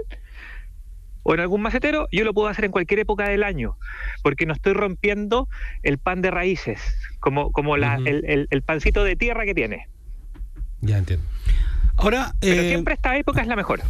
o 1.23 1.33
en 1.33 1.39
algún 1.39 1.61
macetero, 1.61 2.07
yo 2.11 2.23
lo 2.23 2.33
puedo 2.33 2.47
hacer 2.47 2.65
en 2.65 2.71
cualquier 2.71 2.99
época 3.01 3.27
del 3.29 3.43
año, 3.43 3.77
porque 4.23 4.45
no 4.45 4.53
estoy 4.53 4.73
rompiendo 4.73 5.47
el 5.83 5.99
pan 5.99 6.21
de 6.21 6.31
raíces, 6.31 6.97
como, 7.19 7.51
como 7.51 7.77
la- 7.77 7.99
el, 8.05 8.23
el- 8.27 8.47
el 8.49 8.61
pancito 8.63 9.03
de 9.03 9.15
tierra 9.15 9.45
que 9.45 9.53
tiene. 9.53 9.87
Ya 10.81 10.97
entiendo. 10.97 11.25
Ahora, 11.97 12.33
Pero 12.39 12.61
eh, 12.61 12.69
siempre 12.69 12.95
esta 12.95 13.15
época 13.17 13.41
es 13.41 13.47
la 13.47 13.55
mejor. 13.55 13.81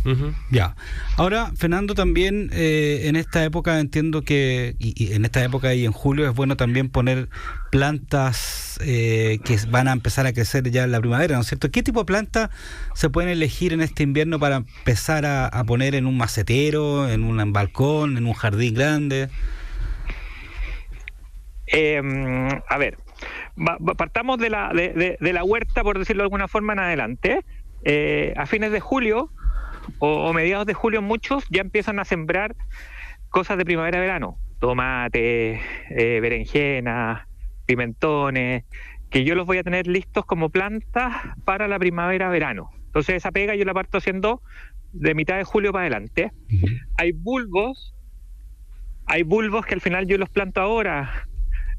Ya. 0.49 0.75
Ahora, 1.15 1.51
Fernando, 1.55 1.95
también 1.95 2.49
eh, 2.51 3.03
en 3.03 3.15
esta 3.15 3.43
época 3.45 3.79
entiendo 3.79 4.23
que, 4.23 4.75
y, 4.79 5.01
y 5.01 5.13
en 5.13 5.23
esta 5.23 5.41
época 5.43 5.73
y 5.73 5.85
en 5.85 5.93
julio 5.93 6.27
es 6.27 6.35
bueno 6.35 6.57
también 6.57 6.89
poner 6.89 7.29
plantas 7.69 8.79
eh, 8.81 9.39
que 9.45 9.57
van 9.69 9.87
a 9.87 9.93
empezar 9.93 10.25
a 10.25 10.33
crecer 10.33 10.69
ya 10.71 10.83
en 10.83 10.91
la 10.91 10.99
primavera, 10.99 11.35
¿no 11.35 11.41
es 11.41 11.47
cierto? 11.47 11.71
¿Qué 11.71 11.83
tipo 11.83 11.99
de 11.99 12.05
plantas 12.05 12.49
se 12.95 13.09
pueden 13.09 13.29
elegir 13.29 13.71
en 13.71 13.81
este 13.81 14.03
invierno 14.03 14.39
para 14.39 14.57
empezar 14.57 15.25
a, 15.25 15.47
a 15.47 15.63
poner 15.63 15.95
en 15.95 16.05
un 16.05 16.17
macetero, 16.17 17.07
en 17.07 17.23
un 17.23 17.53
balcón, 17.53 18.17
en 18.17 18.25
un 18.25 18.33
jardín 18.33 18.73
grande? 18.73 19.29
Eh, 21.67 22.01
a 22.67 22.77
ver, 22.77 22.97
partamos 23.97 24.37
de 24.39 24.49
la, 24.49 24.69
de, 24.73 24.89
de- 24.93 25.17
de 25.19 25.33
la 25.33 25.43
huerta, 25.43 25.83
por 25.83 25.97
decirlo 25.99 26.23
de 26.23 26.25
alguna 26.25 26.47
forma, 26.47 26.73
en 26.73 26.79
adelante. 26.79 27.45
Eh, 27.83 28.33
a 28.37 28.45
fines 28.45 28.71
de 28.71 28.79
julio 28.79 29.31
o, 29.99 30.29
o 30.29 30.33
mediados 30.33 30.65
de 30.65 30.73
julio, 30.73 31.01
muchos 31.01 31.45
ya 31.49 31.61
empiezan 31.61 31.99
a 31.99 32.05
sembrar 32.05 32.55
cosas 33.29 33.57
de 33.57 33.65
primavera-verano: 33.65 34.37
tomate, 34.59 35.59
eh, 35.89 36.19
berenjena, 36.21 37.27
pimentones, 37.65 38.65
que 39.09 39.23
yo 39.23 39.35
los 39.35 39.45
voy 39.45 39.57
a 39.57 39.63
tener 39.63 39.87
listos 39.87 40.25
como 40.25 40.49
plantas 40.49 41.15
para 41.45 41.67
la 41.67 41.79
primavera-verano. 41.79 42.69
Entonces, 42.85 43.15
esa 43.15 43.31
pega 43.31 43.55
yo 43.55 43.65
la 43.65 43.73
parto 43.73 43.97
haciendo 43.97 44.41
de 44.91 45.15
mitad 45.15 45.37
de 45.37 45.43
julio 45.43 45.71
para 45.71 45.83
adelante. 45.83 46.31
Hay 46.97 47.11
bulbos 47.13 47.95
hay 49.07 49.23
bulbos 49.23 49.65
que 49.65 49.73
al 49.73 49.81
final 49.81 50.07
yo 50.07 50.17
los 50.17 50.29
planto 50.29 50.61
ahora, 50.61 51.27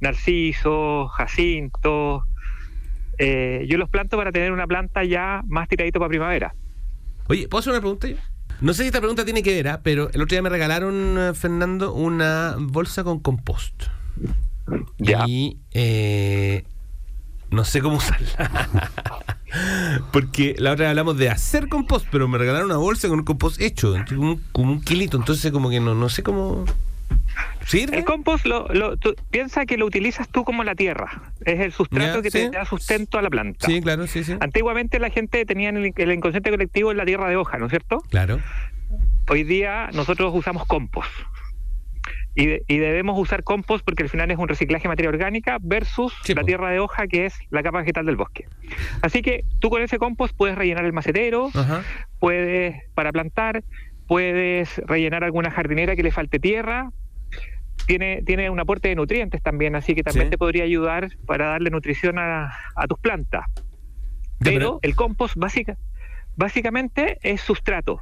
narciso, 0.03 1.09
jacinto, 1.09 2.25
eh, 3.19 3.65
yo 3.69 3.79
los 3.79 3.89
planto 3.89 4.17
para 4.17 4.33
tener 4.33 4.53
una 4.53 4.67
planta 4.67 5.05
ya 5.05 5.43
más 5.47 5.69
tiradito 5.69 5.99
para 5.99 6.09
primavera. 6.09 6.55
Oye, 7.29 7.49
¿puedo 7.49 7.61
hacer 7.61 7.73
una 7.73 7.81
pregunta 7.81 8.09
yo? 8.09 8.17
No 8.61 8.75
sé 8.75 8.83
si 8.83 8.89
esta 8.89 9.01
pregunta 9.01 9.25
tiene 9.25 9.43
que 9.43 9.55
ver, 9.55 9.69
¿ah? 9.69 9.81
pero 9.83 10.11
el 10.13 10.21
otro 10.21 10.35
día 10.35 10.43
me 10.43 10.49
regalaron, 10.49 11.17
eh, 11.19 11.35
Fernando, 11.35 11.93
una 11.95 12.57
bolsa 12.59 13.03
con 13.03 13.21
compost. 13.21 13.85
Ya. 14.99 15.25
Y 15.27 15.59
eh, 15.73 16.65
no 17.51 17.65
sé 17.65 17.81
cómo 17.81 17.97
usarla. 17.97 18.69
Porque 20.13 20.55
la 20.59 20.73
otra 20.73 20.85
vez 20.85 20.91
hablamos 20.91 21.19
de 21.19 21.29
hacer 21.29 21.69
compost, 21.69 22.07
pero 22.11 22.27
me 22.29 22.39
regalaron 22.39 22.67
una 22.67 22.79
bolsa 22.79 23.09
con 23.09 23.19
un 23.19 23.25
compost 23.25 23.61
hecho, 23.61 23.95
como 24.09 24.33
un, 24.33 24.43
como 24.53 24.73
un 24.73 24.81
kilito. 24.81 25.17
Entonces, 25.17 25.53
como 25.53 25.69
que 25.69 25.81
no, 25.81 25.95
no 25.95 26.09
sé 26.09 26.23
cómo. 26.23 26.65
¿Sirve? 27.67 27.99
El 27.99 28.05
compost, 28.05 28.45
lo, 28.47 28.67
lo- 28.69 28.97
tú- 28.97 29.15
piensa 29.31 29.65
que 29.67 29.77
lo 29.77 29.87
utilizas 29.87 30.29
tú 30.29 30.45
como 30.45 30.65
la 30.65 30.75
tierra, 30.75 31.33
es 31.45 31.61
el 31.61 31.73
sustrato 31.73 32.23
que 32.23 32.31
sí. 32.31 32.39
te 32.39 32.51
da 32.51 32.65
sustento 32.65 33.19
a 33.19 33.23
la 33.23 33.31
planta. 33.31 33.67
Sí, 33.67 33.81
claro, 33.81 34.07
sí, 34.07 34.25
sí. 34.25 34.35
Antiguamente 34.41 34.99
la 34.99 35.11
gente 35.11 35.45
tenía 35.47 35.69
en 35.69 35.77
el, 35.79 35.93
el 35.97 36.13
inconsciente 36.13 36.51
colectivo 36.51 36.91
en 36.91 36.97
la 36.97 37.05
tierra 37.05 37.29
de 37.29 37.37
hoja, 37.37 37.59
¿no 37.59 37.67
es 37.67 37.71
cierto? 37.71 37.99
Claro. 38.11 38.41
Hoy 39.29 39.45
día 39.45 39.89
nosotros 39.95 40.33
usamos 40.35 40.67
compost. 40.67 41.09
Y, 42.35 42.47
de- 42.47 42.63
y 42.67 42.79
debemos 42.79 43.19
usar 43.19 43.43
compost 43.45 43.85
porque 43.85 44.03
al 44.03 44.09
final 44.09 44.31
es 44.31 44.39
un 44.39 44.49
reciclaje 44.49 44.85
de 44.85 44.89
materia 44.89 45.11
orgánica 45.11 45.59
versus 45.61 46.15
la 46.35 46.43
tierra 46.43 46.71
de 46.71 46.81
hoja 46.81 47.07
que 47.07 47.27
es 47.27 47.35
la 47.51 47.63
capa 47.63 47.79
vegetal 47.81 48.07
del 48.07 48.17
bosque. 48.17 48.47
Así 49.03 49.21
que 49.23 49.45
tú 49.61 49.69
con 49.71 49.83
ese 49.83 49.99
compost 49.99 50.35
puedes 50.37 50.57
rellenar 50.57 50.85
el 50.87 50.93
macetero, 50.95 51.51
Ajá. 51.55 51.83
puedes 52.19 52.83
para 52.95 53.13
plantar, 53.13 53.63
puedes 54.09 54.79
rellenar 54.87 55.25
alguna 55.25 55.51
jardinera 55.51 55.95
que 55.95 56.03
le 56.03 56.11
falte 56.11 56.39
tierra. 56.39 56.91
Tiene, 57.87 58.23
tiene 58.23 58.49
un 58.49 58.61
aporte 58.61 58.89
de 58.89 58.95
nutrientes 58.95 59.43
también, 59.43 59.75
así 59.75 59.95
que 59.95 60.03
también 60.03 60.27
Sí. 60.27 60.31
te 60.33 60.39
podría 60.39 60.65
ayudar 60.65 61.11
para 61.27 61.47
darle 61.49 61.71
nutrición 61.71 62.19
a, 62.19 62.55
a 62.75 62.87
tus 62.87 62.99
plantas. 62.99 63.45
Pero 64.39 64.79
el 64.83 64.95
compost 64.97 65.37
básica, 65.37 65.77
básicamente 66.37 67.19
es 67.23 67.41
sustrato, 67.41 68.01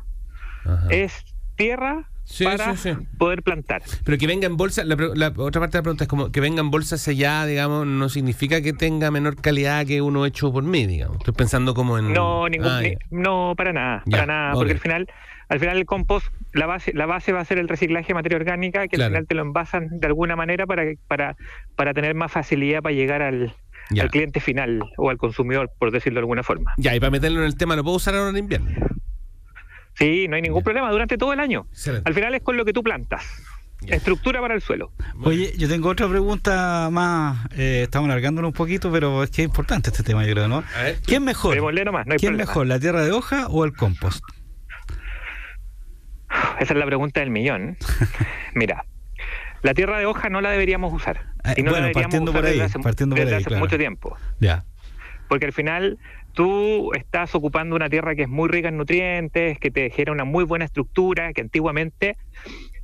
Ajá. 0.65 0.87
es 0.91 1.25
tierra 1.57 2.07
Sí, 2.25 2.45
para 2.45 2.77
sí, 2.77 2.95
sí. 2.95 3.07
poder 3.19 3.43
plantar. 3.43 3.83
Pero 4.05 4.17
que 4.17 4.27
venga 4.29 4.47
en 4.47 4.57
bolsa, 4.57 4.85
la, 4.85 4.95
la 5.15 5.33
otra 5.37 5.61
parte 5.61 5.73
de 5.77 5.79
la 5.79 5.83
pregunta 5.83 6.05
es 6.05 6.09
como 6.09 6.31
que 6.31 6.41
venga 6.41 6.61
en 6.61 6.71
bolsa 6.71 6.97
sellada, 6.97 7.45
digamos, 7.47 7.87
no 7.87 8.09
significa 8.09 8.63
que 8.63 8.73
tenga 8.73 9.11
menor 9.11 9.35
calidad 9.41 9.85
que 9.85 10.01
uno 10.01 10.25
hecho 10.27 10.53
por 10.53 10.63
mí, 10.63 10.87
digamos. 10.87 11.17
Estoy 11.19 11.35
pensando 11.35 11.75
como 11.75 11.99
en... 11.99 12.13
No, 12.13 12.49
ningún, 12.49 12.69
Ah, 12.69 12.83
ni- 12.83 12.95
no, 13.11 13.55
para 13.57 13.73
nada, 13.73 14.03
Ya, 14.07 14.19
para 14.19 14.27
nada, 14.27 14.53
porque 14.55 14.73
al 14.73 14.79
final, 14.79 15.09
al 15.51 15.61
final 15.61 15.77
el 15.77 15.85
compost, 15.85 16.29
la 16.55 16.65
base, 16.67 16.93
la 16.95 17.05
base 17.07 17.33
va 17.33 17.41
a 17.41 17.45
ser 17.45 17.59
el 17.59 17.69
reciclaje 17.69 18.09
de 18.09 18.15
materia 18.15 18.39
orgánica, 18.39 18.89
que 18.89 18.97
Claro. 18.97 19.05
al 19.09 19.11
final 19.13 19.27
te 19.29 19.35
lo 19.35 19.43
envasan 19.43 19.89
de 20.01 20.07
alguna 20.07 20.35
manera 20.37 20.65
para, 20.67 20.85
para, 21.07 21.37
para 21.77 21.93
tener 21.93 22.15
más 22.15 22.33
facilidad 22.33 22.81
para 22.83 22.95
llegar 22.95 23.21
al, 23.21 23.55
Ya. 23.91 24.05
al 24.05 24.11
cliente 24.11 24.41
final 24.41 24.81
o 24.97 25.11
al 25.11 25.19
consumidor, 25.19 25.71
por 25.79 25.91
decirlo 25.91 26.17
de 26.19 26.23
alguna 26.23 26.43
forma. 26.43 26.73
Ya, 26.79 26.95
y 26.97 27.01
para 27.01 27.11
meterlo 27.11 27.41
en 27.41 27.47
el 27.47 27.57
tema, 27.57 27.77
¿lo 27.77 27.83
puedo 27.85 27.97
usar 27.97 28.15
ahora 28.15 28.31
en 28.31 28.37
invierno? 28.39 28.71
Sí, 29.95 30.29
no 30.29 30.37
hay 30.37 30.43
ningún 30.43 30.61
Ya. 30.61 30.65
problema 30.65 30.91
durante 30.91 31.19
todo 31.19 31.33
el 31.33 31.41
año. 31.41 31.67
Excelente. 31.71 32.09
Al 32.09 32.15
final 32.15 32.35
es 32.35 32.43
con 32.43 32.57
lo 32.57 32.65
que 32.65 32.73
tú 32.73 32.83
plantas. 32.83 33.25
Ya. 33.83 33.97
Estructura 33.97 34.41
para 34.41 34.55
el 34.55 34.61
suelo. 34.61 34.93
Oye, 35.25 35.55
yo 35.57 35.67
tengo 35.69 35.89
otra 35.89 36.07
pregunta 36.09 36.89
más. 36.93 37.47
eh, 37.57 37.81
estamos 37.85 38.09
alargándolo 38.11 38.47
un 38.49 38.53
poquito, 38.55 38.93
pero 38.93 39.23
es 39.25 39.31
que 39.31 39.43
es 39.43 39.49
importante 39.49 39.91
este 39.91 40.03
tema, 40.03 40.25
yo 40.27 40.33
creo, 40.33 40.49
¿no? 40.49 40.63
A 40.77 40.83
ver. 40.83 40.99
¿Quién 41.05 41.25
mejor? 41.25 41.55
Démosle 41.55 41.85
nomás, 41.85 42.07
no 42.07 42.13
hay 42.13 42.19
¿Quién 42.19 42.33
problema. 42.33 42.49
mejor, 42.51 42.67
la 42.67 42.79
tierra 42.79 43.03
de 43.03 43.11
hoja 43.13 43.47
o 43.49 43.65
el 43.65 43.73
compost? 43.73 44.23
Esa 46.61 46.73
es 46.75 46.79
la 46.79 46.87
pregunta 46.87 47.21
del 47.21 47.31
millón. 47.31 47.77
Mira, 48.55 48.85
la 49.63 49.75
tierra 49.75 49.99
de 49.99 50.07
hoja 50.07 50.29
no 50.29 50.41
la 50.41 50.51
deberíamos 50.51 50.93
usar. 50.93 51.27
Eh, 51.45 51.55
Y 51.57 51.63
no 51.63 51.71
la 51.71 51.79
bueno, 51.79 51.87
deberíamos 51.89 52.03
partiendo 52.03 52.31
usar 52.31 52.41
por 52.41 52.47
ahí, 52.49 52.53
desde 52.53 52.65
hace, 52.65 52.79
partiendo 52.79 53.17
por 53.17 53.25
desde 53.25 53.37
ahí, 53.37 53.41
hace 53.41 53.49
claro. 53.49 53.65
mucho 53.65 53.79
tiempo. 53.79 54.17
Ya. 54.41 54.65
Porque 55.29 55.47
al 55.47 55.53
final 55.53 55.99
tú 56.33 56.93
estás 56.95 57.35
ocupando 57.35 57.77
una 57.77 57.89
tierra 57.89 58.15
que 58.15 58.23
es 58.23 58.29
muy 58.29 58.49
rica 58.49 58.69
en 58.69 58.77
nutrientes, 58.77 59.59
que 59.59 59.71
te 59.71 59.91
genera 59.91 60.13
una 60.13 60.25
muy 60.25 60.45
buena 60.45 60.65
estructura, 60.65 61.33
que 61.33 61.41
antiguamente 61.41 62.17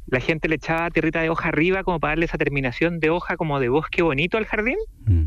la 0.07 0.21
gente 0.21 0.49
le 0.49 0.57
echaba 0.57 0.91
tierrita 0.91 1.21
de 1.21 1.31
hoja 1.31 1.49
arriba 1.49 1.83
como 1.83 1.99
para 1.99 2.13
darle 2.13 2.27
esa 2.27 2.39
terminación 2.39 3.01
de 3.01 3.11
hoja 3.11 3.37
como 3.37 3.59
de 3.59 3.69
bosque 3.69 4.03
bonito 4.03 4.39
al 4.39 4.47
jardín. 4.47 4.77
Mm. 5.05 5.25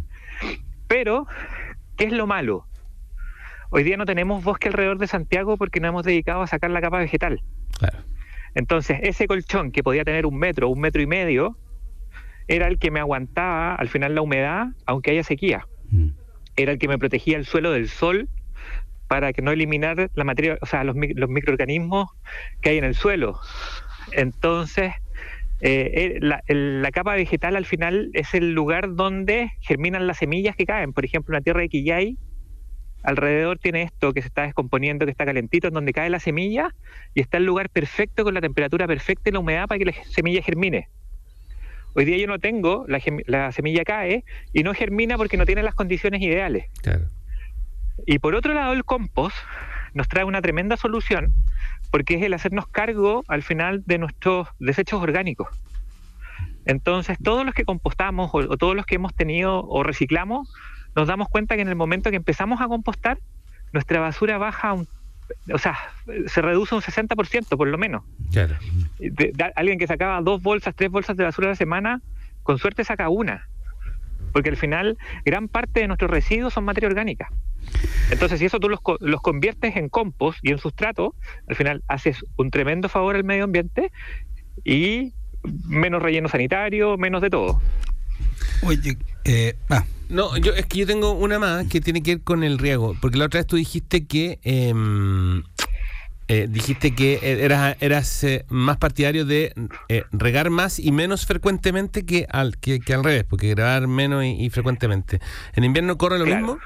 Pero, 0.88 1.28
¿qué 1.98 2.06
es 2.06 2.14
lo 2.14 2.28
malo? 2.28 2.66
Hoy 3.72 3.84
día 3.84 3.98
no 3.98 4.06
tenemos 4.06 4.44
bosque 4.44 4.70
alrededor 4.70 4.98
de 4.98 5.08
Santiago 5.08 5.58
porque 5.58 5.80
no 5.80 5.90
hemos 5.90 6.04
dedicado 6.04 6.42
a 6.42 6.48
sacar 6.48 6.72
la 6.72 6.82
capa 6.82 7.00
vegetal. 7.00 7.42
Claro. 7.78 8.00
Entonces, 8.56 9.00
ese 9.04 9.28
colchón 9.28 9.72
que 9.72 9.84
podía 9.84 10.04
tener 10.04 10.26
un 10.26 10.38
metro, 10.38 10.70
un 10.70 10.80
metro 10.80 11.02
y 11.02 11.08
medio, 11.08 11.58
era 12.48 12.68
el 12.68 12.80
que 12.80 12.92
me 12.92 13.00
aguantaba 13.00 13.76
al 13.76 13.90
final 13.90 14.16
la 14.16 14.22
humedad, 14.22 14.68
aunque 14.86 15.12
haya 15.12 15.24
sequía. 15.24 15.68
Mm. 15.92 16.10
Era 16.56 16.72
el 16.72 16.80
que 16.80 16.88
me 16.88 16.98
protegía 16.98 17.38
el 17.38 17.46
suelo 17.46 17.72
del 17.72 17.88
sol 17.90 18.28
para 19.08 19.34
que 19.34 19.42
no 19.42 19.52
eliminar 19.52 20.10
la 20.14 20.24
materia, 20.24 20.58
o 20.62 20.66
sea, 20.66 20.84
los, 20.84 20.96
los 20.96 21.30
microorganismos 21.30 22.10
que 22.62 22.70
hay 22.72 22.78
en 22.78 22.84
el 22.84 22.96
suelo. 22.96 23.40
Entonces, 24.12 24.94
eh, 25.62 25.92
eh, 25.94 26.18
la, 26.22 26.44
la 26.48 26.92
capa 26.92 27.16
vegetal 27.16 27.56
al 27.56 27.66
final 27.66 28.12
es 28.14 28.34
el 28.34 28.54
lugar 28.54 28.96
donde 28.96 29.52
germinan 29.62 30.08
las 30.08 30.18
semillas 30.18 30.56
que 30.56 30.66
caen. 30.66 30.94
Por 30.94 31.06
ejemplo, 31.06 31.34
una 31.34 31.42
tierra 31.42 31.62
de 31.62 31.70
quillay, 31.70 32.18
alrededor 33.04 33.58
tiene 33.60 33.84
esto 33.84 34.14
que 34.14 34.22
se 34.22 34.28
está 34.28 34.44
descomponiendo, 34.44 35.06
que 35.06 35.12
está 35.12 35.26
calentito, 35.26 35.68
en 35.68 35.74
donde 35.74 35.94
cae 35.94 36.10
la 36.10 36.20
semilla 36.20 36.74
y 37.14 37.22
está 37.22 37.38
el 37.38 37.46
lugar 37.46 37.70
perfecto 37.70 38.24
con 38.24 38.34
la 38.34 38.42
temperatura 38.42 38.88
perfecta 38.88 39.30
y 39.30 39.34
la 39.34 39.40
humedad 39.40 39.68
para 39.68 39.80
que 39.80 39.86
la 39.86 39.94
semilla 40.06 40.42
germine. 40.42 40.88
Hoy 41.96 42.06
día 42.06 42.18
yo 42.18 42.28
no 42.28 42.40
tengo, 42.40 42.86
la, 42.88 43.52
semilla 43.52 43.84
cae 43.84 44.24
y 44.54 44.64
no 44.64 44.74
germina 44.74 45.18
porque 45.18 45.38
no 45.38 45.46
tiene 45.46 45.64
las 45.64 45.74
condiciones 45.74 46.22
ideales. 46.22 46.66
Claro. 46.82 47.08
Y 48.06 48.20
por 48.20 48.36
otro 48.36 48.54
lado, 48.54 48.74
el 48.74 48.86
compost 48.86 49.36
nos 49.94 50.08
trae 50.08 50.24
una 50.24 50.42
tremenda 50.42 50.78
solución 50.78 51.34
porque 51.92 52.16
es 52.16 52.22
el 52.22 52.34
hacernos 52.34 52.68
cargo 52.68 53.24
al 53.28 53.42
final 53.42 53.84
de 53.86 53.98
nuestros 53.98 54.48
desechos 54.60 55.02
orgánicos. 55.02 55.48
Entonces, 56.66 57.18
todos 57.24 57.46
los 57.46 57.56
que 57.56 57.66
compostamos 57.66 58.30
o, 58.34 58.38
o 58.38 58.58
todos 58.58 58.76
los 58.76 58.86
que 58.86 58.96
hemos 58.96 59.16
tenido 59.16 59.66
o 59.68 59.82
reciclamos, 59.82 60.54
nos 61.00 61.08
damos 61.08 61.30
cuenta 61.30 61.56
que 61.56 61.62
en 61.62 61.70
el 61.70 61.76
momento 61.76 62.10
que 62.10 62.18
empezamos 62.18 62.60
a 62.62 62.68
compostar, 62.68 63.18
nuestra 63.72 64.00
basura 64.00 64.38
baja, 64.38 64.74
un, 64.74 64.88
o 65.54 65.58
sea, 65.58 65.78
se 66.28 66.42
reduce 66.42 66.76
un 66.76 66.82
60% 66.82 67.56
por 67.58 67.68
lo 67.68 67.78
menos. 67.78 68.04
Claro. 68.32 68.56
De- 69.00 69.32
de- 69.34 69.52
alguien 69.56 69.78
que 69.80 69.88
sacaba 69.88 70.20
dos 70.22 70.42
bolsas, 70.42 70.76
tres 70.76 70.90
bolsas 70.92 71.16
de 71.18 71.24
basura 71.24 71.48
a 71.48 71.52
la 71.52 71.56
semana, 71.56 72.02
con 72.44 72.58
suerte 72.60 72.84
saca 72.84 73.10
una. 73.10 73.48
Porque 74.34 74.50
al 74.50 74.58
final, 74.58 74.98
gran 75.26 75.48
parte 75.48 75.80
de 75.80 75.88
nuestros 75.88 76.12
residuos 76.12 76.54
son 76.54 76.64
materia 76.66 76.90
orgánica. 76.90 77.32
Entonces, 78.12 78.40
si 78.40 78.46
eso 78.46 78.60
tú 78.60 78.70
los, 78.70 78.82
co- 78.82 78.98
los 79.00 79.22
conviertes 79.22 79.76
en 79.76 79.90
compost 79.90 80.40
y 80.44 80.52
en 80.52 80.58
sustrato, 80.60 81.16
al 81.48 81.56
final 81.56 81.84
haces 81.88 82.24
un 82.38 82.52
tremendo 82.52 82.90
favor 82.90 83.16
al 83.16 83.24
medio 83.24 83.46
ambiente 83.46 83.92
y 84.66 85.14
menos 85.68 86.02
relleno 86.02 86.28
sanitario, 86.28 86.98
menos 86.98 87.22
de 87.22 87.30
todo. 87.30 87.62
Oye, 88.64 88.98
eh, 89.26 89.56
ah, 89.70 89.84
No, 90.10 90.36
yo 90.38 90.54
es 90.54 90.66
que 90.66 90.80
yo 90.80 90.88
tengo 90.88 91.12
una 91.14 91.38
más 91.40 91.68
que 91.68 91.82
tiene 91.82 92.02
que 92.04 92.16
ver 92.16 92.24
con 92.24 92.44
el 92.44 92.58
riego, 92.58 92.96
porque 93.02 93.18
la 93.18 93.26
otra 93.26 93.40
vez 93.40 93.48
tú 93.48 93.56
dijiste 93.58 94.06
que 94.08 94.40
em, 94.44 95.44
eh, 96.28 96.48
dijiste 96.50 96.94
que 96.96 97.20
eras, 97.44 97.76
eras 97.80 98.24
eh, 98.24 98.46
más 98.50 98.78
partidario 98.78 99.26
de 99.26 99.54
eh, 99.88 100.04
regar 100.12 100.50
más 100.50 100.80
y 100.80 100.92
menos 100.92 101.26
frecuentemente 101.26 102.06
que 102.06 102.26
al 102.30 102.58
que, 102.58 102.80
que 102.80 102.94
al 102.94 103.04
revés, 103.04 103.24
porque 103.24 103.50
grabar 103.50 103.88
menos 103.88 104.24
y, 104.24 104.30
y 104.46 104.50
frecuentemente. 104.50 105.20
¿En 105.56 105.64
invierno 105.64 105.98
corre 105.98 106.20
lo 106.20 106.26
Claro. 106.26 106.40
mismo? 106.42 106.60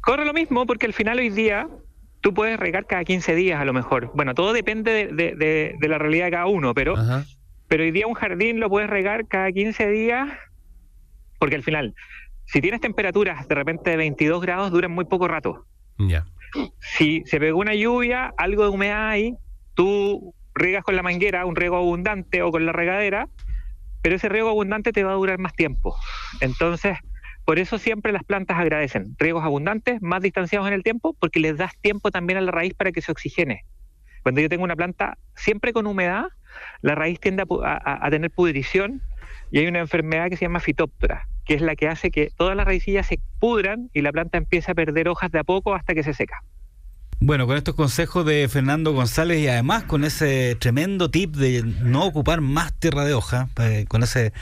Corre 0.00 0.24
lo 0.24 0.32
mismo 0.32 0.66
porque 0.66 0.86
al 0.86 0.92
final 0.92 1.18
hoy 1.18 1.30
día 1.30 1.68
tú 2.20 2.34
puedes 2.34 2.58
regar 2.58 2.86
cada 2.86 3.04
15 3.04 3.34
días 3.34 3.60
a 3.60 3.64
lo 3.64 3.72
mejor. 3.72 4.10
Bueno, 4.14 4.34
todo 4.34 4.52
depende 4.52 5.08
de, 5.12 5.34
de- 5.36 5.74
de 5.78 5.88
la 5.88 5.98
realidad 5.98 6.26
de 6.26 6.30
cada 6.32 6.46
uno, 6.46 6.74
pero, 6.74 6.96
Ajá. 6.96 7.24
pero 7.68 7.84
hoy 7.84 7.90
día 7.92 8.06
un 8.06 8.14
jardín 8.14 8.58
lo 8.60 8.68
puedes 8.68 8.88
regar 8.90 9.26
cada 9.28 9.50
15 9.52 9.88
días, 9.88 10.28
porque 11.42 11.56
al 11.56 11.64
final, 11.64 11.92
si 12.44 12.60
tienes 12.60 12.80
temperaturas 12.80 13.48
de 13.48 13.54
repente 13.56 13.90
de 13.90 13.96
22 13.96 14.40
grados, 14.40 14.70
duran 14.70 14.92
muy 14.92 15.06
poco 15.06 15.26
rato. 15.26 15.66
Ya. 15.98 16.24
Si 16.78 17.24
se 17.26 17.40
pegó 17.40 17.58
una 17.58 17.74
lluvia, 17.74 18.32
algo 18.38 18.62
de 18.62 18.68
humedad 18.68 19.08
ahí, 19.08 19.34
tú 19.74 20.32
riegas 20.54 20.84
con 20.84 20.94
la 20.94 21.02
manguera, 21.02 21.44
un 21.44 21.56
riego 21.56 21.76
abundante 21.78 22.42
o 22.42 22.52
con 22.52 22.64
la 22.64 22.70
regadera, 22.70 23.26
pero 24.02 24.14
ese 24.14 24.28
riego 24.28 24.50
abundante 24.50 24.92
te 24.92 25.02
va 25.02 25.10
a 25.10 25.14
durar 25.16 25.40
más 25.40 25.52
tiempo. 25.54 25.96
Entonces, 26.40 26.96
por 27.44 27.58
eso 27.58 27.76
siempre 27.76 28.12
las 28.12 28.22
plantas 28.22 28.56
agradecen 28.56 29.16
riegos 29.18 29.42
abundantes, 29.42 30.00
más 30.00 30.22
distanciados 30.22 30.68
en 30.68 30.74
el 30.74 30.84
tiempo, 30.84 31.16
porque 31.18 31.40
les 31.40 31.56
das 31.56 31.72
tiempo 31.80 32.12
también 32.12 32.38
a 32.38 32.42
la 32.42 32.52
raíz 32.52 32.74
para 32.74 32.92
que 32.92 33.02
se 33.02 33.10
oxigene. 33.10 33.64
Cuando 34.22 34.40
yo 34.40 34.48
tengo 34.48 34.62
una 34.62 34.76
planta 34.76 35.18
siempre 35.34 35.72
con 35.72 35.88
humedad, 35.88 36.26
la 36.82 36.94
raíz 36.94 37.18
tiende 37.18 37.42
a- 37.64 38.06
a 38.06 38.10
tener 38.10 38.30
pudrición 38.30 39.02
y 39.50 39.58
hay 39.58 39.66
una 39.66 39.80
enfermedad 39.80 40.28
que 40.30 40.36
se 40.36 40.44
llama 40.44 40.60
fitóptora, 40.60 41.26
que 41.44 41.54
es 41.54 41.60
la 41.60 41.76
que 41.76 41.88
hace 41.88 42.10
que 42.10 42.30
todas 42.36 42.56
las 42.56 42.66
raicillas 42.66 43.06
se 43.06 43.18
pudran 43.38 43.90
y 43.92 44.02
la 44.02 44.12
planta 44.12 44.38
empieza 44.38 44.72
a 44.72 44.74
perder 44.74 45.08
hojas 45.08 45.30
de 45.32 45.40
a 45.40 45.44
poco 45.44 45.74
hasta 45.74 45.94
que 45.94 46.02
se 46.02 46.14
seca. 46.14 46.42
Bueno, 47.24 47.46
con 47.46 47.56
estos 47.56 47.76
consejos 47.76 48.26
de 48.26 48.48
Fernando 48.48 48.92
González 48.92 49.38
y 49.38 49.46
además 49.46 49.84
con 49.84 50.02
ese 50.02 50.56
tremendo 50.56 51.08
tip 51.08 51.36
de 51.36 51.62
no 51.62 52.04
ocupar 52.04 52.40
más 52.40 52.72
tierra 52.72 53.04
de 53.04 53.14
hoja, 53.14 53.48
eh, 53.60 53.84
con 53.86 54.02
ese 54.02 54.32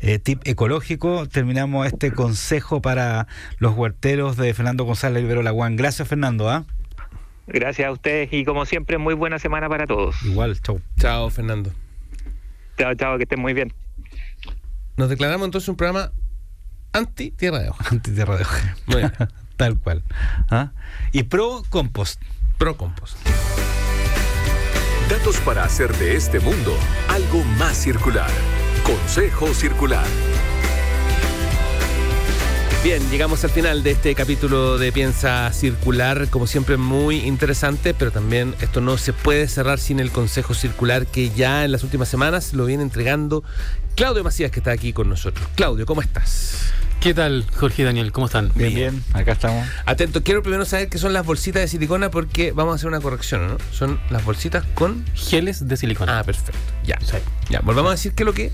eh, 0.00 0.18
tip 0.18 0.40
ecológico, 0.44 1.28
terminamos 1.28 1.86
este 1.86 2.12
consejo 2.12 2.80
para 2.80 3.26
los 3.58 3.76
huerteros 3.76 4.38
de 4.38 4.54
Fernando 4.54 4.84
González 4.84 5.22
Ibero 5.22 5.42
Laguán. 5.42 5.76
Gracias, 5.76 6.08
Fernando. 6.08 6.48
¿ah? 6.48 6.64
Gracias 7.46 7.86
a 7.86 7.92
ustedes 7.92 8.32
y 8.32 8.46
como 8.46 8.64
siempre, 8.64 8.96
muy 8.96 9.12
buena 9.12 9.38
semana 9.38 9.68
para 9.68 9.86
todos. 9.86 10.16
Igual, 10.22 10.58
chau. 10.62 10.80
Chao, 10.98 11.28
Fernando. 11.28 11.70
Chao, 12.78 12.94
chao, 12.94 13.18
que 13.18 13.24
estén 13.24 13.40
muy 13.40 13.52
bien. 13.52 13.70
Nos 14.96 15.10
declaramos 15.10 15.44
entonces 15.44 15.68
un 15.68 15.76
programa 15.76 16.10
anti 16.92 17.30
tierra 17.30 17.60
de 17.60 17.70
hoja. 17.70 17.84
Anti-tierra 17.90 18.36
de 18.36 18.42
hoja. 18.42 18.76
Muy 18.86 18.96
bien. 18.96 19.12
Tal 19.56 19.78
cual. 19.78 20.02
¿Ah? 20.50 20.72
Y 21.12 21.24
pro 21.24 21.62
compost. 21.68 22.20
Pro 22.58 22.76
compost. 22.76 23.16
Datos 25.08 25.38
para 25.38 25.64
hacer 25.64 25.92
de 25.96 26.16
este 26.16 26.40
mundo 26.40 26.76
algo 27.08 27.44
más 27.58 27.76
circular. 27.76 28.30
Consejo 28.84 29.52
Circular. 29.52 30.06
Bien, 32.82 33.02
llegamos 33.10 33.44
al 33.44 33.50
final 33.50 33.82
de 33.82 33.90
este 33.90 34.14
capítulo 34.14 34.78
de 34.78 34.90
Piensa 34.90 35.52
Circular, 35.52 36.28
como 36.30 36.46
siempre 36.46 36.78
muy 36.78 37.16
interesante, 37.16 37.92
pero 37.92 38.10
también 38.10 38.54
esto 38.62 38.80
no 38.80 38.96
se 38.96 39.12
puede 39.12 39.48
cerrar 39.48 39.78
sin 39.78 40.00
el 40.00 40.10
Consejo 40.10 40.54
Circular 40.54 41.06
que 41.06 41.28
ya 41.28 41.66
en 41.66 41.72
las 41.72 41.84
últimas 41.84 42.08
semanas 42.08 42.54
lo 42.54 42.64
viene 42.64 42.82
entregando 42.82 43.44
Claudio 43.96 44.24
Macías 44.24 44.50
que 44.50 44.60
está 44.60 44.70
aquí 44.70 44.94
con 44.94 45.10
nosotros. 45.10 45.46
Claudio, 45.56 45.84
¿cómo 45.84 46.00
estás? 46.00 46.72
¿Qué 47.00 47.14
tal, 47.14 47.46
Jorge 47.56 47.80
y 47.80 47.84
Daniel? 47.86 48.12
¿Cómo 48.12 48.26
están? 48.26 48.52
Bien, 48.54 48.74
bien. 48.74 49.04
Acá 49.14 49.32
estamos. 49.32 49.66
Atento, 49.86 50.22
quiero 50.22 50.42
primero 50.42 50.66
saber 50.66 50.90
qué 50.90 50.98
son 50.98 51.14
las 51.14 51.24
bolsitas 51.24 51.62
de 51.62 51.68
silicona 51.68 52.10
porque 52.10 52.52
vamos 52.52 52.72
a 52.72 52.74
hacer 52.74 52.88
una 52.88 53.00
corrección, 53.00 53.48
¿no? 53.48 53.56
Son 53.72 53.98
las 54.10 54.22
bolsitas 54.22 54.66
con... 54.74 55.06
Geles 55.14 55.66
de 55.66 55.78
silicona. 55.78 56.18
Ah, 56.18 56.24
perfecto. 56.24 56.52
Ya. 56.84 56.98
Sí. 57.00 57.16
Ya, 57.48 57.60
volvamos 57.60 57.88
a 57.88 57.92
decir 57.92 58.12
qué 58.12 58.22
es 58.22 58.26
lo 58.26 58.34
que... 58.34 58.52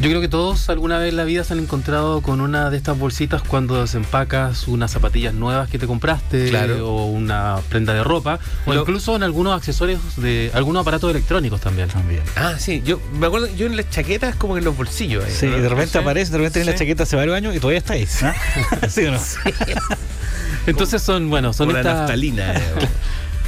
Yo 0.00 0.10
creo 0.10 0.20
que 0.20 0.28
todos 0.28 0.68
alguna 0.70 0.98
vez 0.98 1.10
en 1.10 1.16
la 1.16 1.24
vida 1.24 1.44
se 1.44 1.52
han 1.54 1.60
encontrado 1.60 2.20
con 2.20 2.40
una 2.40 2.68
de 2.68 2.76
estas 2.76 2.98
bolsitas 2.98 3.42
cuando 3.42 3.80
desempacas 3.80 4.66
unas 4.66 4.90
zapatillas 4.90 5.32
nuevas 5.34 5.68
que 5.70 5.78
te 5.78 5.86
compraste 5.86 6.48
Claro. 6.50 6.88
o 6.92 7.06
una 7.06 7.56
prenda 7.68 7.94
de 7.94 8.02
ropa 8.02 8.38
o 8.66 8.74
Lo- 8.74 8.80
incluso 8.80 9.14
en 9.14 9.22
algunos 9.22 9.56
accesorios 9.56 10.00
de 10.16 10.50
algunos 10.52 10.82
aparatos 10.82 11.10
electrónicos 11.10 11.60
también. 11.60 11.88
También. 11.88 12.22
Ah, 12.36 12.54
sí, 12.58 12.82
yo 12.84 13.00
me 13.18 13.28
acuerdo, 13.28 13.46
yo 13.54 13.66
en 13.66 13.76
las 13.76 13.88
chaquetas 13.88 14.34
como 14.36 14.58
en 14.58 14.64
los 14.64 14.76
bolsillos. 14.76 15.24
ahí, 15.24 15.32
Sí, 15.32 15.46
¿no? 15.46 15.58
de 15.58 15.68
repente 15.68 15.92
Sí. 15.92 15.98
aparece, 15.98 16.32
de 16.32 16.38
repente 16.38 16.60
en 16.60 16.66
la 16.66 16.72
Sí. 16.72 16.78
chaqueta 16.78 17.04
hace 17.04 17.14
varios 17.16 17.36
años 17.36 17.54
y 17.54 17.60
todavía 17.60 17.78
está 17.78 17.94
ahí. 17.94 18.06
¿ah? 18.22 18.34
¿Sí 18.88 19.04
o 19.06 19.12
no? 19.12 19.18
Entonces 20.66 21.02
son, 21.02 21.30
bueno, 21.30 21.52
son 21.52 21.72
la 21.72 21.78
estas 21.80 21.98
naftalina. 22.00 22.52
eh, 22.56 22.62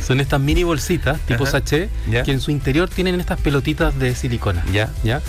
son 0.06 0.20
estas 0.20 0.40
mini 0.40 0.62
bolsitas 0.62 1.18
tipo 1.26 1.42
Ajá. 1.42 1.52
sachet 1.52 1.90
Ya. 2.08 2.22
que 2.22 2.30
en 2.30 2.40
su 2.40 2.52
interior 2.52 2.88
tienen 2.88 3.18
estas 3.18 3.40
pelotitas 3.40 3.98
de 3.98 4.14
silicona. 4.14 4.64
Ya. 4.72 4.90
¿ya? 5.02 5.20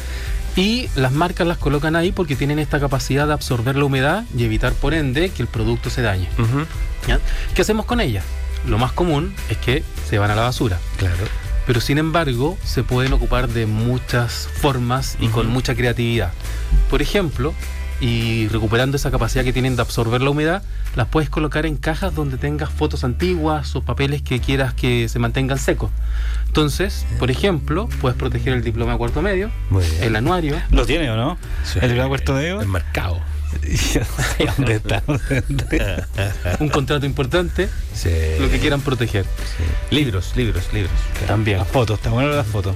Y 0.58 0.90
las 0.96 1.12
marcas 1.12 1.46
las 1.48 1.58
colocan 1.60 1.96
ahí 1.96 2.12
porque 2.12 2.36
tienen 2.36 2.58
esta 2.60 2.80
capacidad 2.80 3.28
de 3.28 3.34
absorber 3.34 3.76
la 3.76 3.86
humedad 3.86 4.24
y 4.36 4.44
evitar 4.44 4.74
por 4.74 4.94
ende 4.96 5.30
que 5.30 5.44
el 5.44 5.48
producto 5.48 5.90
se 5.92 6.02
dañe. 6.02 6.28
Ujú, 6.40 6.66
¿ya? 7.08 7.20
¿Qué 7.54 7.62
hacemos 7.62 7.86
con 7.86 8.02
ellas? 8.02 8.26
Lo 8.68 8.80
más 8.80 8.92
común 8.92 9.34
es 9.50 9.58
que 9.58 9.84
se 10.10 10.18
van 10.18 10.32
a 10.32 10.36
la 10.36 10.42
basura. 10.42 10.80
Claro. 10.98 11.24
Pero 11.68 11.80
sin 11.80 12.00
embargo, 12.00 12.58
se 12.64 12.82
pueden 12.84 13.14
ocupar 13.14 13.48
de 13.50 13.68
muchas 13.68 14.50
formas 14.62 15.16
y 15.22 15.28
con 15.28 15.46
Ujú. 15.46 15.54
mucha 15.54 15.76
creatividad. 15.76 16.32
Por 16.90 17.02
ejemplo, 17.04 17.54
y 18.00 18.48
recuperando 18.48 18.96
esa 18.98 19.12
capacidad 19.12 19.44
que 19.44 19.54
tienen 19.54 19.76
de 19.76 19.82
absorber 19.82 20.22
la 20.22 20.30
humedad, 20.30 20.64
las 20.96 21.08
puedes 21.08 21.30
colocar 21.30 21.66
en 21.66 21.76
cajas 21.78 22.16
donde 22.16 22.38
tengas 22.38 22.70
fotos 22.72 23.04
antiguas 23.04 23.76
o 23.76 23.82
papeles 23.82 24.22
que 24.24 24.40
quieras 24.40 24.74
que 24.74 25.08
se 25.10 25.20
mantengan 25.20 25.60
secos. 25.60 25.92
Entonces, 26.62 27.06
por 27.20 27.30
ejemplo, 27.30 27.88
puedes 28.02 28.18
proteger 28.18 28.54
el 28.54 28.64
diploma 28.64 28.94
de 28.94 28.98
cuarto 28.98 29.22
medio, 29.22 29.52
el 30.02 30.16
anuario, 30.16 30.60
¿Lo 30.72 30.88
tiene 30.88 31.08
o 31.12 31.16
no? 31.16 31.38
Sí. 31.64 31.78
¿El 31.84 31.94
gran 31.96 32.08
puerto 32.08 32.34
medio? 32.34 32.64
Enmarcado. 32.64 33.22
¿Dónde 34.58 34.74
está? 34.78 35.04
un 36.60 36.70
contrato 36.70 37.06
importante, 37.06 37.70
Sí. 37.94 38.10
lo 38.40 38.50
que 38.50 38.58
quieran 38.60 38.82
proteger. 38.82 39.28
Libros, 39.92 40.34
libros, 40.36 40.64
libros. 40.74 40.92
También. 41.28 41.60
Las 41.60 41.68
fotos, 41.68 41.98
está 42.00 42.10
bueno 42.10 42.30
las 42.32 42.48
fotos. 42.48 42.76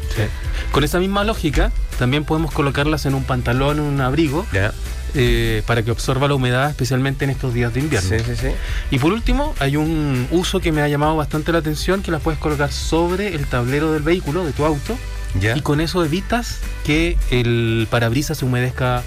Con 0.71 0.83
esa 0.83 0.99
misma 0.99 1.23
lógica, 1.23 1.71
también 1.97 2.23
podemos 2.23 2.51
colocarlas 2.53 3.07
en 3.07 3.15
un 3.15 3.23
pantalón, 3.23 3.79
en 3.79 3.83
un 3.85 3.99
abrigo, 3.99 4.45
Ya. 4.53 4.73
Eh, 5.13 5.61
para 5.65 5.83
que 5.83 5.91
absorba 5.91 6.27
la 6.27 6.35
humedad, 6.35 6.69
especialmente 6.69 7.25
en 7.25 7.31
estos 7.31 7.53
días 7.53 7.73
de 7.73 7.79
invierno. 7.81 8.09
Sí, 8.09 8.17
sí, 8.25 8.35
sí. 8.35 8.47
Y 8.91 8.99
por 8.99 9.11
último, 9.13 9.53
hay 9.59 9.75
un 9.77 10.27
uso 10.31 10.59
que 10.59 10.71
me 10.71 10.81
ha 10.81 10.87
llamado 10.87 11.15
bastante 11.15 11.51
la 11.51 11.59
atención, 11.59 12.01
que 12.01 12.11
las 12.11 12.21
puedes 12.21 12.39
colocar 12.39 12.71
sobre 12.71 13.35
el 13.35 13.45
tablero 13.47 13.91
del 13.91 14.03
vehículo, 14.03 14.45
de 14.45 14.51
tu 14.53 14.65
auto, 14.65 14.97
Ya. 15.39 15.55
y 15.57 15.61
con 15.61 15.81
eso 15.81 16.03
evitas 16.03 16.59
que 16.85 17.17
el 17.29 17.87
parabrisas 17.89 18.37
se 18.37 18.45
humedezca 18.45 19.03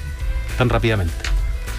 tan 0.59 0.68
rápidamente. 0.68 1.14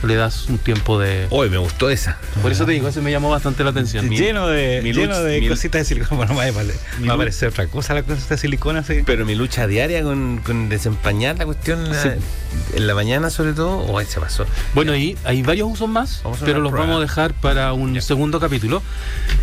Le 0.03 0.15
das 0.15 0.47
un 0.49 0.57
tiempo 0.59 0.99
de... 0.99 1.25
Hoy 1.31 1.49
me 1.49 1.57
gustó 1.57 1.89
esa. 1.89 2.17
Por 2.41 2.51
eso 2.51 2.65
te 2.65 2.73
digo, 2.73 2.87
eso 2.87 3.01
me 3.01 3.11
llamó 3.11 3.29
bastante 3.29 3.63
la 3.63 3.71
atención. 3.71 4.07
lleno 4.09 4.47
de, 4.47 4.81
mi 4.83 4.93
lleno 4.93 5.13
luz- 5.15 5.23
de 5.23 5.39
mi- 5.41 5.47
cositas 5.49 5.81
de 5.81 5.85
silicona. 5.85 6.15
Bueno, 6.25 6.35
va 6.35 6.51
vale- 6.51 6.73
va 7.07 7.11
a 7.13 7.15
aparecer 7.15 7.49
otra 7.49 7.67
cosa 7.67 7.93
la 7.95 8.03
cosita 8.03 8.35
de 8.35 8.37
silicona. 8.37 8.83
Sí. 8.83 9.01
Pero 9.05 9.25
mi 9.25 9.35
lucha 9.35 9.65
diaria 9.67 10.03
con, 10.03 10.41
con 10.45 10.69
desempañar 10.69 11.37
la 11.39 11.45
cuestión 11.45 11.89
la- 11.89 12.01
Sí. 12.01 12.09
en 12.75 12.87
la 12.87 12.93
mañana 12.93 13.29
sobre 13.29 13.53
todo, 13.53 13.79
o 13.79 14.01
se 14.03 14.19
pasó. 14.19 14.45
Bueno, 14.73 14.95
y 14.95 15.17
hay 15.23 15.41
varios 15.41 15.71
usos 15.71 15.89
más, 15.89 16.21
pero 16.43 16.59
los 16.59 16.71
prueba. 16.71 16.85
vamos 16.87 16.99
a 16.99 17.01
dejar 17.01 17.33
para 17.33 17.73
un 17.73 17.93
Ya. 17.95 18.01
segundo 18.01 18.39
capítulo. 18.39 18.83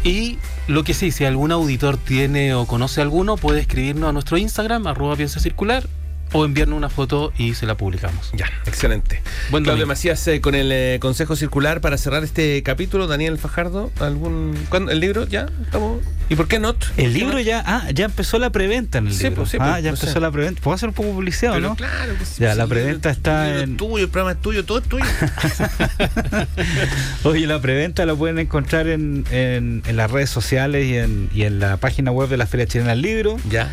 Y 0.05 0.39
lo 0.69 0.85
que 0.85 0.95
sí, 0.95 1.11
si 1.11 1.25
algún 1.25 1.51
auditor 1.53 1.97
tiene 1.97 2.55
o 2.55 2.67
conoce 2.67 3.01
alguno, 3.01 3.37
puede 3.37 3.61
escribirnos 3.61 4.09
a 4.11 4.13
nuestro 4.13 4.37
Instagram, 4.37 4.87
arroba 4.87 5.17
piensa 5.17 5.41
circular, 5.41 5.85
o 6.33 6.45
enviarnos 6.45 6.77
una 6.77 6.89
foto 6.89 7.33
y 7.37 7.55
se 7.55 7.67
la 7.67 7.77
publicamos. 7.77 8.31
Ya, 8.33 8.47
excelente. 8.67 9.23
Buen 9.51 9.65
Claudio. 9.65 9.87
Macías 9.87 10.27
eh, 10.29 10.41
con 10.41 10.55
el 10.55 10.71
eh, 10.73 10.99
Consejo 11.01 11.37
Circular 11.37 11.81
para 11.81 11.99
cerrar 11.99 12.25
este 12.25 12.63
capítulo. 12.63 13.07
Daniel 13.07 13.39
Fajardo, 13.39 13.91
¿algún 14.01 14.57
¿cuándo? 14.69 14.93
¿El 14.93 15.01
libro 15.01 15.27
ya? 15.27 15.47
¿Estamos? 15.65 16.01
¿Y 16.29 16.37
por 16.37 16.49
qué 16.49 16.59
not? 16.59 16.83
El 16.97 17.13
libro 17.13 17.39
ya, 17.41 17.63
ah, 17.67 17.91
ya 17.93 18.07
empezó 18.07 18.39
la 18.39 18.51
preventa 18.51 18.99
en 18.99 19.09
el 19.09 19.13
Sí, 19.13 19.25
libro. 19.25 19.43
pues, 19.43 19.51
sí, 19.51 19.59
ah, 19.61 19.73
pues, 19.73 19.85
ya 19.85 19.91
o 19.91 19.95
empezó 19.95 20.13
sea. 20.13 20.21
la 20.23 20.31
preventa. 20.31 20.63
¿Puedo 20.63 20.75
hacer 20.75 20.89
un 20.89 20.95
poco 20.95 21.11
publicidad 21.13 21.53
o 21.53 21.57
Pero 21.57 21.69
no? 21.71 21.77
claro 21.77 22.15
que 22.19 22.25
sí. 22.25 22.37
Ya, 22.43 22.53
sí, 22.53 22.59
la 22.59 22.67
preventa 22.67 23.11
está 23.11 23.49
el 23.49 23.53
libro 23.53 23.65
en- 23.65 23.71
es 23.73 23.77
tuyo, 23.77 24.05
el 24.05 24.09
programa 24.11 24.33
es 24.33 24.41
tuyo, 24.41 24.65
todo 24.65 24.79
es 24.79 24.85
tuyo. 24.85 25.05
Oye, 27.25 27.47
la 27.47 27.61
preventa 27.61 28.05
la 28.07 28.15
pueden 28.15 28.39
encontrar 28.39 28.87
en, 28.89 29.25
en- 29.31 29.83
en 29.87 29.97
las 29.97 30.11
redes 30.11 30.31
sociales 30.31 30.87
y 30.87 30.97
en, 30.97 31.29
y 31.35 31.43
en 31.43 31.59
la 31.61 31.77
página 31.77 32.11
web 32.11 32.29
de 32.29 32.37
la 32.37 32.47
Feria 32.47 32.67
Chilena 32.67 32.91
del 32.91 33.03
Libro, 33.03 33.37
ya. 33.49 33.71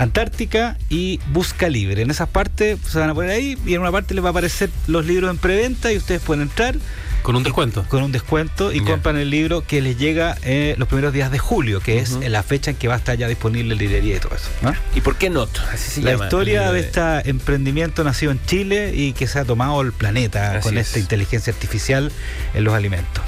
Antártica 0.00 0.78
y 0.88 1.20
Busca 1.32 1.68
Libre. 1.68 2.00
En 2.02 2.10
esas 2.10 2.28
partes 2.28 2.78
se 2.88 2.98
van 2.98 3.10
a 3.10 3.14
poner 3.14 3.30
ahí 3.32 3.58
y 3.66 3.74
en 3.74 3.82
una 3.82 3.92
parte 3.92 4.14
les 4.14 4.24
va 4.24 4.28
a 4.28 4.30
aparecer 4.30 4.70
los 4.86 5.04
libros 5.04 5.30
en 5.30 5.36
preventa 5.36 5.92
y 5.92 5.98
ustedes 5.98 6.22
pueden 6.22 6.40
entrar 6.42 6.74
Con 7.22 7.36
un 7.36 7.42
descuento. 7.42 7.84
con 7.86 8.02
un 8.02 8.10
descuento 8.10 8.72
y 8.72 8.78
Ya. 8.80 8.86
compran 8.86 9.18
el 9.18 9.28
libro 9.28 9.62
que 9.66 9.82
les 9.82 9.98
llega 9.98 10.38
eh, 10.42 10.74
los 10.78 10.88
primeros 10.88 11.12
días 11.12 11.30
de 11.30 11.38
julio, 11.38 11.80
que 11.80 11.98
es 11.98 12.12
la 12.12 12.42
fecha 12.42 12.70
en 12.70 12.78
que 12.78 12.88
va 12.88 12.94
a 12.94 12.96
estar 12.96 13.14
ya 13.18 13.28
disponible 13.28 13.74
en 13.74 13.78
librería 13.78 14.16
y 14.16 14.20
todo 14.20 14.34
eso. 14.36 14.48
¿no? 14.62 14.72
¿Y 14.94 15.02
por 15.02 15.16
qué 15.16 15.28
not? 15.28 15.50
Así 15.70 15.90
se 15.90 16.00
la 16.00 16.12
llama. 16.12 16.24
historia 16.24 16.72
de 16.72 16.80
este 16.80 17.28
emprendimiento 17.28 18.02
nacido 18.02 18.32
en 18.32 18.40
Chile 18.46 18.92
y 18.94 19.12
que 19.12 19.26
se 19.26 19.38
ha 19.38 19.44
tomado 19.44 19.82
el 19.82 19.92
planeta 19.92 20.52
Así 20.52 20.62
con 20.62 20.78
es. 20.78 20.86
esta 20.86 20.98
inteligencia 20.98 21.52
artificial 21.52 22.10
en 22.54 22.64
los 22.64 22.72
alimentos. 22.72 23.22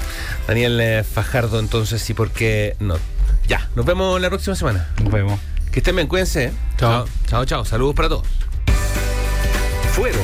Daniel 0.47 0.79
eh, 0.81 1.03
Fajardo, 1.03 1.59
entonces, 1.59 2.09
¿y 2.09 2.15
por 2.15 2.31
qué 2.31 2.75
not? 2.79 2.99
Ya, 3.47 3.69
nos 3.75 3.85
vemos 3.85 4.19
la 4.19 4.29
próxima 4.29 4.55
semana. 4.55 4.87
Nos 5.03 5.11
vemos. 5.13 5.39
Que 5.73 5.79
estén 5.79 5.95
bien, 5.95 6.07
cuídense. 6.07 6.45
¿eh? 6.45 6.51
Chao. 6.77 7.05
Chao, 7.25 7.45
chao. 7.45 7.65
Saludos 7.65 7.95
para 7.95 8.09
todos. 8.09 8.27
Fueron 9.93 10.21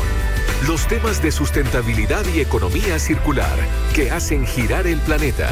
Los 0.68 0.88
temas 0.88 1.22
de 1.24 1.32
sustentabilidad 1.32 2.24
y 2.36 2.40
economía 2.42 3.00
circular 3.00 3.58
que 3.96 4.12
hacen 4.12 4.46
girar 4.46 4.86
el 4.86 5.00
planeta. 5.00 5.50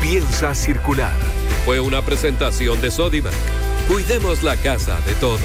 Piensa 0.00 0.54
circular. 0.54 1.12
Fue 1.64 1.78
una 1.78 2.02
presentación 2.02 2.80
de 2.80 2.90
Sodimac. 2.90 3.32
Cuidemos 3.86 4.42
la 4.42 4.56
casa 4.56 4.98
de 5.06 5.14
todos. 5.14 5.40